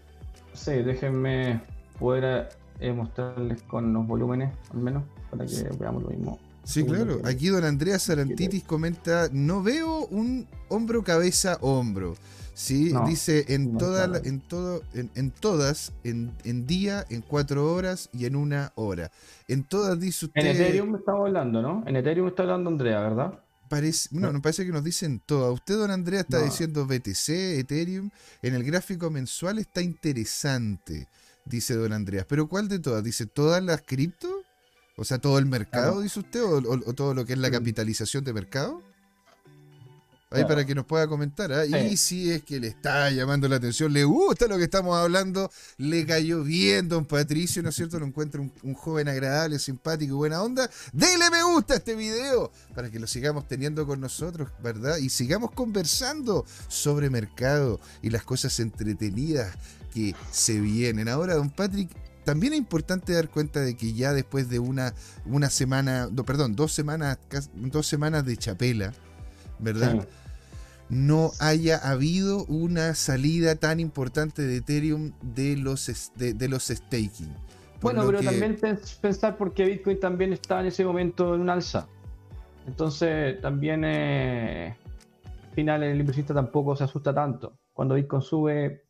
Sí, 0.54 0.72
déjenme 0.72 1.60
poder 1.98 2.48
eh, 2.80 2.92
mostrarles 2.92 3.62
con 3.62 3.92
los 3.92 4.06
volúmenes, 4.06 4.52
al 4.72 4.78
menos, 4.80 5.04
para 5.30 5.44
que 5.46 5.68
veamos 5.78 6.02
lo 6.02 6.08
mismo. 6.10 6.38
Sí, 6.64 6.82
claro. 6.84 7.20
Aquí 7.24 7.48
don 7.48 7.62
Andrea 7.64 7.98
Sarantitis 7.98 8.64
comenta, 8.64 9.28
no 9.30 9.62
veo 9.62 10.06
un 10.06 10.46
hombro, 10.70 11.04
cabeza, 11.04 11.58
hombro. 11.60 12.16
Sí, 12.54 12.92
No, 12.92 13.04
dice 13.06 13.44
en 13.48 13.72
no, 13.72 13.78
toda 13.78 14.20
en 14.24 14.40
todo, 14.40 14.82
en, 14.94 15.10
en 15.16 15.32
todas, 15.32 15.92
en, 16.04 16.32
en 16.44 16.66
día, 16.66 17.04
en 17.10 17.20
cuatro 17.22 17.72
horas 17.74 18.08
y 18.12 18.26
en 18.26 18.36
una 18.36 18.72
hora. 18.76 19.10
En 19.48 19.64
todas 19.64 19.98
dice 19.98 20.26
usted. 20.26 20.40
En 20.40 20.46
Ethereum 20.48 20.94
estamos 20.94 21.26
hablando, 21.26 21.60
¿no? 21.60 21.82
En 21.86 21.96
Ethereum 21.96 22.28
está 22.28 22.42
hablando 22.44 22.70
Andrea, 22.70 23.00
¿verdad? 23.00 23.40
Parece, 23.68 24.08
no, 24.12 24.32
nos 24.32 24.40
parece 24.40 24.64
que 24.64 24.70
nos 24.72 24.84
dicen 24.84 25.20
todas. 25.26 25.52
Usted, 25.52 25.74
don 25.76 25.90
Andrea, 25.90 26.20
está 26.20 26.38
No. 26.38 26.44
diciendo 26.44 26.86
BTC, 26.86 27.58
Ethereum. 27.58 28.10
En 28.42 28.54
el 28.54 28.62
gráfico 28.62 29.10
mensual 29.10 29.58
está 29.58 29.80
interesante, 29.82 31.08
dice 31.44 31.74
don 31.74 31.92
Andreas. 31.92 32.24
Pero 32.28 32.46
¿cuál 32.48 32.68
de 32.68 32.78
todas? 32.78 33.02
¿Dice 33.02 33.26
todas 33.26 33.62
las 33.64 33.82
cripto? 33.82 34.28
O 34.96 35.04
sea, 35.04 35.18
todo 35.18 35.38
el 35.38 35.46
mercado, 35.46 35.86
Claro. 35.92 36.00
dice 36.02 36.20
usted, 36.20 36.42
o, 36.44 36.58
o- 36.58 36.90
o 36.90 36.92
todo 36.92 37.14
lo 37.14 37.24
que 37.24 37.32
es 37.32 37.38
la 37.38 37.48
Mm. 37.48 37.52
capitalización 37.52 38.22
de 38.22 38.32
mercado. 38.32 38.80
Ahí 40.30 40.40
Claro. 40.40 40.48
para 40.48 40.66
que 40.66 40.74
nos 40.74 40.84
pueda 40.86 41.06
comentar. 41.06 41.52
¿ah? 41.52 41.64
Y 41.64 41.90
Sí. 41.90 41.96
si 41.96 42.30
es 42.32 42.42
que 42.42 42.58
le 42.58 42.66
está 42.68 43.08
llamando 43.10 43.46
la 43.48 43.56
atención, 43.56 43.92
le 43.92 44.02
gusta 44.04 44.48
lo 44.48 44.56
que 44.58 44.64
estamos 44.64 44.96
hablando, 44.96 45.50
le 45.76 46.04
cayó 46.06 46.42
bien, 46.42 46.88
don 46.88 47.04
Patricio, 47.04 47.62
¿no 47.62 47.68
es 47.68 47.76
cierto? 47.76 48.00
Lo 48.00 48.06
encuentra 48.06 48.40
un, 48.40 48.52
un 48.64 48.74
joven 48.74 49.06
agradable, 49.08 49.58
simpático 49.60 50.12
y 50.14 50.16
buena 50.16 50.42
onda. 50.42 50.68
Dele 50.92 51.30
me 51.30 51.42
gusta 51.44 51.74
a 51.74 51.76
este 51.76 51.94
video 51.94 52.50
para 52.74 52.90
que 52.90 52.98
lo 52.98 53.06
sigamos 53.06 53.46
teniendo 53.46 53.86
con 53.86 54.00
nosotros, 54.00 54.50
¿verdad? 54.62 54.96
Y 54.96 55.08
sigamos 55.10 55.52
conversando 55.52 56.44
sobre 56.68 57.10
mercado 57.10 57.78
y 58.02 58.10
las 58.10 58.24
cosas 58.24 58.58
entretenidas 58.58 59.54
que 59.92 60.16
se 60.32 60.58
vienen. 60.58 61.08
Ahora, 61.08 61.34
don 61.34 61.50
Patrick, 61.50 61.90
también 62.24 62.54
es 62.54 62.58
importante 62.58 63.12
dar 63.12 63.28
cuenta 63.30 63.60
de 63.60 63.76
que 63.76 63.92
ya 63.92 64.12
después 64.12 64.48
de 64.48 64.58
una, 64.58 64.94
una 65.26 65.50
semana, 65.50 66.08
no, 66.10 66.24
perdón, 66.24 66.56
dos 66.56 66.72
semanas, 66.72 67.18
dos 67.54 67.86
semanas 67.86 68.24
de 68.24 68.36
chapela, 68.36 68.92
¿verdad? 69.58 70.06
No 70.88 71.32
haya 71.40 71.78
habido 71.78 72.44
una 72.44 72.94
salida 72.94 73.56
tan 73.56 73.80
importante 73.80 74.42
de 74.42 74.58
Ethereum 74.58 75.12
de 75.22 75.56
los, 75.56 76.12
de, 76.16 76.48
los 76.48 76.64
staking. 76.64 77.34
Bueno, 77.80 78.04
pero 78.06 78.22
también 78.22 78.58
pensar 79.00 79.36
porque 79.36 79.64
Bitcoin 79.64 79.98
también 79.98 80.32
está 80.32 80.60
en 80.60 80.66
ese 80.66 80.84
momento 80.84 81.34
en 81.34 81.40
un 81.40 81.50
alza. 81.50 81.88
Entonces, 82.66 83.40
también 83.40 83.82
eh, 83.84 84.76
al 85.42 85.54
final 85.54 85.82
el 85.82 86.00
inversionista 86.00 86.34
tampoco 86.34 86.76
se 86.76 86.84
asusta 86.84 87.14
tanto. 87.14 87.58
Cuando 87.72 87.94
Bitcoin 87.94 88.22
sube, 88.22 88.84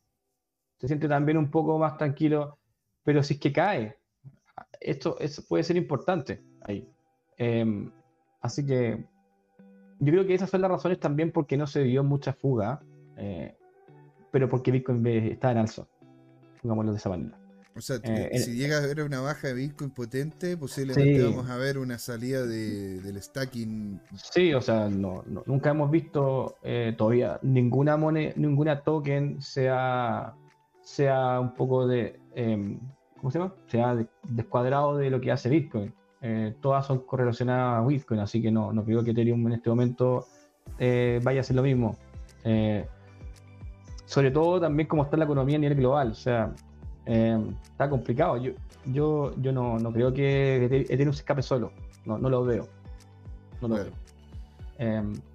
se 0.77 0.87
siente 0.87 1.07
también 1.07 1.37
un 1.37 1.49
poco 1.49 1.77
más 1.77 1.97
tranquilo, 1.97 2.57
pero 3.03 3.23
si 3.23 3.35
es 3.35 3.39
que 3.39 3.51
cae, 3.51 3.97
esto, 4.79 5.17
puede 5.47 5.63
ser 5.63 5.77
importante 5.77 6.43
ahí. 6.61 6.89
Em, 7.37 7.91
así 8.41 8.65
que 8.65 9.05
yo 9.99 10.11
creo 10.11 10.27
que 10.27 10.33
esas 10.33 10.49
son 10.49 10.61
las 10.61 10.71
razones 10.71 10.99
también 10.99 11.31
porque 11.31 11.57
no 11.57 11.67
se 11.67 11.83
dio 11.83 12.03
mucha 12.03 12.33
fuga, 12.33 12.81
eh, 13.17 13.55
pero 14.31 14.49
porque 14.49 14.71
Bitcoin 14.71 15.05
está 15.07 15.51
en 15.51 15.59
alza, 15.59 15.87
pongámoslo 16.61 16.91
de 16.91 16.97
esa 16.97 17.09
manera. 17.09 17.37
O 17.77 17.81
sea, 17.81 17.97
eh, 18.03 18.39
si 18.39 18.55
llega 18.55 18.77
a 18.77 18.83
haber 18.83 19.01
una 19.01 19.19
baja 19.19 19.49
de 19.49 19.53
Bitcoin 19.53 19.89
potente, 19.89 20.55
posiblemente 20.55 21.21
vamos 21.25 21.49
a 21.49 21.57
ver 21.57 21.77
una 21.77 21.97
salida 21.97 22.45
del 22.45 23.21
stacking. 23.21 23.99
Sí, 24.15 24.53
o 24.53 24.61
sea, 24.61 24.87
no, 24.87 25.25
nunca 25.45 25.71
hemos 25.71 25.91
visto 25.91 26.55
eh, 26.63 26.95
todavía 26.97 27.37
ninguna 27.41 27.97
moneda, 27.97 28.31
ninguna 28.37 28.81
token 28.81 29.41
sea, 29.41 30.35
sea 30.81 31.41
un 31.41 31.53
poco 31.53 31.85
de, 31.85 32.17
em, 32.33 32.79
¿cómo 33.17 33.29
se 33.29 33.39
llama? 33.39 33.53
Sea 33.67 33.97
descuadrado 34.23 34.95
de 34.95 35.09
lo 35.09 35.19
que 35.19 35.33
hace 35.33 35.49
Bitcoin. 35.49 35.93
Eh, 36.21 36.55
todas 36.61 36.85
son 36.85 36.99
correlacionadas 36.99 37.83
a 37.83 37.87
Bitcoin, 37.87 38.19
así 38.19 38.41
que 38.41 38.51
no, 38.51 38.73
no 38.73 38.83
creo 38.83 39.03
que 39.03 39.11
Ethereum 39.11 39.45
en 39.47 39.53
este 39.53 39.69
momento 39.69 40.25
vaya 40.79 41.41
a 41.41 41.43
ser 41.43 41.55
lo 41.55 41.63
mismo. 41.63 41.95
sobre 44.05 44.31
todo 44.31 44.59
también 44.59 44.87
como 44.87 45.03
está 45.03 45.17
la 45.17 45.25
economía 45.25 45.57
a 45.57 45.59
nivel 45.59 45.77
global, 45.77 46.11
o 46.11 46.15
sea, 46.15 46.53
está 47.05 47.89
complicado. 47.89 48.37
Yo, 48.37 48.53
yo, 48.85 49.33
yo 49.41 49.51
no, 49.51 49.77
no 49.77 49.91
creo 49.91 50.13
que 50.13 50.65
Ethereum 50.65 51.13
se 51.13 51.19
escape 51.19 51.41
solo. 51.41 51.71
No, 52.05 52.17
no 52.17 52.29
lo 52.29 52.43
veo. 52.43 52.67
No 53.61 53.67
lo 53.67 53.75
veo. 53.75 54.05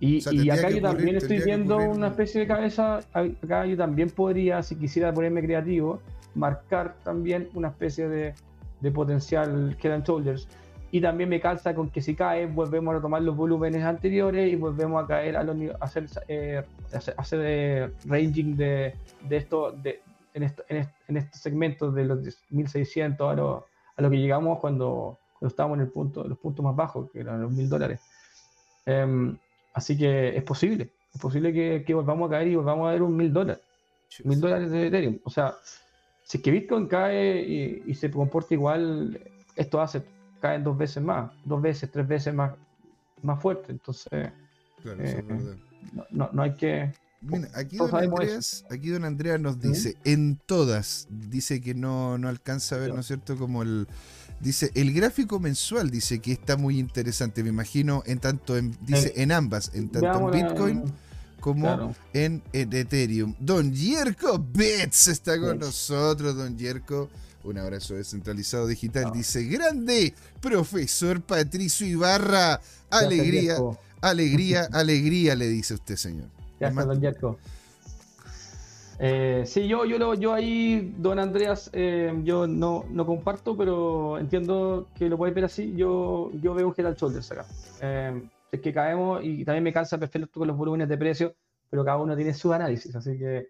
Y, 0.00 0.22
y, 0.30 0.50
acá 0.50 0.70
yo 0.70 0.82
también 0.82 1.16
estoy 1.16 1.40
viendo 1.42 1.78
una 1.78 2.08
especie 2.08 2.42
de 2.42 2.46
cabeza. 2.46 3.00
Acá 3.12 3.64
yo 3.64 3.76
también 3.76 4.10
podría, 4.10 4.62
si 4.62 4.76
quisiera 4.76 5.12
ponerme 5.12 5.42
creativo, 5.42 6.00
marcar 6.34 6.96
también 7.04 7.48
una 7.54 7.68
especie 7.68 8.08
de, 8.08 8.34
de 8.80 8.90
potencial 8.90 9.76
head 9.82 9.92
and 9.92 10.04
shoulders. 10.04 10.46
Y 10.92 11.00
también 11.00 11.28
me 11.28 11.40
calza 11.40 11.74
con 11.74 11.90
que 11.90 12.00
si 12.00 12.16
cae, 12.16 12.46
volvemos 12.46 12.92
a 12.92 12.96
retomar 12.96 13.22
los 13.22 13.36
volúmenes 13.36 13.84
anteriores 13.84 14.52
y 14.52 14.56
volvemos 14.56 15.04
a 15.04 15.06
caer 15.06 15.36
a, 15.36 15.44
los, 15.44 15.56
a 15.56 15.84
hacer, 15.84 16.06
eh, 16.26 16.64
hacer, 16.92 17.40
eh, 17.44 17.90
ranging 18.06 18.56
de, 18.56 18.94
de 19.28 19.36
esto, 19.36 19.70
de, 19.70 20.00
en, 20.34 20.42
esto, 20.42 20.64
en, 20.68 20.88
en 21.06 21.16
estos 21.16 21.40
segmentos 21.40 21.94
de 21.94 22.04
los 22.04 22.20
1600 22.50 23.30
a 23.30 23.34
lo, 23.34 23.66
a 23.96 24.02
lo 24.02 24.10
que 24.10 24.18
llegamos 24.18 24.58
cuando, 24.58 25.18
cuando 25.38 25.50
estábamos 25.50 25.76
en 25.76 25.82
el 25.82 25.90
punto, 25.90 26.24
los 26.24 26.38
puntos 26.38 26.64
más 26.64 26.74
bajos, 26.74 27.10
que 27.10 27.20
eran 27.20 27.42
los 27.42 27.52
1000 27.52 27.68
dólares. 27.68 28.00
Em, 28.86 29.36
así 29.74 29.96
que 29.96 30.36
es 30.36 30.42
posible, 30.42 30.90
es 31.14 31.20
posible 31.20 31.52
que, 31.52 31.84
que, 31.86 31.94
volvamos 31.94 32.28
a 32.28 32.32
caer 32.32 32.48
y 32.48 32.56
volvamos 32.56 32.88
a 32.88 32.92
ver 32.92 33.02
un 33.02 33.16
1000 33.16 33.32
dólares. 33.32 33.62
1000 34.24 34.40
dólares 34.40 34.70
de 34.70 34.88
Ethereum. 34.88 35.18
O 35.24 35.30
sea, 35.30 35.54
si 36.24 36.38
es 36.38 36.42
que 36.42 36.50
Bitcoin 36.50 36.86
cae 36.86 37.42
y, 37.42 37.82
y, 37.86 37.94
se 37.94 38.10
comporta 38.10 38.54
igual, 38.54 39.20
esto 39.54 39.80
hace, 39.80 40.02
caen 40.40 40.64
dos 40.64 40.76
veces 40.76 41.02
más, 41.02 41.30
dos 41.44 41.60
veces, 41.60 41.90
tres 41.90 42.06
veces 42.08 42.34
más, 42.34 42.52
más 43.22 43.40
fuerte. 43.40 43.72
Entonces, 43.72 44.12
eh, 44.12 44.32
no, 45.92 46.04
no, 46.10 46.30
no 46.32 46.42
hay 46.42 46.54
que 46.54 46.92
aquí 47.54 47.76
don, 47.76 47.94
Andreas, 47.94 48.64
aquí 48.70 48.88
don 48.88 49.04
Andreas 49.04 49.40
nos 49.40 49.60
dice, 49.60 49.96
en 50.04 50.40
todas, 50.46 51.06
dice 51.10 51.60
que 51.60 51.74
no, 51.74 52.18
no 52.18 52.28
alcanza 52.28 52.76
a 52.76 52.78
ver, 52.78 52.94
¿no 52.94 53.00
es 53.00 53.06
cierto? 53.06 53.36
Como 53.36 53.62
el, 53.62 53.86
dice, 54.40 54.70
el 54.74 54.92
gráfico 54.92 55.38
mensual 55.38 55.90
dice 55.90 56.20
que 56.20 56.32
está 56.32 56.56
muy 56.56 56.78
interesante, 56.78 57.42
me 57.42 57.50
imagino, 57.50 58.02
en 58.06 58.18
tanto, 58.18 58.56
en, 58.56 58.76
dice, 58.82 59.12
en 59.16 59.32
ambas, 59.32 59.72
en 59.74 59.90
tanto 59.90 60.32
en 60.32 60.48
Bitcoin 60.48 60.84
como 61.40 61.94
en, 62.12 62.42
Ethereum. 62.52 63.34
Don 63.38 63.72
Yerko 63.72 64.38
Bets 64.38 65.08
está 65.08 65.38
con 65.38 65.58
nosotros, 65.58 66.36
don 66.36 66.56
Yerko. 66.56 67.08
Un 67.44 67.58
abrazo 67.58 67.94
descentralizado 67.94 68.66
digital. 68.66 69.10
Dice, 69.12 69.44
grande, 69.44 70.14
profesor 70.40 71.22
Patricio 71.22 71.86
Ibarra. 71.86 72.60
Alegría, 72.90 73.56
alegría, 74.00 74.68
alegría, 74.72 75.34
le 75.34 75.48
dice 75.48 75.74
usted, 75.74 75.96
señor. 75.96 76.28
Gracias, 76.58 76.86
don 76.86 77.00
Yerko. 77.00 77.38
Eh, 79.02 79.44
sí, 79.46 79.66
yo, 79.66 79.86
yo, 79.86 80.12
yo 80.14 80.34
ahí, 80.34 80.94
don 80.98 81.18
Andreas, 81.18 81.70
eh, 81.72 82.12
yo 82.22 82.46
no, 82.46 82.84
no, 82.90 83.06
comparto, 83.06 83.56
pero 83.56 84.18
entiendo 84.18 84.88
que 84.94 85.08
lo 85.08 85.16
puedes 85.16 85.34
ver 85.34 85.46
así. 85.46 85.74
Yo, 85.74 86.30
yo 86.34 86.52
veo 86.52 86.68
un 86.68 86.74
Gerald 86.74 86.98
Shoulders 86.98 87.32
acá. 87.32 87.46
Eh, 87.80 88.22
es 88.52 88.60
que 88.60 88.74
caemos 88.74 89.24
y 89.24 89.42
también 89.46 89.64
me 89.64 89.72
cansa 89.72 89.96
perfecto 89.96 90.40
con 90.40 90.48
los 90.48 90.56
volúmenes 90.56 90.86
de 90.86 90.98
precio, 90.98 91.34
pero 91.70 91.82
cada 91.82 91.96
uno 91.96 92.14
tiene 92.14 92.34
su 92.34 92.52
análisis. 92.52 92.94
Así 92.94 93.16
que 93.16 93.48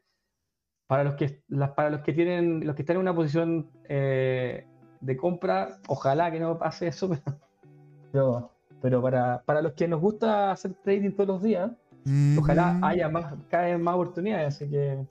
para 0.91 1.05
los 1.05 1.15
que, 1.15 1.41
las, 1.47 1.71
para 1.71 1.89
los 1.89 2.01
que 2.01 2.13
tienen, 2.13 2.67
los 2.67 2.75
que 2.75 2.83
están 2.83 2.97
en 2.97 3.03
una 3.03 3.15
posición 3.15 3.71
eh, 3.89 4.67
de 5.01 5.17
compra, 5.17 5.79
ojalá 5.87 6.33
que 6.33 6.41
no 6.41 6.59
pase 6.59 6.89
eso, 6.89 7.09
pero, 8.13 8.51
pero 8.83 9.01
para, 9.01 9.41
para 9.45 9.63
los 9.63 9.75
que 9.75 9.87
nos 9.87 10.01
gusta 10.01 10.51
hacer 10.51 10.75
trading 10.83 11.13
todos 11.13 11.29
los 11.29 11.43
días, 11.45 11.71
Ojalá 12.37 12.81
haya 12.83 13.09
más, 13.09 13.35
cada 13.49 13.67
vez 13.67 13.79
más 13.79 13.95
oportunidades, 13.95 14.57
así 14.57 14.69
que 14.69 15.07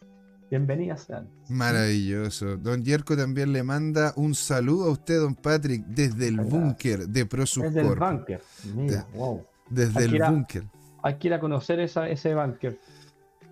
bienvenidas 0.50 1.04
sean. 1.04 1.30
Maravilloso. 1.48 2.58
Don 2.58 2.84
Yerko 2.84 3.16
también 3.16 3.54
le 3.54 3.64
manda 3.64 4.12
un 4.18 4.36
saludo 4.36 4.90
a 4.90 4.92
usted, 4.92 5.22
don 5.22 5.36
Patrick, 5.36 5.86
desde 5.86 6.28
el 6.28 6.42
búnker 6.42 7.08
de 7.08 7.26
ProSub 7.26 7.64
Desde 7.64 7.82
el 7.82 7.96
búnker. 7.96 8.42
Mira, 8.76 9.08
wow. 9.14 9.46
Desde 9.70 10.04
el 10.04 10.20
búnker. 10.20 10.66
Hay 11.04 11.16
que 11.16 11.30
ir 11.30 11.34
a 11.36 11.40
conocer 11.40 11.80
esa, 11.80 12.10
ese 12.10 12.36
búnker. 12.36 12.78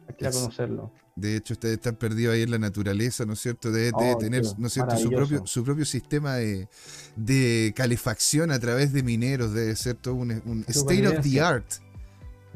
Hay 0.10 0.16
que 0.16 0.26
ir 0.26 0.28
a 0.28 0.32
conocerlo. 0.34 0.92
De 1.18 1.36
hecho, 1.36 1.56
ustedes 1.56 1.76
están 1.76 1.96
perdidos 1.96 2.36
ahí 2.36 2.44
en 2.44 2.52
la 2.52 2.60
naturaleza, 2.60 3.26
¿no 3.26 3.34
es 3.34 3.40
cierto? 3.40 3.72
Debe, 3.72 3.92
oh, 3.94 4.18
tener, 4.18 4.44
¿no 4.58 4.68
es 4.68 4.74
cierto? 4.74 4.96
Su 4.98 5.10
propio, 5.10 5.46
su 5.46 5.64
propio 5.64 5.84
sistema 5.84 6.36
de, 6.36 6.70
de, 7.16 7.74
calefacción 7.76 8.52
a 8.52 8.60
través 8.60 8.94
de 8.94 9.04
mineros, 9.04 9.52
debe 9.52 9.76
ser 9.76 9.96
todo 9.96 10.14
un, 10.14 10.42
un 10.46 10.64
state 10.68 11.08
of 11.08 11.22
the 11.24 11.42
art 11.42 11.66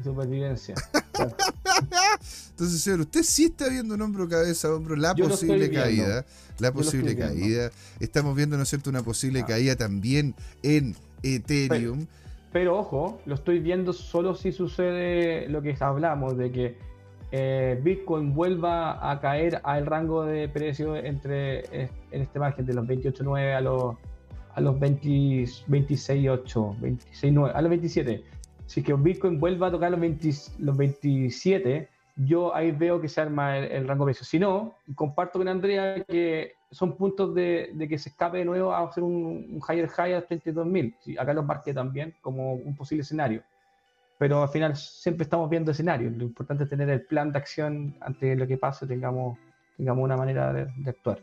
supervivencia. 0.02 0.74
Entonces, 2.50 2.80
señor, 2.82 3.00
usted 3.00 3.22
sí 3.22 3.46
está 3.46 3.68
viendo 3.68 3.94
un 3.94 4.02
hombro, 4.02 4.28
cabeza, 4.28 4.72
hombro, 4.74 4.96
la 4.96 5.14
posible 5.14 5.70
caída. 5.70 6.24
La 6.58 6.72
posible 6.72 7.16
caída. 7.16 7.70
Estamos 8.00 8.36
viendo, 8.36 8.56
¿no 8.56 8.64
es 8.64 8.68
cierto?, 8.68 8.90
una 8.90 9.02
posible 9.02 9.40
ah. 9.40 9.46
caída 9.46 9.76
también 9.76 10.34
en 10.62 10.96
Ethereum. 11.22 12.06
Pero, 12.52 12.78
ojo, 12.78 13.20
lo 13.24 13.34
estoy 13.34 13.60
viendo 13.60 13.92
solo 13.92 14.34
si 14.34 14.52
sucede 14.52 15.48
lo 15.48 15.62
que 15.62 15.74
hablamos, 15.80 16.36
de 16.36 16.52
que 16.52 16.78
eh, 17.32 17.80
Bitcoin 17.82 18.34
vuelva 18.34 19.10
a 19.10 19.20
caer 19.20 19.60
al 19.64 19.86
rango 19.86 20.24
de 20.24 20.48
precio 20.48 20.96
entre 20.96 21.64
en 21.74 21.90
este 22.10 22.38
margen 22.38 22.66
de 22.66 22.74
los 22.74 22.86
28.9 22.86 23.56
a 23.56 23.60
los 23.60 23.96
a 24.54 24.60
los 24.60 24.76
26.8, 24.76 26.78
26.9, 26.78 27.52
a 27.54 27.62
los 27.62 27.70
27 27.70 28.22
si 28.72 28.82
que 28.82 28.94
Bitcoin 28.94 29.38
vuelva 29.38 29.66
a 29.66 29.70
tocar 29.70 29.90
los, 29.90 30.00
los 30.58 30.76
27, 30.78 31.88
yo 32.16 32.54
ahí 32.54 32.70
veo 32.70 33.02
que 33.02 33.08
se 33.08 33.20
arma 33.20 33.58
el, 33.58 33.86
rango 33.86 34.06
de 34.06 34.12
precio. 34.12 34.24
Si 34.24 34.38
no, 34.38 34.76
comparto 34.94 35.38
con 35.38 35.48
Andrea 35.48 36.02
que 36.04 36.54
son 36.70 36.96
puntos 36.96 37.34
de, 37.34 37.70
que 37.86 37.98
se 37.98 38.08
escape 38.08 38.38
de 38.38 38.46
nuevo 38.46 38.72
a 38.72 38.88
hacer 38.88 39.02
un, 39.02 39.60
higher 39.68 39.88
high 39.88 40.14
a 40.14 40.26
32.000. 40.26 40.96
Sí, 41.00 41.18
acá 41.18 41.34
los 41.34 41.44
marqué 41.44 41.74
también 41.74 42.14
como 42.22 42.54
un 42.54 42.74
posible 42.74 43.02
escenario. 43.02 43.42
Pero 44.22 44.40
al 44.40 44.50
final 44.50 44.76
siempre 44.76 45.24
estamos 45.24 45.50
viendo 45.50 45.72
escenarios. 45.72 46.16
Lo 46.16 46.22
importante 46.22 46.62
es 46.62 46.70
tener 46.70 46.88
el 46.88 47.00
plan 47.02 47.32
de 47.32 47.38
acción 47.38 47.96
ante 48.00 48.36
lo 48.36 48.46
que 48.46 48.56
pase, 48.56 48.86
tengamos, 48.86 49.36
tengamos 49.76 50.04
una 50.04 50.16
manera 50.16 50.52
de 50.52 50.70
actuar. 50.88 51.18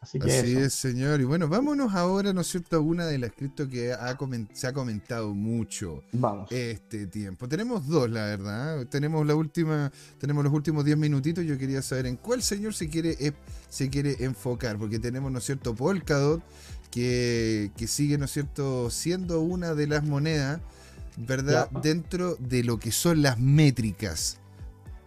Así, 0.00 0.18
es, 0.24 0.72
señor. 0.72 1.20
Y 1.20 1.24
bueno, 1.24 1.46
vámonos 1.46 1.92
ahora, 1.92 2.32
¿no 2.32 2.40
es 2.40 2.46
cierto?, 2.46 2.76
a 2.76 2.80
una 2.80 3.04
de 3.04 3.18
las 3.18 3.32
cripto 3.32 3.68
que 3.68 3.94
se 4.54 4.66
ha 4.66 4.72
comentado 4.72 5.34
mucho 5.34 6.02
Vamos. 6.12 6.50
este 6.50 7.06
tiempo. 7.06 7.46
Tenemos 7.46 7.86
dos, 7.86 8.08
la 8.08 8.24
verdad. 8.24 8.86
Tenemos 8.86 9.26
la 9.26 9.34
última, 9.34 9.92
tenemos 10.18 10.42
los 10.42 10.54
últimos 10.54 10.86
10 10.86 10.96
minutitos. 10.96 11.44
Yo 11.44 11.58
quería 11.58 11.82
saber 11.82 12.06
en 12.06 12.16
cuál 12.16 12.40
señor 12.40 12.72
se 12.72 12.88
quiere, 12.88 13.34
se 13.68 13.90
quiere 13.90 14.24
enfocar, 14.24 14.78
porque 14.78 14.98
tenemos, 14.98 15.30
¿no 15.30 15.36
es 15.36 15.44
cierto?, 15.44 15.74
Polkadot, 15.74 16.42
que, 16.90 17.72
que 17.76 17.86
sigue, 17.86 18.16
¿no 18.16 18.24
es 18.24 18.30
cierto?, 18.30 18.88
siendo 18.88 19.42
una 19.42 19.74
de 19.74 19.86
las 19.86 20.02
monedas, 20.02 20.62
¿verdad?, 21.16 21.70
dentro 21.82 22.36
de 22.36 22.64
lo 22.64 22.78
que 22.78 22.92
son 22.92 23.22
las 23.22 23.38
métricas 23.38 24.38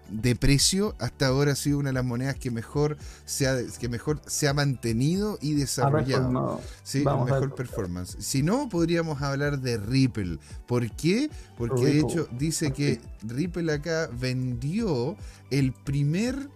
de 0.09 0.35
precio, 0.35 0.95
hasta 0.99 1.27
ahora 1.27 1.53
ha 1.53 1.55
sido 1.55 1.79
una 1.79 1.89
de 1.89 1.93
las 1.93 2.05
monedas 2.05 2.35
que 2.35 2.51
mejor 2.51 2.97
se 3.25 3.47
ha, 3.47 3.57
que 3.79 3.89
mejor 3.89 4.21
se 4.27 4.47
ha 4.47 4.53
mantenido 4.53 5.39
y 5.41 5.55
desarrollado. 5.55 6.61
Sí, 6.83 6.99
mejor 6.99 7.55
performance. 7.55 8.15
Si 8.19 8.43
no, 8.43 8.69
podríamos 8.69 9.21
hablar 9.21 9.59
de 9.59 9.77
Ripple. 9.77 10.37
¿Por 10.67 10.91
qué? 10.91 11.29
Porque 11.57 11.85
de 11.85 11.99
hecho 11.99 12.27
dice 12.37 12.73
que 12.73 13.01
Ripple 13.23 13.73
acá 13.73 14.09
vendió 14.11 15.17
el 15.49 15.73
primer 15.73 16.49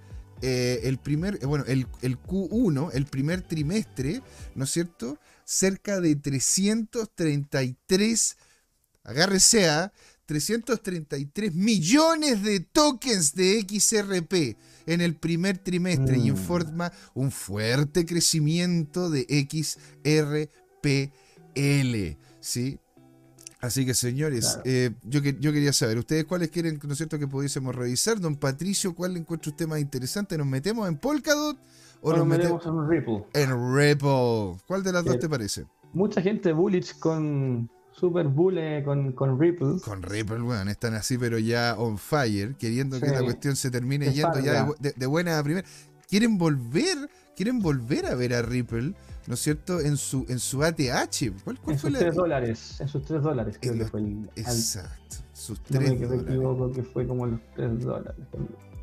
eh, 0.43 0.81
el 0.83 0.99
primer, 0.99 1.39
bueno, 1.47 1.65
el, 1.67 1.87
el, 2.03 2.21
Q1, 2.21 2.91
el 2.93 3.07
primer 3.07 3.41
trimestre, 3.41 4.21
¿no 4.53 4.65
es 4.65 4.69
cierto? 4.69 5.17
Cerca 5.45 5.99
de 5.99 6.15
333, 6.15 8.37
agárrese 9.07 9.67
a 9.67 9.91
333 10.27 11.55
millones 11.55 12.43
de 12.43 12.59
tokens 12.59 13.33
de 13.33 13.65
XRP 13.67 14.57
en 14.85 15.01
el 15.01 15.15
primer 15.15 15.57
trimestre 15.57 16.17
y 16.17 16.27
informa 16.27 16.89
mm. 16.89 17.19
un 17.19 17.31
fuerte 17.31 18.05
crecimiento 18.05 19.09
de 19.09 19.25
XRPL, 19.49 20.51
¿sí? 22.41 22.79
Así 23.59 23.85
que 23.85 23.95
señores, 23.95 24.59
eh, 24.65 24.91
yo, 25.03 25.19
yo 25.21 25.51
quería 25.51 25.73
saber, 25.73 25.97
¿ustedes 25.97 26.25
cuáles 26.25 26.49
quieren, 26.49 26.79
¿no 26.83 26.91
es 26.91 26.97
cierto?, 26.97 27.17
que 27.17 27.27
pudiésemos 27.27 27.73
revisar? 27.73 28.19
Don 28.19 28.35
Patricio, 28.35 28.93
¿cuál 28.93 29.17
encuentra 29.17 29.49
usted 29.49 29.65
más 29.65 29.79
interesante? 29.79 30.37
¿Nos 30.37 30.45
metemos 30.45 30.87
en 30.87 30.97
Polkadot 30.97 31.57
o, 32.01 32.13
nos, 32.13 32.27
metemos, 32.27 32.63
en 32.65 32.87
Ripple? 32.87 33.23
En 33.33 33.75
Ripple. 33.75 34.57
¿Cuál 34.67 34.83
de 34.83 34.91
las 34.91 35.03
dos 35.03 35.17
te 35.17 35.27
parece? 35.27 35.65
Mucha 35.93 36.21
gente 36.21 36.53
bullish 36.53 36.99
con 36.99 37.67
super 37.99 38.27
bull 38.27 38.59
con, 38.85 39.11
con 39.13 39.39
Ripple. 39.39 39.79
Con 39.83 40.03
Ripple, 40.03 40.39
bueno, 40.39 40.69
están 40.69 40.93
así, 40.93 41.17
pero 41.17 41.39
ya 41.39 41.75
on 41.77 41.97
fire, 41.97 42.55
queriendo 42.55 42.99
que 42.99 43.07
la 43.07 43.23
cuestión 43.23 43.55
se 43.55 43.71
termine 43.71 44.13
yendo 44.13 44.39
ya 44.39 44.67
de, 44.79 45.05
buena 45.07 45.39
a 45.39 45.43
primera. 45.43 45.67
Quieren 46.07 46.37
volver, 46.37 47.09
quieren 47.35 47.59
volver 47.59 48.05
a 48.05 48.15
ver 48.15 48.33
a 48.33 48.41
Ripple 48.41 48.93
¿no 49.27 49.33
es 49.33 49.41
cierto? 49.41 49.81
En 49.81 49.97
su, 49.97 50.25
en 50.29 50.39
su 50.39 50.63
ATH. 50.63 51.33
¿Cuál, 51.43 51.59
cuál 51.59 51.73
en 51.73 51.79
sus 51.79 51.93
3 51.93 52.15
dólares, 52.15 52.77
en 52.79 52.87
sus 52.87 53.03
3 53.03 53.21
dólares 53.21 53.57
creo 53.59 53.73
que 53.73 53.85
fue 53.85 53.99
el... 53.99 54.29
Exacto, 54.35 55.17
sus 55.33 55.61
3 55.63 55.81
no 55.81 55.89
me, 55.89 55.95
dólares. 55.97 56.25
equivoco 56.27 56.71
que 56.71 56.83
fue 56.83 57.05
como 57.05 57.25
los 57.27 57.39
3 57.55 57.79
dólares. 57.81 58.25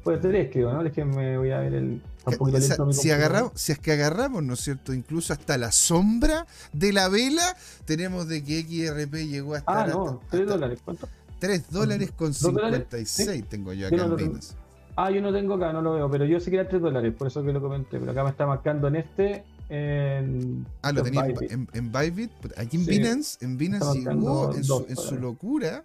Fue 0.04 0.18
3 0.18 0.50
creo, 0.52 0.72
¿no? 0.72 0.84
Es 0.84 0.92
que 0.92 1.04
me 1.04 1.38
voy 1.38 1.50
a 1.50 1.60
ver 1.60 1.74
el... 1.74 2.02
Un 2.26 2.36
poquito 2.36 2.58
lento 2.58 2.92
si, 2.92 3.10
agarramos, 3.10 3.52
si 3.54 3.72
es 3.72 3.78
que 3.78 3.92
agarramos, 3.92 4.42
¿no 4.42 4.54
es 4.54 4.60
cierto? 4.60 4.94
Incluso 4.94 5.32
hasta 5.32 5.58
la 5.58 5.72
sombra 5.72 6.46
de 6.72 6.92
la 6.92 7.08
vela, 7.08 7.56
tenemos 7.84 8.28
de 8.28 8.42
que 8.42 8.62
XRP 8.62 9.14
llegó 9.28 9.54
hasta... 9.54 9.84
Ah, 9.84 9.86
no, 9.86 10.20
3 10.30 10.46
dólares, 10.46 10.78
¿cuánto? 10.84 11.08
3 11.38 11.70
dólares 11.70 12.12
con 12.16 12.32
56 12.32 13.44
tengo 13.48 13.72
yo 13.72 13.88
acá 13.88 13.96
en 13.96 14.16
Binance. 14.16 14.54
Ah, 14.96 15.10
yo 15.10 15.20
no 15.20 15.32
tengo 15.32 15.54
acá, 15.54 15.72
no 15.72 15.82
lo 15.82 15.94
veo, 15.94 16.10
pero 16.10 16.24
yo 16.24 16.38
sé 16.38 16.50
que 16.50 16.56
era 16.56 16.68
3 16.68 16.80
dólares, 16.80 17.14
por 17.16 17.26
eso 17.26 17.44
que 17.44 17.52
lo 17.52 17.60
comenté, 17.60 17.98
pero 17.98 18.12
acá 18.12 18.24
me 18.24 18.30
está 18.30 18.46
marcando 18.46 18.88
en 18.88 18.96
este 18.96 19.44
en. 19.68 20.66
Ah, 20.82 20.92
lo 20.92 21.02
tenía 21.02 21.26
en, 21.26 21.68
en, 21.72 21.92
Bybit. 21.92 22.30
Aquí 22.56 22.76
en 22.76 22.86
Binance, 22.86 23.44
en 23.44 23.56
Binance 23.56 23.98
llegó 23.98 24.54
en 24.54 24.64
su, 24.64 24.86
en 24.88 24.96
su, 24.96 25.16
locura, 25.16 25.84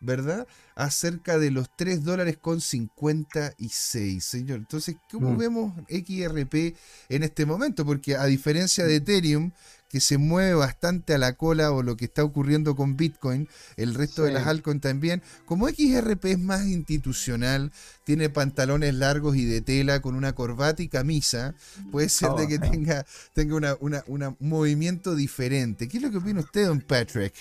¿verdad? 0.00 0.46
A 0.74 0.90
cerca 0.90 1.38
de 1.38 1.50
los 1.50 1.68
3 1.76 2.04
dólares 2.04 2.36
con 2.40 2.60
56, 2.60 4.24
señor. 4.24 4.58
Entonces, 4.58 4.96
¿cómo 5.10 5.32
mm. 5.32 5.36
vemos 5.38 5.74
XRP 5.88 6.76
en 7.08 7.22
este 7.22 7.46
momento? 7.46 7.84
Porque 7.84 8.16
a 8.16 8.26
diferencia 8.26 8.84
de 8.84 8.96
Ethereum, 8.96 9.52
que 9.88 10.00
se 10.00 10.18
mueve 10.18 10.54
bastante 10.54 11.14
a 11.14 11.18
la 11.18 11.32
cola 11.32 11.72
o 11.72 11.82
lo 11.82 11.96
que 11.96 12.04
está 12.04 12.22
ocurriendo 12.22 12.76
con 12.76 12.96
Bitcoin, 12.96 13.48
el 13.76 13.94
resto 13.94 14.22
de 14.24 14.32
las 14.32 14.46
altcoins 14.46 14.82
también. 14.82 15.22
Como 15.46 15.68
XRP 15.68 16.24
es 16.26 16.38
más 16.38 16.66
institucional, 16.66 17.72
tiene 18.04 18.28
pantalones 18.28 18.94
largos 18.94 19.36
y 19.36 19.44
de 19.46 19.62
tela 19.62 20.00
con 20.00 20.14
una 20.14 20.34
corbata 20.34 20.82
y 20.82 20.88
camisa, 20.88 21.54
puede 21.90 22.08
ser 22.08 22.30
de 22.32 22.48
que 22.48 22.58
tenga, 22.58 23.06
tenga 23.32 23.76
una, 23.80 24.04
un 24.06 24.36
movimiento 24.40 25.14
diferente. 25.14 25.88
¿Qué 25.88 25.96
es 25.96 26.02
lo 26.02 26.10
que 26.10 26.18
opina 26.18 26.40
usted, 26.40 26.66
don 26.66 26.80
Patrick? 26.80 27.34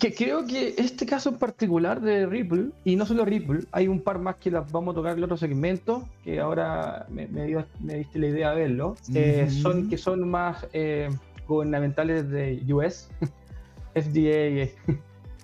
Que 0.00 0.14
creo 0.14 0.46
que 0.46 0.74
este 0.78 1.06
caso 1.06 1.30
en 1.30 1.36
particular 1.36 2.00
de 2.00 2.26
Ripple, 2.26 2.70
y 2.84 2.96
no 2.96 3.06
solo 3.06 3.24
Ripple, 3.24 3.60
hay 3.70 3.86
un 3.86 4.00
par 4.00 4.18
más 4.18 4.36
que 4.36 4.50
las 4.50 4.70
vamos 4.72 4.92
a 4.92 4.96
tocar 4.96 5.12
en 5.12 5.18
el 5.18 5.24
otro 5.24 5.36
segmento, 5.36 6.08
que 6.22 6.40
ahora 6.40 7.06
me, 7.10 7.26
me, 7.28 7.46
diste 7.96 8.18
la 8.18 8.26
idea 8.26 8.50
de 8.50 8.56
verlo, 8.56 8.96
eh, 9.14 9.48
son 9.50 9.88
que 9.88 9.98
son 9.98 10.28
más 10.28 10.66
eh, 10.72 11.10
gubernamentales 11.46 12.28
de 12.30 12.62
US, 12.72 13.08
FDA 13.94 14.68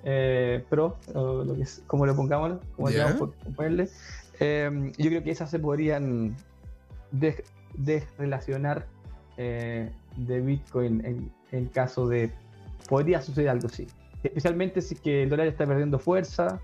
eh, 0.05 0.65
Pro, 0.69 0.97
o 1.15 1.45
lo 1.45 1.55
que 1.55 1.63
es, 1.63 1.83
como 1.87 2.07
lo 2.07 2.17
pongamos, 2.17 2.59
como 2.77 2.91
yeah. 2.91 3.17
por 3.17 3.33
ponerle. 3.55 3.89
Eh, 4.41 4.93
yo 4.97 5.11
creo 5.11 5.23
que 5.23 5.31
esas 5.31 5.51
se 5.51 5.59
podrían 5.59 6.35
desrelacionar 7.75 8.87
eh, 9.37 9.91
de 10.17 10.41
Bitcoin 10.41 11.31
en, 11.53 11.67
caso 11.67 12.09
de. 12.09 12.33
Podría 12.89 13.21
suceder 13.21 13.51
algo 13.51 13.69
así. 13.69 13.87
Especialmente 14.23 14.81
si 14.81 14.97
que 14.97 15.23
el 15.23 15.31
dólar 15.31 15.47
está 15.47 15.67
perdiendo 15.67 15.99
fuerza 15.99 16.61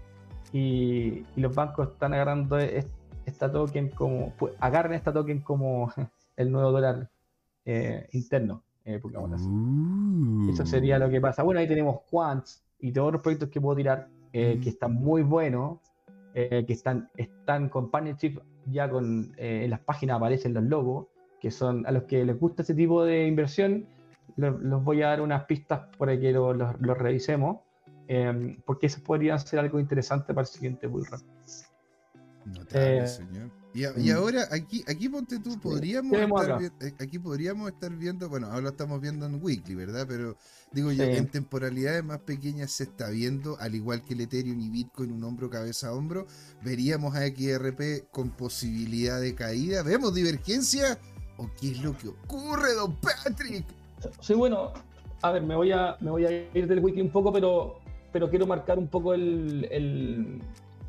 y, 0.52 1.24
los 1.36 1.54
bancos 1.54 1.88
están 1.92 2.14
agarrando 2.14 2.58
esta 2.58 3.50
token 3.50 3.90
como. 3.90 4.32
Pues, 4.38 4.54
agarren 4.60 4.94
esta 4.94 5.12
token 5.12 5.40
como 5.40 5.92
el 6.36 6.52
nuevo 6.52 6.72
dólar 6.72 7.10
interno. 8.12 8.62
Eh, 8.86 9.00
Eso 10.48 10.64
sería 10.64 10.98
lo 10.98 11.10
que 11.10 11.20
pasa. 11.20 11.42
Bueno, 11.42 11.58
ahí 11.58 11.66
tenemos 11.66 12.02
Quants 12.08 12.64
y 12.78 12.92
todos 12.92 13.12
los 13.12 13.20
proyectos 13.20 13.48
que 13.50 13.60
puedo 13.60 13.76
tirar, 13.76 14.08
eh, 14.32 14.60
que 14.62 14.68
están 14.68 14.94
muy 14.94 15.22
buenos, 15.22 15.80
eh, 16.34 16.64
que 16.64 16.72
están, 16.72 17.10
están 17.16 17.68
con 17.68 17.90
partnership, 17.90 18.38
ya 18.66 18.88
con 18.88 19.32
en 19.36 19.70
las 19.70 19.80
páginas 19.80 20.18
aparecen 20.18 20.54
los 20.54 20.62
logos, 20.62 21.08
que 21.40 21.50
son 21.50 21.84
a 21.86 21.90
los 21.90 22.04
que 22.04 22.24
les 22.24 22.38
gusta 22.38 22.62
ese 22.62 22.74
tipo 22.74 23.04
de 23.04 23.26
inversión, 23.26 23.86
los, 24.36 24.84
voy 24.84 25.02
a 25.02 25.08
dar 25.08 25.20
unas 25.20 25.44
pistas 25.44 25.88
para 25.96 26.18
que 26.18 26.32
los 26.32 26.56
lo, 26.56 26.94
revisemos, 26.94 27.58
porque 28.64 28.86
eso 28.86 29.02
podría 29.02 29.38
ser 29.38 29.60
algo 29.60 29.78
interesante 29.78 30.34
para 30.34 30.42
el 30.42 30.48
siguiente 30.48 30.86
bullrun. 30.86 31.22
Notable, 32.44 33.06
señor. 33.08 33.50
Y, 33.76 34.10
mm. 34.10 34.16
ahora, 34.16 34.48
aquí, 34.52 34.82
aquí 34.88 35.06
ponte 35.10 35.38
tú, 35.38 35.60
podríamos 35.60 36.18
estar, 36.18 36.62
eh, 36.62 36.94
aquí 36.98 37.18
podríamos 37.18 37.70
estar 37.70 37.94
viendo, 37.94 38.26
bueno, 38.26 38.46
ahora 38.46 38.62
lo 38.62 38.68
estamos 38.70 39.02
viendo 39.02 39.26
en 39.26 39.38
weekly, 39.42 39.74
¿verdad? 39.74 40.06
Pero 40.08 40.38
digo 40.72 40.92
yo, 40.92 41.04
en 41.04 41.26
temporalidades 41.28 42.02
más 42.02 42.20
pequeñas 42.20 42.70
se 42.70 42.84
está 42.84 43.10
viendo, 43.10 43.58
al 43.60 43.74
igual 43.74 44.00
que 44.02 44.14
el 44.14 44.22
Ethereum 44.22 44.58
y 44.60 44.70
Bitcoin, 44.70 45.12
un 45.12 45.24
hombro 45.24 45.50
cabeza 45.50 45.88
a 45.88 45.92
hombro, 45.92 46.26
veríamos 46.62 47.14
a 47.16 47.26
XRP 47.26 48.10
con 48.10 48.30
posibilidad 48.30 49.20
de 49.20 49.34
caída. 49.34 49.82
¿Vemos 49.82 50.14
divergencia? 50.14 50.98
¿O 51.36 51.50
qué 51.60 51.72
es 51.72 51.82
lo 51.82 51.94
que 51.98 52.08
ocurre, 52.08 52.72
don 52.72 52.96
Patrick? 52.96 53.66
Sí, 54.20 54.34
bueno, 54.34 54.72
a 55.22 55.32
ver, 55.32 55.42
me 55.42 55.56
voy 55.56 55.72
a, 55.72 55.96
me 56.00 56.10
voy 56.10 56.24
a 56.24 56.30
ir 56.30 56.66
del 56.66 56.80
weekly 56.80 57.02
un 57.02 57.10
poco, 57.10 57.32
pero, 57.32 57.80
pero 58.12 58.28
quiero 58.28 58.46
marcar 58.46 58.78
un 58.78 58.88
poco 58.88 59.14
el, 59.14 59.66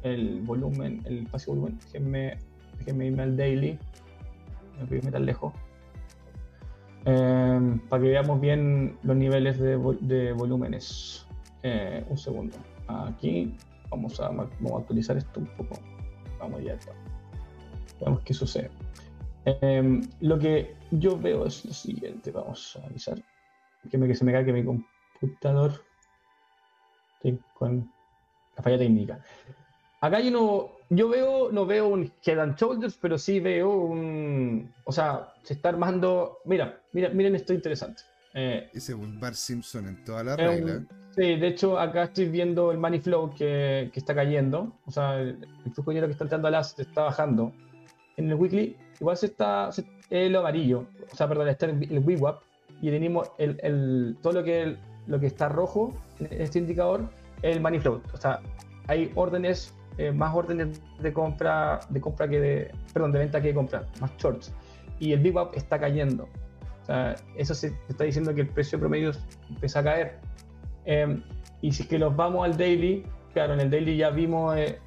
el, 0.04 0.42
volumen, 0.42 1.02
el 1.06 1.20
espacio 1.20 1.54
volumen. 1.54 1.80
Déjenme 1.86 2.38
déjenme 2.80 3.08
irme 3.08 3.24
al 3.24 3.36
daily, 3.36 3.80
no 4.80 4.86
voy 4.86 5.00
tan 5.00 5.26
lejos, 5.26 5.54
em, 7.06 7.80
para 7.80 8.04
que 8.04 8.10
veamos 8.10 8.40
bien 8.40 8.98
los 9.04 9.16
niveles 9.16 9.60
de, 9.60 9.76
volúmenes. 10.34 11.26
Eh, 11.64 12.06
un 12.08 12.18
segundo. 12.18 12.56
Aquí 12.88 13.56
vamos 13.90 14.20
a, 14.20 14.30
vamos 14.30 14.72
a 14.74 14.78
actualizar 14.78 15.18
esto 15.18 15.40
un 15.40 15.48
poco. 15.58 15.80
Vamos 16.40 16.64
ya. 16.64 16.78
Veamos 18.00 18.22
qué 18.22 18.34
sucede. 18.34 18.70
Em, 19.48 20.02
lo 20.20 20.38
que 20.38 20.76
yo 20.92 21.18
veo 21.18 21.46
es 21.46 21.64
lo 21.64 21.74
siguiente. 21.74 22.32
Vamos 22.32 22.78
a 22.82 22.86
avisar. 22.86 23.18
Que, 23.90 23.98
me, 23.98 24.08
que 24.08 24.16
se 24.16 24.26
me 24.26 24.46
que 24.46 24.52
mi 24.52 24.66
computador. 24.66 25.86
con 27.54 27.90
la 28.58 28.64
falla 28.64 28.78
técnica. 28.78 29.24
Acá 30.02 30.18
hay 30.18 30.28
uno, 30.28 30.74
yo 30.90 31.10
veo, 31.10 31.52
no 31.52 31.66
veo 31.66 31.88
un 31.88 32.12
head 32.24 32.40
and 32.40 32.56
shoulders, 32.58 32.98
pero 33.02 33.18
sí 33.18 33.40
veo 33.40 33.72
un, 33.72 34.72
o 34.84 34.92
sea, 34.92 35.34
se 35.44 35.54
está 35.54 35.70
armando, 35.70 36.40
mira, 36.46 36.82
mira, 36.92 37.10
miren 37.10 37.36
esto 37.36 37.54
interesante. 37.54 38.04
Eh, 38.34 38.70
Ese 38.74 38.92
es 38.92 38.98
un 38.98 39.20
Bar 39.20 39.34
Simpson 39.34 39.88
en 39.88 40.04
toda 40.04 40.24
la 40.24 40.36
regla. 40.36 40.86
sí, 41.16 41.36
de 41.38 41.48
hecho 41.48 41.80
acá 41.80 42.04
estoy 42.04 42.30
viendo 42.30 42.72
el 42.72 42.78
money 42.78 43.00
flow 43.00 43.34
que, 43.34 43.90
que 43.92 44.00
está 44.00 44.14
cayendo, 44.14 44.78
o 44.86 44.92
sea, 44.92 45.20
el, 45.20 45.40
flujo 45.74 45.90
de 45.90 45.96
dinero 45.96 46.08
que 46.08 46.12
está 46.12 46.26
entrando 46.26 46.48
al 46.48 46.56
asset 46.56 46.88
está 46.88 47.04
bajando. 47.04 47.54
En 48.18 48.30
el 48.30 48.36
weekly 48.36 48.76
igual 49.00 49.18
se 49.18 49.28
está, 49.28 49.72
se, 49.72 49.86
el 50.10 50.36
amarillo, 50.36 50.86
o 51.12 51.16
sea, 51.16 51.28
perdón, 51.28 51.50
está 51.50 51.66
el, 51.66 51.92
el 51.92 52.00
WIWAP 52.00 52.42
y 52.82 52.90
tenemos 52.90 53.32
el, 53.38 53.60
el, 53.64 54.18
todo 54.22 54.34
lo 54.34 54.44
que, 54.44 54.78
lo 55.08 55.20
que 55.20 55.28
está 55.28 55.50
rojo 55.50 55.94
en 56.20 56.42
este 56.42 56.60
indicador, 56.60 57.10
el 57.42 57.62
money 57.62 57.80
flow, 57.80 58.02
o 58.14 58.18
sea, 58.18 58.42
hay 58.88 59.12
órdenes 59.16 59.74
eh, 59.98 60.12
más 60.12 60.36
órdenes 60.36 60.80
de 61.00 61.12
compra, 61.12 61.80
de 61.90 62.00
compra 62.00 62.28
que 62.28 62.40
de, 62.40 62.72
perdón, 62.94 63.12
de 63.12 63.20
venta 63.20 63.42
que 63.42 63.48
de 63.48 63.54
compra, 63.56 63.84
más 64.00 64.16
shorts. 64.18 64.54
Y 65.00 65.14
el 65.14 65.36
Up 65.36 65.52
está 65.56 65.80
cayendo. 65.80 66.28
O 66.84 66.86
sea, 66.86 67.16
eso 67.36 67.56
se 67.56 67.74
está 67.90 68.04
diciendo 68.04 68.34
que 68.34 68.42
el 68.42 68.50
precio 68.50 68.80
promedio 68.80 69.12
empieza 69.50 69.80
a 69.80 69.84
caer. 69.84 70.20
Em, 70.86 71.24
y 71.62 71.72
si 71.72 71.84
es 71.84 71.90
que 71.90 71.98
los 71.98 72.16
vamos 72.16 72.46
al 72.46 72.56
daily, 72.58 73.06
claro, 73.34 73.56
en 73.56 73.62
el 73.62 73.72
daily 73.72 73.98
ya 73.98 74.12
vimos, 74.12 74.56
eh, 74.56 74.78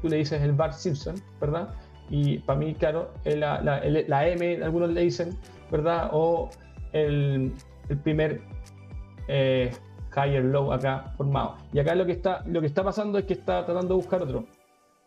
tú 0.00 0.08
le 0.08 0.16
dices 0.16 0.40
el 0.40 0.52
Bart 0.52 0.74
Simpson, 0.74 1.16
¿verdad? 1.38 1.74
Y 2.14 2.38
para 2.40 2.58
mí, 2.58 2.74
claro, 2.74 3.10
la, 3.24 3.62
la- 3.62 3.80
la 4.06 4.28
M, 4.28 4.62
algunos 4.62 4.90
le 4.90 5.00
dicen, 5.00 5.30
¿verdad? 5.70 6.10
O 6.12 6.50
el, 6.92 7.52
el 7.88 7.98
primer 7.98 8.42
eh, 9.28 9.70
higher 10.14 10.44
low 10.44 10.72
acá 10.72 11.14
formado. 11.16 11.56
Y 11.72 11.78
acá 11.78 11.94
lo 11.94 12.04
que 12.04 12.12
está, 12.12 12.42
lo 12.46 12.60
que 12.60 12.66
está 12.66 12.84
pasando 12.84 13.18
es 13.18 13.24
que 13.24 13.32
está 13.32 13.64
tratando 13.64 13.88
de 13.88 13.94
buscar 13.94 14.20
otro. 14.22 14.44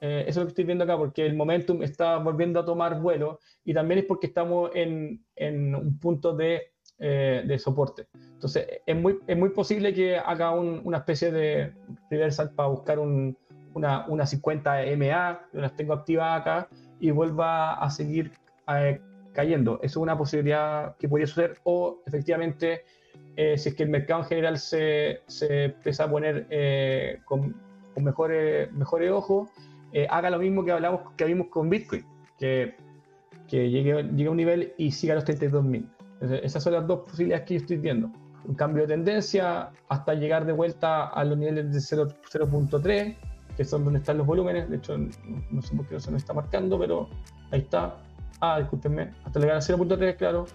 Eh, 0.01 0.21
eso 0.27 0.31
es 0.31 0.37
lo 0.37 0.43
que 0.45 0.49
estoy 0.49 0.63
viendo 0.65 0.83
acá, 0.83 0.97
porque 0.97 1.25
el 1.27 1.35
momentum 1.35 1.83
está 1.83 2.17
volviendo 2.17 2.59
a 2.59 2.65
tomar 2.65 2.99
vuelo 2.99 3.39
y 3.63 3.73
también 3.73 3.99
es 3.99 4.05
porque 4.05 4.25
estamos 4.27 4.71
en, 4.73 5.23
en 5.35 5.75
un 5.75 5.99
punto 5.99 6.33
de, 6.35 6.71
eh, 6.97 7.43
de 7.45 7.59
soporte. 7.59 8.07
Entonces, 8.33 8.67
es 8.85 8.95
muy, 8.95 9.19
es 9.27 9.37
muy 9.37 9.49
posible 9.49 9.93
que 9.93 10.17
haga 10.17 10.49
un- 10.51 10.81
una 10.83 10.97
especie 10.97 11.31
de 11.31 11.71
reversal 12.09 12.49
para 12.55 12.69
buscar 12.69 12.97
un- 12.97 13.37
una, 13.75 14.05
una 14.07 14.25
50 14.25 14.83
MA, 14.85 15.41
yo 15.53 15.61
las 15.61 15.75
tengo 15.75 15.93
activadas 15.93 16.41
acá, 16.41 16.67
y 17.07 17.11
vuelva 17.11 17.73
a 17.73 17.89
seguir 17.89 18.31
eh, 18.67 18.99
cayendo. 19.33 19.75
Eso 19.75 19.85
es 19.85 19.97
una 19.97 20.17
posibilidad 20.17 20.95
que 20.97 21.07
podría 21.07 21.27
suceder, 21.27 21.57
o 21.63 22.01
efectivamente, 22.05 22.83
eh, 23.35 23.57
si 23.57 23.69
es 23.69 23.75
que 23.75 23.83
el 23.83 23.89
mercado 23.89 24.21
en 24.21 24.27
general 24.27 24.57
se, 24.57 25.21
se 25.27 25.65
empieza 25.65 26.05
a 26.05 26.09
poner 26.09 26.47
eh, 26.49 27.19
con, 27.25 27.55
con 27.93 28.03
mejores, 28.03 28.71
mejores 28.71 29.11
ojos, 29.11 29.49
eh, 29.91 30.07
haga 30.09 30.29
lo 30.29 30.39
mismo 30.39 30.65
que 30.65 30.71
hablamos 30.71 31.01
que 31.15 31.25
vimos 31.25 31.47
con 31.47 31.69
Bitcoin, 31.69 32.05
que, 32.39 32.75
que 33.47 33.69
llegue, 33.69 34.03
llegue 34.03 34.27
a 34.27 34.31
un 34.31 34.37
nivel 34.37 34.73
y 34.77 34.91
siga 34.91 35.15
los 35.15 35.25
32.000. 35.25 35.85
Entonces, 36.13 36.41
Esas 36.43 36.63
son 36.63 36.73
las 36.73 36.87
dos 36.87 37.01
posibilidades 37.01 37.45
que 37.45 37.53
yo 37.55 37.59
estoy 37.61 37.77
viendo. 37.77 38.11
Un 38.45 38.55
cambio 38.55 38.83
de 38.83 38.89
tendencia 38.89 39.71
hasta 39.89 40.13
llegar 40.13 40.45
de 40.45 40.53
vuelta 40.53 41.07
a 41.07 41.23
los 41.23 41.37
niveles 41.37 41.73
de 41.73 41.79
0 41.79 42.07
0.3, 42.31 43.15
que 43.55 43.63
son 43.63 43.83
donde 43.83 43.99
están 43.99 44.17
los 44.17 44.27
volúmenes. 44.27 44.69
De 44.69 44.77
hecho, 44.77 44.97
no, 44.97 45.61
sé 45.61 45.75
por 45.75 45.85
qué 45.87 45.95
no 45.95 45.99
se 45.99 46.11
me 46.11 46.17
está 46.17 46.33
marcando, 46.33 46.77
pero 46.79 47.09
ahí 47.51 47.61
está. 47.61 47.97
Ah, 48.41 48.59
discúlpenme. 48.59 49.11
Hasta 49.23 49.39
llegar 49.39 49.57
a 49.57 49.59
0.3, 49.59 50.17
claro. 50.17 50.45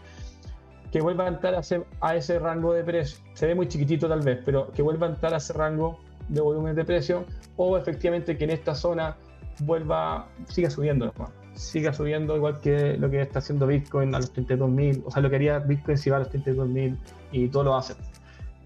Que 0.93 1.01
vuelva 1.01 1.25
a 1.25 1.29
entrar 1.29 1.55
a 1.55 1.61
ese, 1.61 1.85
a 2.01 2.17
ese 2.17 2.39
rango 2.39 2.73
de 2.73 2.85
precio. 2.85 3.19
Se 3.35 3.47
ve 3.47 3.55
muy 3.55 3.69
chiquitito 3.69 4.09
tal 4.09 4.21
vez, 4.21 4.41
pero 4.45 4.71
que 4.73 4.83
vuelva 4.83 5.07
a 5.07 5.11
entrar 5.11 5.33
a 5.35 5.39
ese 5.39 5.53
rango 5.53 5.99
de 6.29 6.41
volumen 6.41 6.75
de 6.75 6.85
precio. 6.85 7.25
O 7.57 7.77
efectivamente 7.79 8.37
que 8.37 8.45
en 8.45 8.51
esta 8.51 8.75
zona 8.75 9.17
vuelva, 9.61 10.29
siga 10.47 10.71
subiendo, 10.71 11.07
nomás. 11.07 11.33
siga 11.55 11.93
subiendo 11.93 12.37
igual 12.37 12.61
que 12.61 12.97
lo 12.97 13.11
que 13.11 13.21
está 13.21 13.41
haciendo 13.41 13.67
Bitcoin 13.67 14.15
a 14.15 14.19
los 14.19 14.35
32.000, 14.35 15.03
o 15.05 15.11
sea, 15.11 15.23
lo 15.23 15.31
que 15.31 15.37
haría 15.37 15.59
Bitcoin 15.59 15.99
si 15.99 16.11
va 16.11 16.17
a 16.17 16.21
los 16.21 16.31
32.000 16.31 16.97
y 17.33 17.49
todo 17.49 17.65
lo 17.65 17.77
hace. 17.77 17.95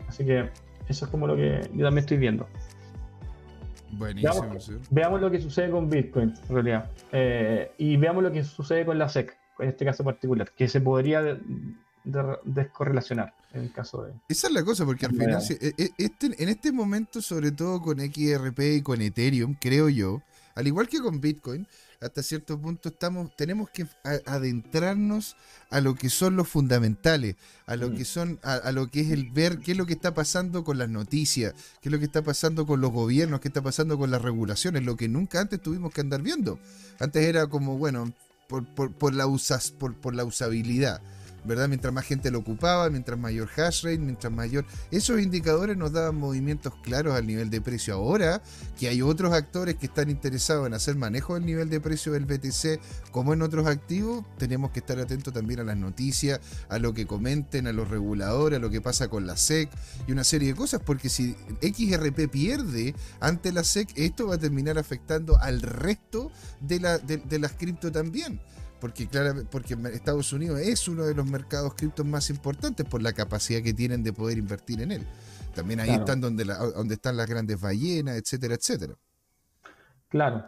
Así 0.08 0.24
que 0.24 0.50
eso 0.88 1.04
es 1.04 1.10
como 1.10 1.26
lo 1.26 1.36
que 1.36 1.60
yo 1.72 1.84
también 1.84 1.98
estoy 1.98 2.18
viendo. 2.18 2.46
Buenísimo, 3.98 4.40
Veamos, 4.42 4.64
sí. 4.64 4.72
veamos 4.90 5.20
lo 5.20 5.30
que 5.30 5.40
sucede 5.40 5.70
con 5.70 5.88
Bitcoin, 5.88 6.34
en 6.48 6.54
realidad. 6.54 6.90
Eh, 7.12 7.72
y 7.78 7.96
veamos 7.96 8.22
lo 8.22 8.32
que 8.32 8.44
sucede 8.44 8.84
con 8.84 8.98
la 8.98 9.08
SEC, 9.08 9.36
en 9.58 9.68
este 9.68 9.84
caso 9.84 10.04
particular, 10.04 10.50
que 10.56 10.68
se 10.68 10.80
podría 10.80 11.22
de- 11.22 11.40
de- 12.04 12.36
descorrelacionar 12.44 13.34
en 13.52 13.62
el 13.62 13.72
caso 13.72 14.02
de... 14.02 14.12
Esa 14.28 14.48
es 14.48 14.52
la 14.52 14.64
cosa, 14.64 14.84
porque 14.84 15.06
al 15.06 15.12
final, 15.12 15.26
Veamos. 15.26 15.46
si- 15.46 15.54
e- 15.60 15.74
e- 15.78 15.90
este, 15.98 16.26
en 16.42 16.48
este 16.48 16.72
momento, 16.72 17.22
sobre 17.22 17.52
todo 17.52 17.80
con 17.80 17.98
XRP 18.00 18.76
y 18.76 18.82
con 18.82 19.00
Ethereum, 19.00 19.54
creo 19.60 19.88
yo, 19.88 20.20
al 20.54 20.66
igual 20.66 20.88
que 20.88 21.00
con 21.00 21.20
Bitcoin, 21.20 21.66
hasta 22.04 22.22
cierto 22.22 22.58
punto 22.58 22.90
estamos, 22.90 23.34
tenemos 23.36 23.70
que 23.70 23.86
adentrarnos 24.26 25.36
a 25.70 25.80
lo 25.80 25.94
que 25.94 26.10
son 26.10 26.36
los 26.36 26.48
fundamentales, 26.48 27.36
a 27.66 27.76
lo 27.76 27.88
Mm. 27.90 27.96
que 27.96 28.04
son, 28.04 28.38
a, 28.42 28.54
a 28.54 28.72
lo 28.72 28.90
que 28.90 29.00
es 29.00 29.10
el 29.10 29.30
ver 29.30 29.58
qué 29.58 29.72
es 29.72 29.78
lo 29.78 29.86
que 29.86 29.94
está 29.94 30.14
pasando 30.14 30.64
con 30.64 30.78
las 30.78 30.88
noticias, 30.88 31.54
qué 31.80 31.88
es 31.88 31.92
lo 31.92 31.98
que 31.98 32.04
está 32.04 32.22
pasando 32.22 32.66
con 32.66 32.80
los 32.80 32.92
gobiernos, 32.92 33.40
qué 33.40 33.48
está 33.48 33.62
pasando 33.62 33.96
con 33.98 34.10
las 34.10 34.22
regulaciones, 34.22 34.82
lo 34.84 34.96
que 34.96 35.08
nunca 35.08 35.40
antes 35.40 35.60
tuvimos 35.60 35.92
que 35.92 36.02
andar 36.02 36.22
viendo. 36.22 36.58
Antes 37.00 37.24
era 37.24 37.46
como, 37.46 37.78
bueno, 37.78 38.12
por, 38.48 38.64
por, 38.66 38.92
por 38.92 39.14
la 39.14 39.26
usas, 39.26 39.70
por, 39.70 39.94
por 39.94 40.14
la 40.14 40.24
usabilidad. 40.24 41.00
¿Verdad? 41.44 41.68
Mientras 41.68 41.92
más 41.92 42.04
gente 42.04 42.30
lo 42.30 42.38
ocupaba, 42.38 42.88
mientras 42.90 43.18
mayor 43.18 43.48
hash 43.56 43.84
rate, 43.84 43.98
mientras 43.98 44.32
mayor... 44.32 44.64
Esos 44.90 45.20
indicadores 45.20 45.76
nos 45.76 45.92
daban 45.92 46.16
movimientos 46.16 46.72
claros 46.82 47.14
al 47.14 47.26
nivel 47.26 47.50
de 47.50 47.60
precio. 47.60 47.94
Ahora 47.94 48.42
que 48.78 48.88
hay 48.88 49.02
otros 49.02 49.32
actores 49.32 49.76
que 49.76 49.86
están 49.86 50.10
interesados 50.10 50.66
en 50.66 50.74
hacer 50.74 50.96
manejo 50.96 51.34
del 51.34 51.46
nivel 51.46 51.68
de 51.68 51.80
precio 51.80 52.12
del 52.12 52.24
BTC, 52.24 52.80
como 53.10 53.32
en 53.32 53.42
otros 53.42 53.66
activos, 53.66 54.24
tenemos 54.38 54.70
que 54.70 54.80
estar 54.80 54.98
atentos 54.98 55.32
también 55.32 55.60
a 55.60 55.64
las 55.64 55.76
noticias, 55.76 56.40
a 56.68 56.78
lo 56.78 56.94
que 56.94 57.06
comenten, 57.06 57.66
a 57.66 57.72
los 57.72 57.88
reguladores, 57.88 58.58
a 58.58 58.60
lo 58.60 58.70
que 58.70 58.80
pasa 58.80 59.08
con 59.08 59.26
la 59.26 59.36
SEC 59.36 59.70
y 60.06 60.12
una 60.12 60.24
serie 60.24 60.48
de 60.48 60.54
cosas, 60.54 60.80
porque 60.84 61.08
si 61.08 61.36
XRP 61.60 62.28
pierde 62.30 62.94
ante 63.20 63.52
la 63.52 63.64
SEC, 63.64 63.90
esto 63.96 64.28
va 64.28 64.36
a 64.36 64.38
terminar 64.38 64.78
afectando 64.78 65.38
al 65.38 65.62
resto 65.62 66.30
de, 66.60 66.80
la, 66.80 66.98
de, 66.98 67.18
de 67.18 67.38
las 67.38 67.52
cripto 67.52 67.92
también 67.92 68.40
porque 68.80 69.06
claramente 69.06 69.48
porque 69.50 69.76
Estados 69.92 70.32
Unidos 70.32 70.60
es 70.60 70.86
uno 70.88 71.04
de 71.04 71.14
los 71.14 71.26
mercados 71.26 71.74
criptos 71.74 72.04
más 72.04 72.28
importantes 72.30 72.86
por 72.86 73.02
la 73.02 73.12
capacidad 73.12 73.62
que 73.62 73.72
tienen 73.74 74.02
de 74.02 74.12
poder 74.12 74.38
invertir 74.38 74.82
en 74.82 74.92
él. 74.92 75.02
También 75.54 75.80
ahí 75.80 75.86
Claro. 75.88 76.02
están 76.02 76.20
donde, 76.20 76.44
la- 76.44 76.58
donde 76.58 76.94
están 76.94 77.16
las 77.16 77.28
grandes 77.28 77.60
ballenas, 77.60 78.16
etcétera, 78.16 78.54
etcétera. 78.54 78.94
Claro. 80.08 80.44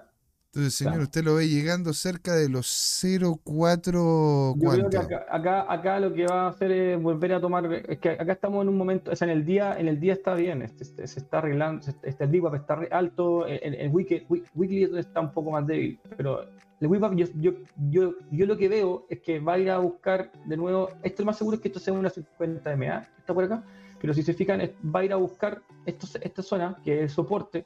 Entonces, 0.49 0.75
señor, 0.75 0.93
Claro. 0.95 1.05
usted 1.05 1.25
lo 1.25 1.35
ve 1.35 1.49
llegando 1.49 1.93
cerca 1.93 2.35
de 2.35 2.49
los 2.49 2.67
0,4 2.67 4.55
Yo 4.59 4.71
creo 4.71 4.89
que 4.91 4.97
acá, 4.97 5.27
acá, 5.31 5.67
acá 5.73 6.01
lo 6.01 6.15
que 6.15 6.25
va 6.27 6.47
a 6.47 6.49
hacer 6.49 6.73
es 6.73 7.03
volver 7.03 7.35
a 7.35 7.41
tomar. 7.41 7.71
Es 7.73 7.99
que 7.99 8.11
acá 8.11 8.33
estamos 8.33 8.63
en 8.63 8.69
un 8.71 8.77
momento. 8.79 9.11
O 9.11 9.17
sea, 9.17 9.27
en 9.31 9.37
el 9.37 9.45
día, 9.45 9.79
en 9.79 9.89
el 9.89 10.01
día 10.01 10.15
está 10.15 10.35
bien. 10.35 10.63
este- 10.63 10.85
este- 10.85 11.07
se 11.07 11.21
está 11.21 11.39
arreglando. 11.39 11.87
Este, 12.03 12.25
el 12.25 12.31
VWAP 12.31 12.55
está 12.55 12.79
alto. 12.91 13.47
El, 13.47 13.75
el 13.75 13.91
wi- 13.93 14.25
weekly 14.55 14.99
está 14.99 15.21
un 15.21 15.33
poco 15.33 15.51
más 15.51 15.67
débil. 15.67 15.99
Pero 16.17 16.47
el 16.81 16.89
VWAP, 16.89 17.15
yo, 17.15 17.53
yo, 17.91 18.13
lo 18.31 18.57
que 18.57 18.69
veo 18.69 19.07
es 19.09 19.21
que 19.21 19.41
va 19.41 19.55
a 19.55 19.59
ir 19.59 19.71
a 19.71 19.79
buscar 19.79 20.31
de 20.45 20.57
nuevo. 20.57 20.91
Esto 21.03 21.23
lo 21.23 21.27
más 21.27 21.39
seguro 21.39 21.57
es 21.57 21.63
que 21.63 21.69
esto 21.69 21.81
sea 21.81 21.95
una 21.95 22.11
50 22.11 22.77
MA. 22.77 23.09
Está 23.19 23.33
por 23.33 23.45
acá. 23.45 23.65
Pero 24.01 24.13
si 24.13 24.23
se 24.23 24.35
fijan, 24.35 24.61
va 24.95 25.01
a 25.01 25.05
ir 25.05 25.13
a 25.13 25.17
buscar 25.17 25.63
esta 25.87 26.43
zona, 26.43 26.77
que 26.85 27.05
es 27.05 27.13
soporte. 27.13 27.65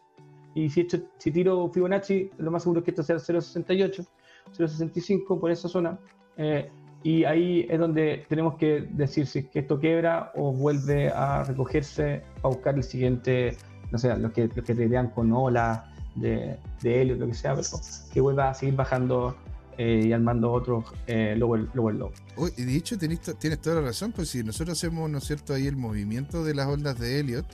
Y 0.54 0.68
si, 0.70 0.84
tiro 0.84 1.68
Fibonacci, 1.68 2.30
lo 2.38 2.50
más 2.50 2.62
seguro 2.62 2.80
es 2.80 2.84
que 2.84 2.90
esto 2.92 3.02
sea 3.02 3.16
el 3.16 3.22
0.68, 3.22 4.06
0.65 4.56 5.40
por 5.40 5.50
esa 5.50 5.68
zona. 5.68 5.98
Eh, 6.36 6.70
y 7.02 7.24
ahí 7.24 7.66
es 7.68 7.78
donde 7.78 8.26
tenemos 8.28 8.56
que 8.56 8.82
decir 8.90 9.26
si 9.26 9.48
esto 9.54 9.78
quebra 9.78 10.32
o 10.34 10.52
vuelve 10.52 11.08
a 11.08 11.42
recogerse 11.44 12.22
para 12.42 12.54
buscar 12.54 12.74
el 12.74 12.84
siguiente, 12.84 13.56
no 13.90 13.98
sé, 13.98 14.14
los 14.16 14.32
que, 14.32 14.48
los 14.54 14.64
que 14.64 14.74
te 14.74 15.11
con 15.14 15.32
olas 15.32 15.80
de, 16.14 16.58
de 16.82 17.02
helio, 17.02 17.16
lo 17.16 17.26
que 17.26 17.34
sea, 17.34 17.54
pero 17.54 17.68
que 18.12 18.20
vuelva 18.20 18.50
a 18.50 18.54
seguir 18.54 18.76
bajando 18.76 19.36
eh, 19.78 20.04
y 20.06 20.12
armando 20.12 20.52
otros 20.52 20.84
eh, 21.06 21.34
lower, 21.36 21.68
lower 21.74 21.94
low. 21.94 22.11
Oye, 22.36 22.52
y 22.58 22.64
de 22.64 22.76
hecho, 22.76 22.98
tenés 22.98 23.20
tienes 23.38 23.61
toda 23.61 23.76
la 23.76 23.88
razón, 23.88 24.12
pues 24.12 24.28
si 24.28 24.42
nosotros 24.42 24.78
hacemos, 24.78 25.08
¿no 25.08 25.18
es 25.18 25.24
cierto?, 25.24 25.54
ahí 25.54 25.66
el 25.66 25.76
movimiento 25.76 26.44
de 26.44 26.54
las 26.54 26.66
ondas 26.66 26.98
de 26.98 27.20
Elliot, 27.20 27.46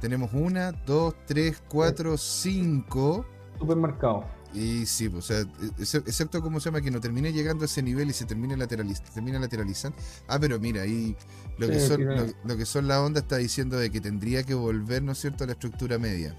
tenemos 0.00 0.30
una, 0.32 0.72
dos, 0.72 1.14
tres, 1.26 1.62
cuatro, 1.68 2.16
cinco. 2.16 3.26
Supermercado. 3.58 4.24
Y 4.52 4.84
sí, 4.84 5.08
pues, 5.08 5.30
o 5.30 5.34
sea, 5.34 5.46
ex- 5.78 5.94
excepto 5.94 6.42
como 6.42 6.58
se 6.58 6.70
llama 6.70 6.80
que 6.80 6.90
no 6.90 7.00
termine 7.00 7.32
llegando 7.32 7.62
a 7.62 7.66
ese 7.66 7.82
nivel 7.84 8.10
y 8.10 8.12
se 8.12 8.24
termine, 8.24 8.56
lateraliz 8.56 9.00
termina 9.00 9.38
lateralizando. 9.38 9.96
Ah, 10.26 10.38
pero 10.40 10.58
mira, 10.58 10.82
ahí 10.82 11.14
lo 11.58 11.68
que, 11.68 11.78
son, 11.78 12.04
lo, 12.04 12.26
lo 12.44 12.56
que 12.56 12.66
son 12.66 12.88
las 12.88 12.98
ondas 12.98 13.22
está 13.22 13.36
diciendo 13.36 13.76
de 13.76 13.90
que 13.90 14.00
tendría 14.00 14.42
que 14.42 14.54
volver, 14.54 15.04
¿no 15.04 15.12
es 15.12 15.18
cierto?, 15.18 15.44
a 15.44 15.46
la 15.46 15.52
estructura 15.52 15.98
media. 15.98 16.34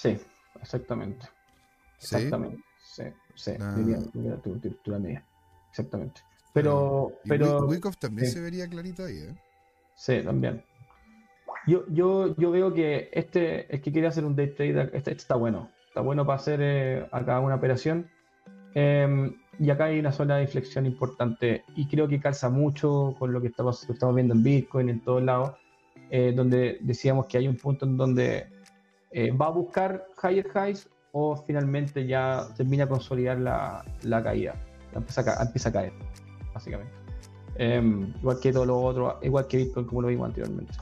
Sí, 0.00 0.16
exactamente. 0.62 1.26
¿Sí? 1.98 2.16
Exactamente. 2.16 2.62
Sí, 2.78 3.02
sí. 3.34 3.52
Ah. 3.60 3.74
Diría, 3.76 3.98
diría 4.14 4.36
tu 4.36 4.54
estructura 4.54 4.98
media. 4.98 5.22
Exactamente. 5.68 6.22
Pero, 6.54 7.12
Y 7.22 7.28
pero. 7.28 7.66
Wyckoff 7.66 7.98
también 7.98 8.26
sí. 8.26 8.32
se 8.32 8.40
vería 8.40 8.66
clarito 8.66 9.04
ahí, 9.04 9.18
¿eh? 9.18 9.34
Sí, 9.94 10.22
también. 10.24 10.64
Yo, 11.66 11.84
yo, 11.88 12.34
yo 12.36 12.50
veo 12.50 12.72
que 12.72 13.10
este, 13.12 13.72
el 13.74 13.82
que 13.82 13.92
quiere 13.92 14.08
hacer 14.08 14.24
un 14.24 14.34
day 14.34 14.54
trade, 14.54 14.84
este, 14.84 14.96
este 14.96 15.12
está 15.12 15.34
bueno. 15.34 15.70
Está 15.88 16.00
bueno 16.00 16.24
para 16.24 16.38
hacer 16.38 16.60
eh, 16.62 17.06
acá 17.12 17.38
una 17.40 17.56
operación. 17.56 18.08
Em, 18.74 19.36
y 19.58 19.68
acá 19.68 19.84
hay 19.84 19.98
una 19.98 20.12
zona 20.12 20.36
de 20.36 20.44
inflexión 20.44 20.86
importante 20.86 21.64
y 21.76 21.86
creo 21.88 22.08
que 22.08 22.20
calza 22.20 22.48
mucho 22.48 23.14
con 23.18 23.34
lo 23.34 23.42
que 23.42 23.48
estamos, 23.48 23.88
estamos 23.90 24.14
viendo 24.14 24.32
en 24.32 24.42
Bitcoin, 24.42 24.88
en 24.88 25.00
todos 25.04 25.22
lados, 25.22 25.56
eh, 26.10 26.32
donde 26.34 26.78
decíamos 26.80 27.26
que 27.26 27.36
hay 27.36 27.48
un 27.48 27.56
punto 27.56 27.84
en 27.84 27.98
donde 27.98 28.48
eh, 29.12 29.30
va 29.32 29.46
a 29.46 29.50
buscar 29.50 30.06
higher 30.22 30.46
highs 30.54 30.88
o 31.12 31.36
finalmente 31.36 32.06
ya 32.06 32.46
termina 32.56 32.84
a 32.84 32.88
consolidar 32.88 33.38
la, 33.38 33.84
la 34.02 34.22
caída. 34.22 34.54
Empieza 34.94 35.20
a, 35.20 35.24
ca- 35.24 35.42
empieza 35.42 35.68
a 35.68 35.72
caer, 35.72 35.92
básicamente. 36.54 36.92
Em, 37.56 38.14
igual 38.20 38.38
que 38.40 38.52
todo 38.52 38.64
lo 38.64 38.80
otro, 38.80 39.18
igual 39.22 39.46
que 39.46 39.56
Bitcoin, 39.58 39.86
como 39.86 40.02
lo 40.02 40.08
vimos 40.08 40.28
anteriormente. 40.28 40.72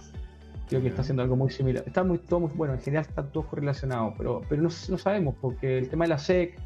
Creo 0.69 0.83
que 0.83 0.89
está 0.89 1.01
haciendo 1.01 1.23
algo 1.23 1.35
muy 1.35 1.51
similar. 1.51 1.83
Está 1.87 2.05
muy, 2.05 2.19
todo 2.19 2.41
muy 2.41 2.51
bueno, 2.55 2.75
en 2.75 2.81
general 2.81 3.07
está 3.09 3.23
todo 3.25 3.47
correlacionado, 3.47 4.13
pero, 4.19 4.43
pero 4.49 4.61
no, 4.63 4.69
no 4.89 4.99
sabemos, 4.99 5.35
porque 5.41 5.79
el 5.79 5.89
tema 5.89 6.05
de 6.05 6.09
la 6.11 6.19
SEC, 6.19 6.59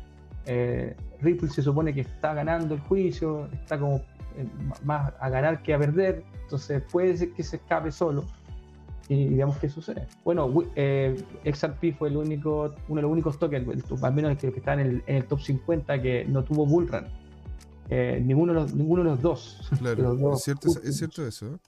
eh, 0.47 0.97
Ripple 1.21 1.49
se 1.49 1.63
supone 1.63 1.95
que 1.95 2.01
está 2.01 2.35
ganando 2.35 2.75
el 2.75 2.81
juicio, 2.81 3.47
está 3.53 3.79
como 3.79 3.99
eh, 4.37 4.47
más 4.85 5.13
a 5.21 5.29
ganar 5.29 5.63
que 5.63 5.73
a 5.73 5.79
perder, 5.79 6.25
entonces 6.43 6.83
puede 6.91 7.17
ser 7.17 7.33
que 7.33 7.45
se 7.45 7.57
escape 7.57 7.93
solo. 7.93 8.25
Y, 9.09 9.35
veamos 9.35 9.57
qué 9.59 9.69
sucede. 9.69 10.07
Bueno, 10.25 10.53
eh, 10.75 11.17
XRP 11.45 11.97
fue 11.99 12.09
el 12.09 12.17
único, 12.17 12.75
uno 12.89 12.97
de 12.97 13.03
los 13.03 13.11
únicos 13.11 13.39
tokens, 13.39 13.67
al 14.03 14.15
menos 14.15 14.37
que, 14.39 14.53
que 14.53 14.59
está 14.59 14.75
en 14.75 15.03
el, 15.07 15.25
top 15.27 15.41
50, 15.41 16.01
que 16.03 16.25
no 16.25 16.45
tuvo 16.45 16.67
bullrun. 16.67 17.07
Eh, 17.91 18.23
ninguno, 18.25 18.55
de 18.55 18.61
los, 18.61 18.75
ninguno 18.75 19.05
de 19.05 19.11
los 19.11 19.21
dos. 19.21 19.71
Claro, 19.79 20.35
es, 20.35 20.43
cierto, 20.43 20.69
es, 20.83 20.97
cierto, 20.97 21.27
eso. 21.27 21.59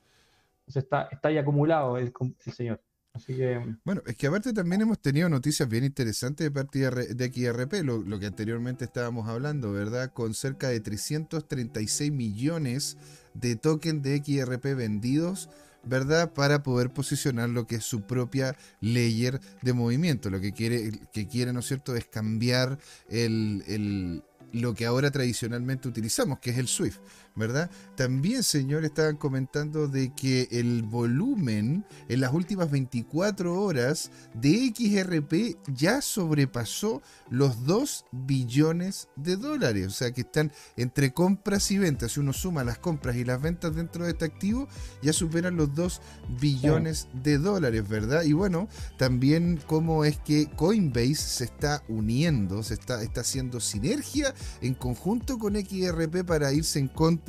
está, 0.67 1.09
está 1.11 1.29
ahí 1.29 1.39
acumulado 1.39 1.99
el, 1.99 2.13
el 2.47 2.53
señor. 2.53 2.81
Así 3.15 3.37
que... 3.37 3.77
Bueno, 3.85 4.03
es 4.07 4.17
que 4.17 4.27
aparte 4.27 4.53
también 4.53 4.83
hemos 4.83 4.99
tenido 4.99 5.29
noticias 5.29 5.69
bien 5.69 5.85
interesantes 5.85 6.45
de 6.45 6.51
parte 6.51 6.81
de 6.81 7.33
XRP, 7.33 7.85
lo, 7.85 7.99
lo, 7.99 8.19
que 8.19 8.27
anteriormente 8.27 8.85
estábamos 8.85 9.29
hablando, 9.29 9.71
¿verdad? 9.71 10.13
Con 10.13 10.35
cerca 10.35 10.69
de 10.69 10.81
336 10.81 12.11
millones 12.11 12.97
de 13.35 13.55
tokens 13.55 14.03
de 14.03 14.19
XRP 14.19 14.75
vendidos, 14.75 15.49
¿verdad? 15.87 16.33
Para 16.33 16.63
poder 16.63 16.91
posicionar 16.91 17.49
lo 17.49 17.67
que 17.67 17.77
es 17.77 17.85
su 17.85 18.03
propia 18.03 18.57
layer 18.81 19.41
de 19.63 19.73
movimiento. 19.73 20.31
Lo 20.31 20.41
que 20.41 20.53
quiere, 20.53 20.91
que 21.13 21.27
quiere 21.27 21.53
¿no 21.53 21.61
es 21.61 21.67
cierto?, 21.67 21.95
es 21.97 22.07
cambiar 22.07 22.79
el, 23.09 23.63
el, 23.67 24.23
lo 24.53 24.75
que 24.75 24.87
ahora 24.87 25.11
tradicionalmente 25.11 25.89
utilizamos, 25.89 26.39
que 26.39 26.51
es 26.51 26.59
el 26.59 26.69
Swift. 26.69 26.99
¿Verdad? 27.37 27.69
También, 27.97 28.45
señor, 28.45 28.85
estaban 28.85 29.17
comentando 29.17 29.89
de 29.89 30.13
que 30.15 30.47
el 30.53 30.83
volumen 30.83 31.85
en 32.09 32.21
las 32.21 32.33
últimas 32.33 32.71
24 32.71 33.61
horas 33.61 34.13
de 34.35 34.73
XRP 34.75 35.59
ya 35.75 36.01
sobrepasó 36.01 37.03
los 37.31 37.65
2 37.65 38.07
billones 38.13 39.09
de 39.17 39.37
dólares. 39.37 39.87
O 39.89 39.91
sea 39.91 40.13
que 40.13 40.21
están 40.21 40.53
entre 40.77 41.13
compras 41.13 41.71
y 41.73 41.79
ventas. 41.79 42.13
Si 42.13 42.21
uno 42.21 42.33
suma 42.33 42.63
las 42.63 42.79
compras 42.79 43.17
y 43.17 43.25
las 43.25 43.43
ventas 43.43 43.75
dentro 43.75 44.05
de 44.05 44.13
este 44.13 44.27
activo, 44.27 44.69
ya 45.03 45.13
superan 45.13 45.57
los 45.57 45.75
2 45.75 46.01
billones 46.41 47.09
de 47.25 47.39
dólares, 47.39 47.89
¿verdad? 47.89 48.23
Y 48.23 48.33
bueno, 48.33 48.69
también 48.97 49.61
cómo 49.67 50.05
es 50.05 50.19
que 50.19 50.49
Coinbase 50.55 51.15
se 51.17 51.45
está 51.45 51.83
uniendo, 51.89 52.63
se 52.63 52.75
está, 52.75 53.03
está 53.03 53.23
haciendo 53.23 53.59
sinergia 53.59 54.33
en 54.61 54.75
conjunto 54.75 55.39
con 55.39 55.57
XRP 55.57 56.25
para 56.25 56.53
irse 56.53 56.79
en 56.79 56.87
contra 56.89 57.24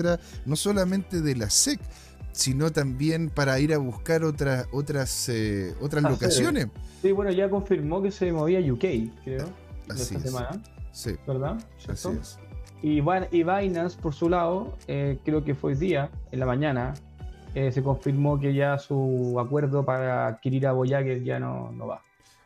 no 0.46 0.56
solamente 0.56 1.22
de 1.22 1.36
la 1.36 1.50
SEC, 1.50 1.80
sino 2.32 2.72
también 2.72 3.30
para 3.30 3.60
ir 3.60 3.74
a 3.74 3.78
buscar 3.78 4.24
otras 4.24 4.68
otras 4.72 5.30
eh, 5.30 5.74
otras 5.82 6.04
ah, 6.04 6.10
locaciones. 6.10 6.68
Sí. 7.02 7.12
bueno, 7.12 7.32
ya 7.32 7.50
confirmó 7.50 8.02
que 8.02 8.12
se 8.12 8.32
movía 8.32 8.60
a 8.60 8.74
UK, 8.74 8.84
creo, 9.24 9.50
esta 9.90 10.20
semana. 10.20 10.62
Sí. 10.92 11.16
¿Verdad? 11.26 11.58
Así 11.88 12.10
es. 12.10 12.40
Y, 12.82 13.00
y 13.32 13.44
Binance, 13.44 13.98
por 14.00 14.14
su 14.14 14.30
lado, 14.30 14.78
eh, 14.88 15.18
creo 15.24 15.44
que 15.44 15.56
fue 15.56 15.72
hoy 15.72 15.78
día, 15.78 16.12
en 16.32 16.40
la 16.40 16.46
mañana, 16.46 16.94
eh, 17.56 17.72
se 17.72 17.82
confirmó 17.82 18.40
que 18.40 18.54
ya 18.54 18.78
su 18.78 19.38
acuerdo 19.40 19.86
para 19.86 20.28
adquirir 20.28 20.68
a 20.68 20.74
Voyager 20.74 21.24
ya 21.24 21.40
no, 21.40 21.72
no 21.72 21.88
va. 21.88 22.02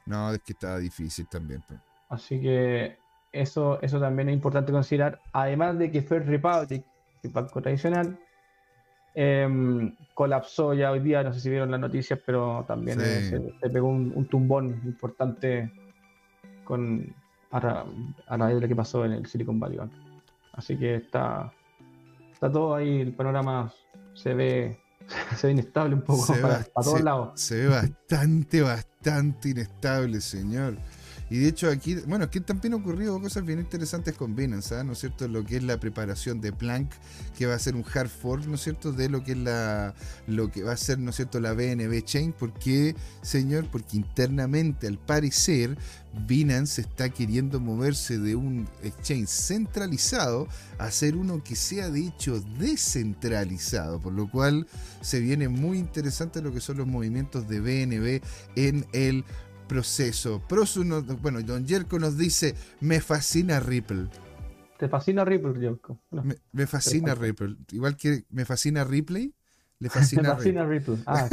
No, 0.06 0.32
es 0.32 0.40
que 0.42 0.54
está 0.54 0.78
difícil 0.78 1.28
también. 1.28 1.64
Así 2.10 2.40
que 2.40 2.98
eso, 3.32 3.82
eso 3.82 4.00
también 4.00 4.30
es 4.30 4.34
importante 4.34 4.72
considerar. 4.72 5.20
Además 5.34 5.78
de 5.78 5.92
que 5.92 6.02
First 6.02 6.28
Republic 6.28 6.86
el 7.24 7.30
banco 7.32 7.62
tradicional. 7.62 8.18
Em, 9.16 9.96
colapsó 10.14 10.74
ya 10.74 10.92
hoy 10.92 11.00
día, 11.00 11.24
no 11.24 11.34
sé 11.34 11.40
si 11.40 11.50
vieron 11.50 11.72
las 11.72 11.80
noticias, 11.80 12.20
pero 12.26 12.64
también 12.68 13.00
eh, 13.02 13.52
se, 13.62 13.70
pegó 13.70 13.90
un, 13.90 14.26
tumbón 14.28 14.82
importante 14.86 15.72
con, 16.64 17.14
a, 17.52 17.60
raíz 18.38 18.56
de 18.56 18.62
lo 18.62 18.68
que 18.68 18.76
pasó 18.76 19.04
en 19.06 19.14
el 19.14 19.26
Silicon 19.26 19.60
Valley 19.60 19.78
Bank. 19.78 19.92
Así 20.54 20.78
que 20.78 20.96
está, 20.96 21.52
está 22.32 22.52
todo 22.52 22.76
ahí, 22.76 23.02
el 23.02 23.14
panorama 23.14 23.74
se 24.14 24.34
ve, 24.34 24.80
se 25.36 25.48
ve 25.48 25.54
inestable 25.54 25.96
un 25.96 26.02
poco 26.02 26.34
para, 26.42 26.64
todos 26.64 27.02
lados. 27.02 27.42
Se 27.42 27.56
ve 27.64 27.68
bastante, 27.68 28.62
bastante 28.62 29.50
inestable, 29.50 30.22
señor. 30.22 30.78
Y 31.30 31.38
de 31.38 31.50
hecho 31.50 31.70
aquí, 31.70 31.96
bueno, 32.08 32.26
aquí 32.26 32.40
también 32.40 32.74
han 32.74 32.82
ocurrido 32.82 33.20
cosas 33.22 33.46
bien 33.46 33.60
interesantes 33.60 34.16
con 34.16 34.36
Binance, 34.36 34.76
¿ah? 34.76 34.84
¿no 34.84 34.94
es 34.94 35.00
cierto? 35.00 35.28
Lo 35.28 35.46
que 35.46 35.58
es 35.58 35.64
la 35.64 35.80
preparación 35.80 36.42
de 36.42 36.52
Planck, 36.52 36.92
que 37.38 37.46
va 37.46 37.54
a 37.54 37.60
ser 37.60 37.76
un 37.76 37.86
hard 37.94 38.10
fork, 38.10 38.46
¿no 38.46 38.56
es 38.56 38.62
cierto? 38.62 38.92
De 38.92 39.10
lo 39.10 39.24
que 39.24 39.34
es 39.34 39.38
la, 39.38 39.94
lo 40.28 40.52
que 40.52 40.64
va 40.64 40.74
a 40.74 40.78
ser, 40.78 40.98
¿no 40.98 41.12
es 41.12 41.18
cierto? 41.18 41.40
La 41.40 41.54
BNB 41.54 42.04
Chain. 42.04 42.34
¿Por 42.34 42.54
qué, 42.54 42.96
señor? 43.22 43.68
Porque 43.72 43.98
internamente, 43.98 44.88
al 44.88 44.98
parecer, 44.98 45.78
Binance 46.28 46.82
está 46.82 47.10
queriendo 47.10 47.60
moverse 47.60 48.18
de 48.18 48.36
un 48.36 48.68
exchange 48.84 49.28
centralizado 49.28 50.48
a 50.80 50.90
ser 50.90 51.16
uno 51.16 51.44
que 51.44 51.56
sea 51.56 51.90
de 51.90 52.08
hecho 52.08 52.42
descentralizado, 52.58 54.00
por 54.00 54.14
lo 54.14 54.30
cual 54.30 54.68
se 55.02 55.20
viene 55.20 55.50
muy 55.50 55.78
interesante 55.78 56.42
lo 56.42 56.52
que 56.52 56.62
son 56.62 56.78
los 56.78 56.88
movimientos 56.88 57.48
de 57.48 57.60
BNB 57.60 58.22
en 58.56 58.86
el 58.94 59.24
proceso. 59.70 60.42
Prosu 60.50 60.84
bueno, 61.22 61.42
Don 61.44 61.66
Jerko 61.66 61.98
nos 62.00 62.18
dice, 62.18 62.56
me 62.82 63.00
fascina 63.00 63.62
Ripple. 63.62 64.10
¿Te 64.78 64.90
fascina 64.90 65.24
Ripple, 65.24 65.60
Jerko? 65.60 66.02
Me, 66.54 66.68
fascina 66.68 67.16
Ripple. 67.16 67.56
Igual 67.72 67.96
que 67.96 68.26
me 68.30 68.44
fascina 68.46 68.84
Ripley, 68.84 69.34
le 69.82 69.90
fascina, 69.90 70.36
fascina. 70.36 70.68
Ah. 71.06 71.30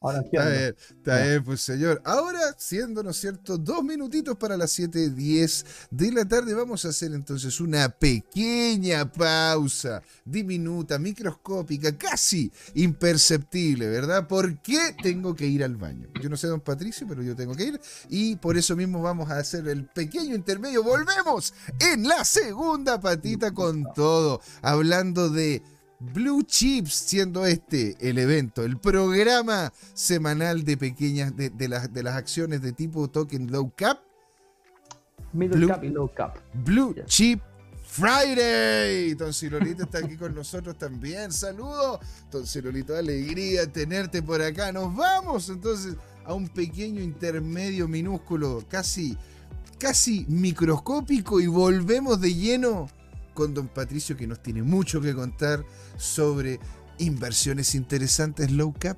Ahora 0.00 0.20
está 0.20 0.48
bien, 0.48 0.76
está 0.96 1.22
bien, 1.22 1.44
pues 1.44 1.60
señor. 1.60 2.00
Ahora, 2.04 2.40
siendo, 2.56 3.02
¿no 3.02 3.10
es 3.10 3.18
cierto?, 3.18 3.58
dos 3.58 3.84
minutitos 3.84 4.36
para 4.36 4.56
las 4.56 4.78
7.10 4.78 5.66
de 5.90 6.12
la 6.12 6.24
tarde, 6.24 6.54
vamos 6.54 6.84
a 6.84 6.88
hacer 6.88 7.12
entonces 7.12 7.60
una 7.60 7.88
pequeña 7.90 9.10
pausa, 9.10 10.02
diminuta, 10.24 10.98
microscópica, 10.98 11.96
casi 11.98 12.50
imperceptible, 12.74 13.88
¿verdad? 13.88 14.26
¿Por 14.26 14.62
qué 14.62 14.96
tengo 15.02 15.34
que 15.34 15.46
ir 15.46 15.62
al 15.62 15.76
baño? 15.76 16.08
Yo 16.22 16.30
no 16.30 16.36
sé, 16.38 16.46
don 16.46 16.60
Patricio, 16.60 17.06
pero 17.06 17.22
yo 17.22 17.36
tengo 17.36 17.54
que 17.54 17.64
ir 17.64 17.80
y 18.08 18.36
por 18.36 18.56
eso 18.56 18.74
mismo 18.74 19.02
vamos 19.02 19.30
a 19.30 19.38
hacer 19.38 19.68
el 19.68 19.84
pequeño 19.84 20.34
intermedio. 20.34 20.82
Volvemos 20.82 21.52
en 21.78 22.08
la 22.08 22.24
segunda 22.24 22.98
patita 23.00 23.52
con 23.52 23.84
todo, 23.92 24.40
hablando 24.62 25.28
de 25.28 25.62
Blue 25.98 26.42
Chips, 26.42 26.92
siendo 26.92 27.46
este 27.46 27.96
el 28.00 28.18
evento, 28.18 28.64
el 28.64 28.78
programa 28.78 29.72
semanal 29.94 30.64
de 30.64 30.76
pequeñas, 30.76 31.34
de, 31.36 31.68
las, 31.68 31.92
de 31.92 32.02
las 32.02 32.16
acciones 32.16 32.62
de 32.62 32.72
tipo 32.72 33.08
token 33.08 33.50
low 33.50 33.72
cap. 33.74 34.00
Middle 35.32 35.56
Blue, 35.56 35.68
cap 35.68 35.84
y 35.84 35.88
low 35.88 36.12
cap. 36.14 36.38
Blue 36.52 36.94
Chip 37.06 37.40
Friday. 37.86 39.14
Tonsilolito 39.14 39.84
está 39.84 39.98
aquí 39.98 40.16
con 40.16 40.34
nosotros 40.34 40.76
también. 40.76 41.32
Saludos. 41.32 42.00
Tonsilolito, 42.30 42.94
alegría 42.94 43.66
tenerte 43.70 44.22
por 44.22 44.42
acá. 44.42 44.70
Nos 44.72 44.94
vamos 44.94 45.48
entonces 45.48 45.94
a 46.24 46.34
un 46.34 46.48
pequeño 46.48 47.00
intermedio 47.00 47.88
minúsculo, 47.88 48.64
casi, 48.68 49.16
casi 49.78 50.26
microscópico 50.28 51.40
y 51.40 51.46
volvemos 51.46 52.20
de 52.20 52.34
lleno 52.34 52.88
con 53.36 53.54
don 53.54 53.68
Patricio 53.68 54.16
que 54.16 54.26
nos 54.26 54.42
tiene 54.42 54.62
mucho 54.62 55.00
que 55.00 55.14
contar 55.14 55.64
sobre 55.96 56.58
inversiones 56.98 57.74
interesantes 57.74 58.50
low 58.50 58.74
cap, 58.76 58.96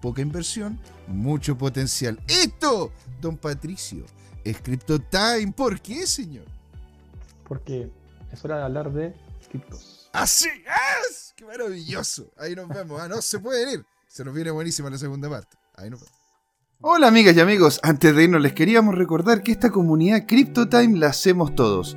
poca 0.00 0.22
inversión, 0.22 0.80
mucho 1.06 1.56
potencial. 1.56 2.18
Esto, 2.26 2.90
don 3.20 3.36
Patricio, 3.36 4.06
es 4.42 4.60
Crypto 4.60 4.98
Time. 4.98 5.52
¿Por 5.52 5.80
qué, 5.80 6.06
señor? 6.06 6.46
Porque 7.46 7.92
es 8.32 8.44
hora 8.44 8.56
de 8.56 8.64
hablar 8.64 8.90
de 8.90 9.14
criptos. 9.50 10.08
¡Así 10.12 10.48
es! 10.48 11.34
¡Qué 11.36 11.44
maravilloso! 11.44 12.32
Ahí 12.38 12.54
nos 12.54 12.68
vemos. 12.68 12.98
Ah, 13.00 13.06
no 13.06 13.20
se 13.20 13.38
pueden 13.38 13.80
ir. 13.80 13.86
Se 14.08 14.24
nos 14.24 14.34
viene 14.34 14.50
buenísima 14.50 14.88
la 14.88 14.98
segunda 14.98 15.28
parte. 15.28 15.58
Ahí 15.74 15.90
nos 15.90 16.00
vemos. 16.00 16.18
Hola 16.80 17.08
amigas 17.08 17.36
y 17.36 17.40
amigos, 17.40 17.80
antes 17.82 18.14
de 18.14 18.24
irnos 18.24 18.42
les 18.42 18.52
queríamos 18.52 18.94
recordar 18.94 19.42
que 19.42 19.52
esta 19.52 19.70
comunidad 19.70 20.26
CryptoTime 20.26 20.98
la 20.98 21.08
hacemos 21.08 21.54
todos. 21.54 21.96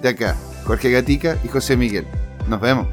de 0.00 0.08
acá, 0.08 0.36
Jorge 0.64 0.90
Gatica 0.90 1.38
y 1.44 1.48
José 1.48 1.76
Miguel. 1.76 2.06
Nos 2.48 2.60
vemos. 2.60 2.86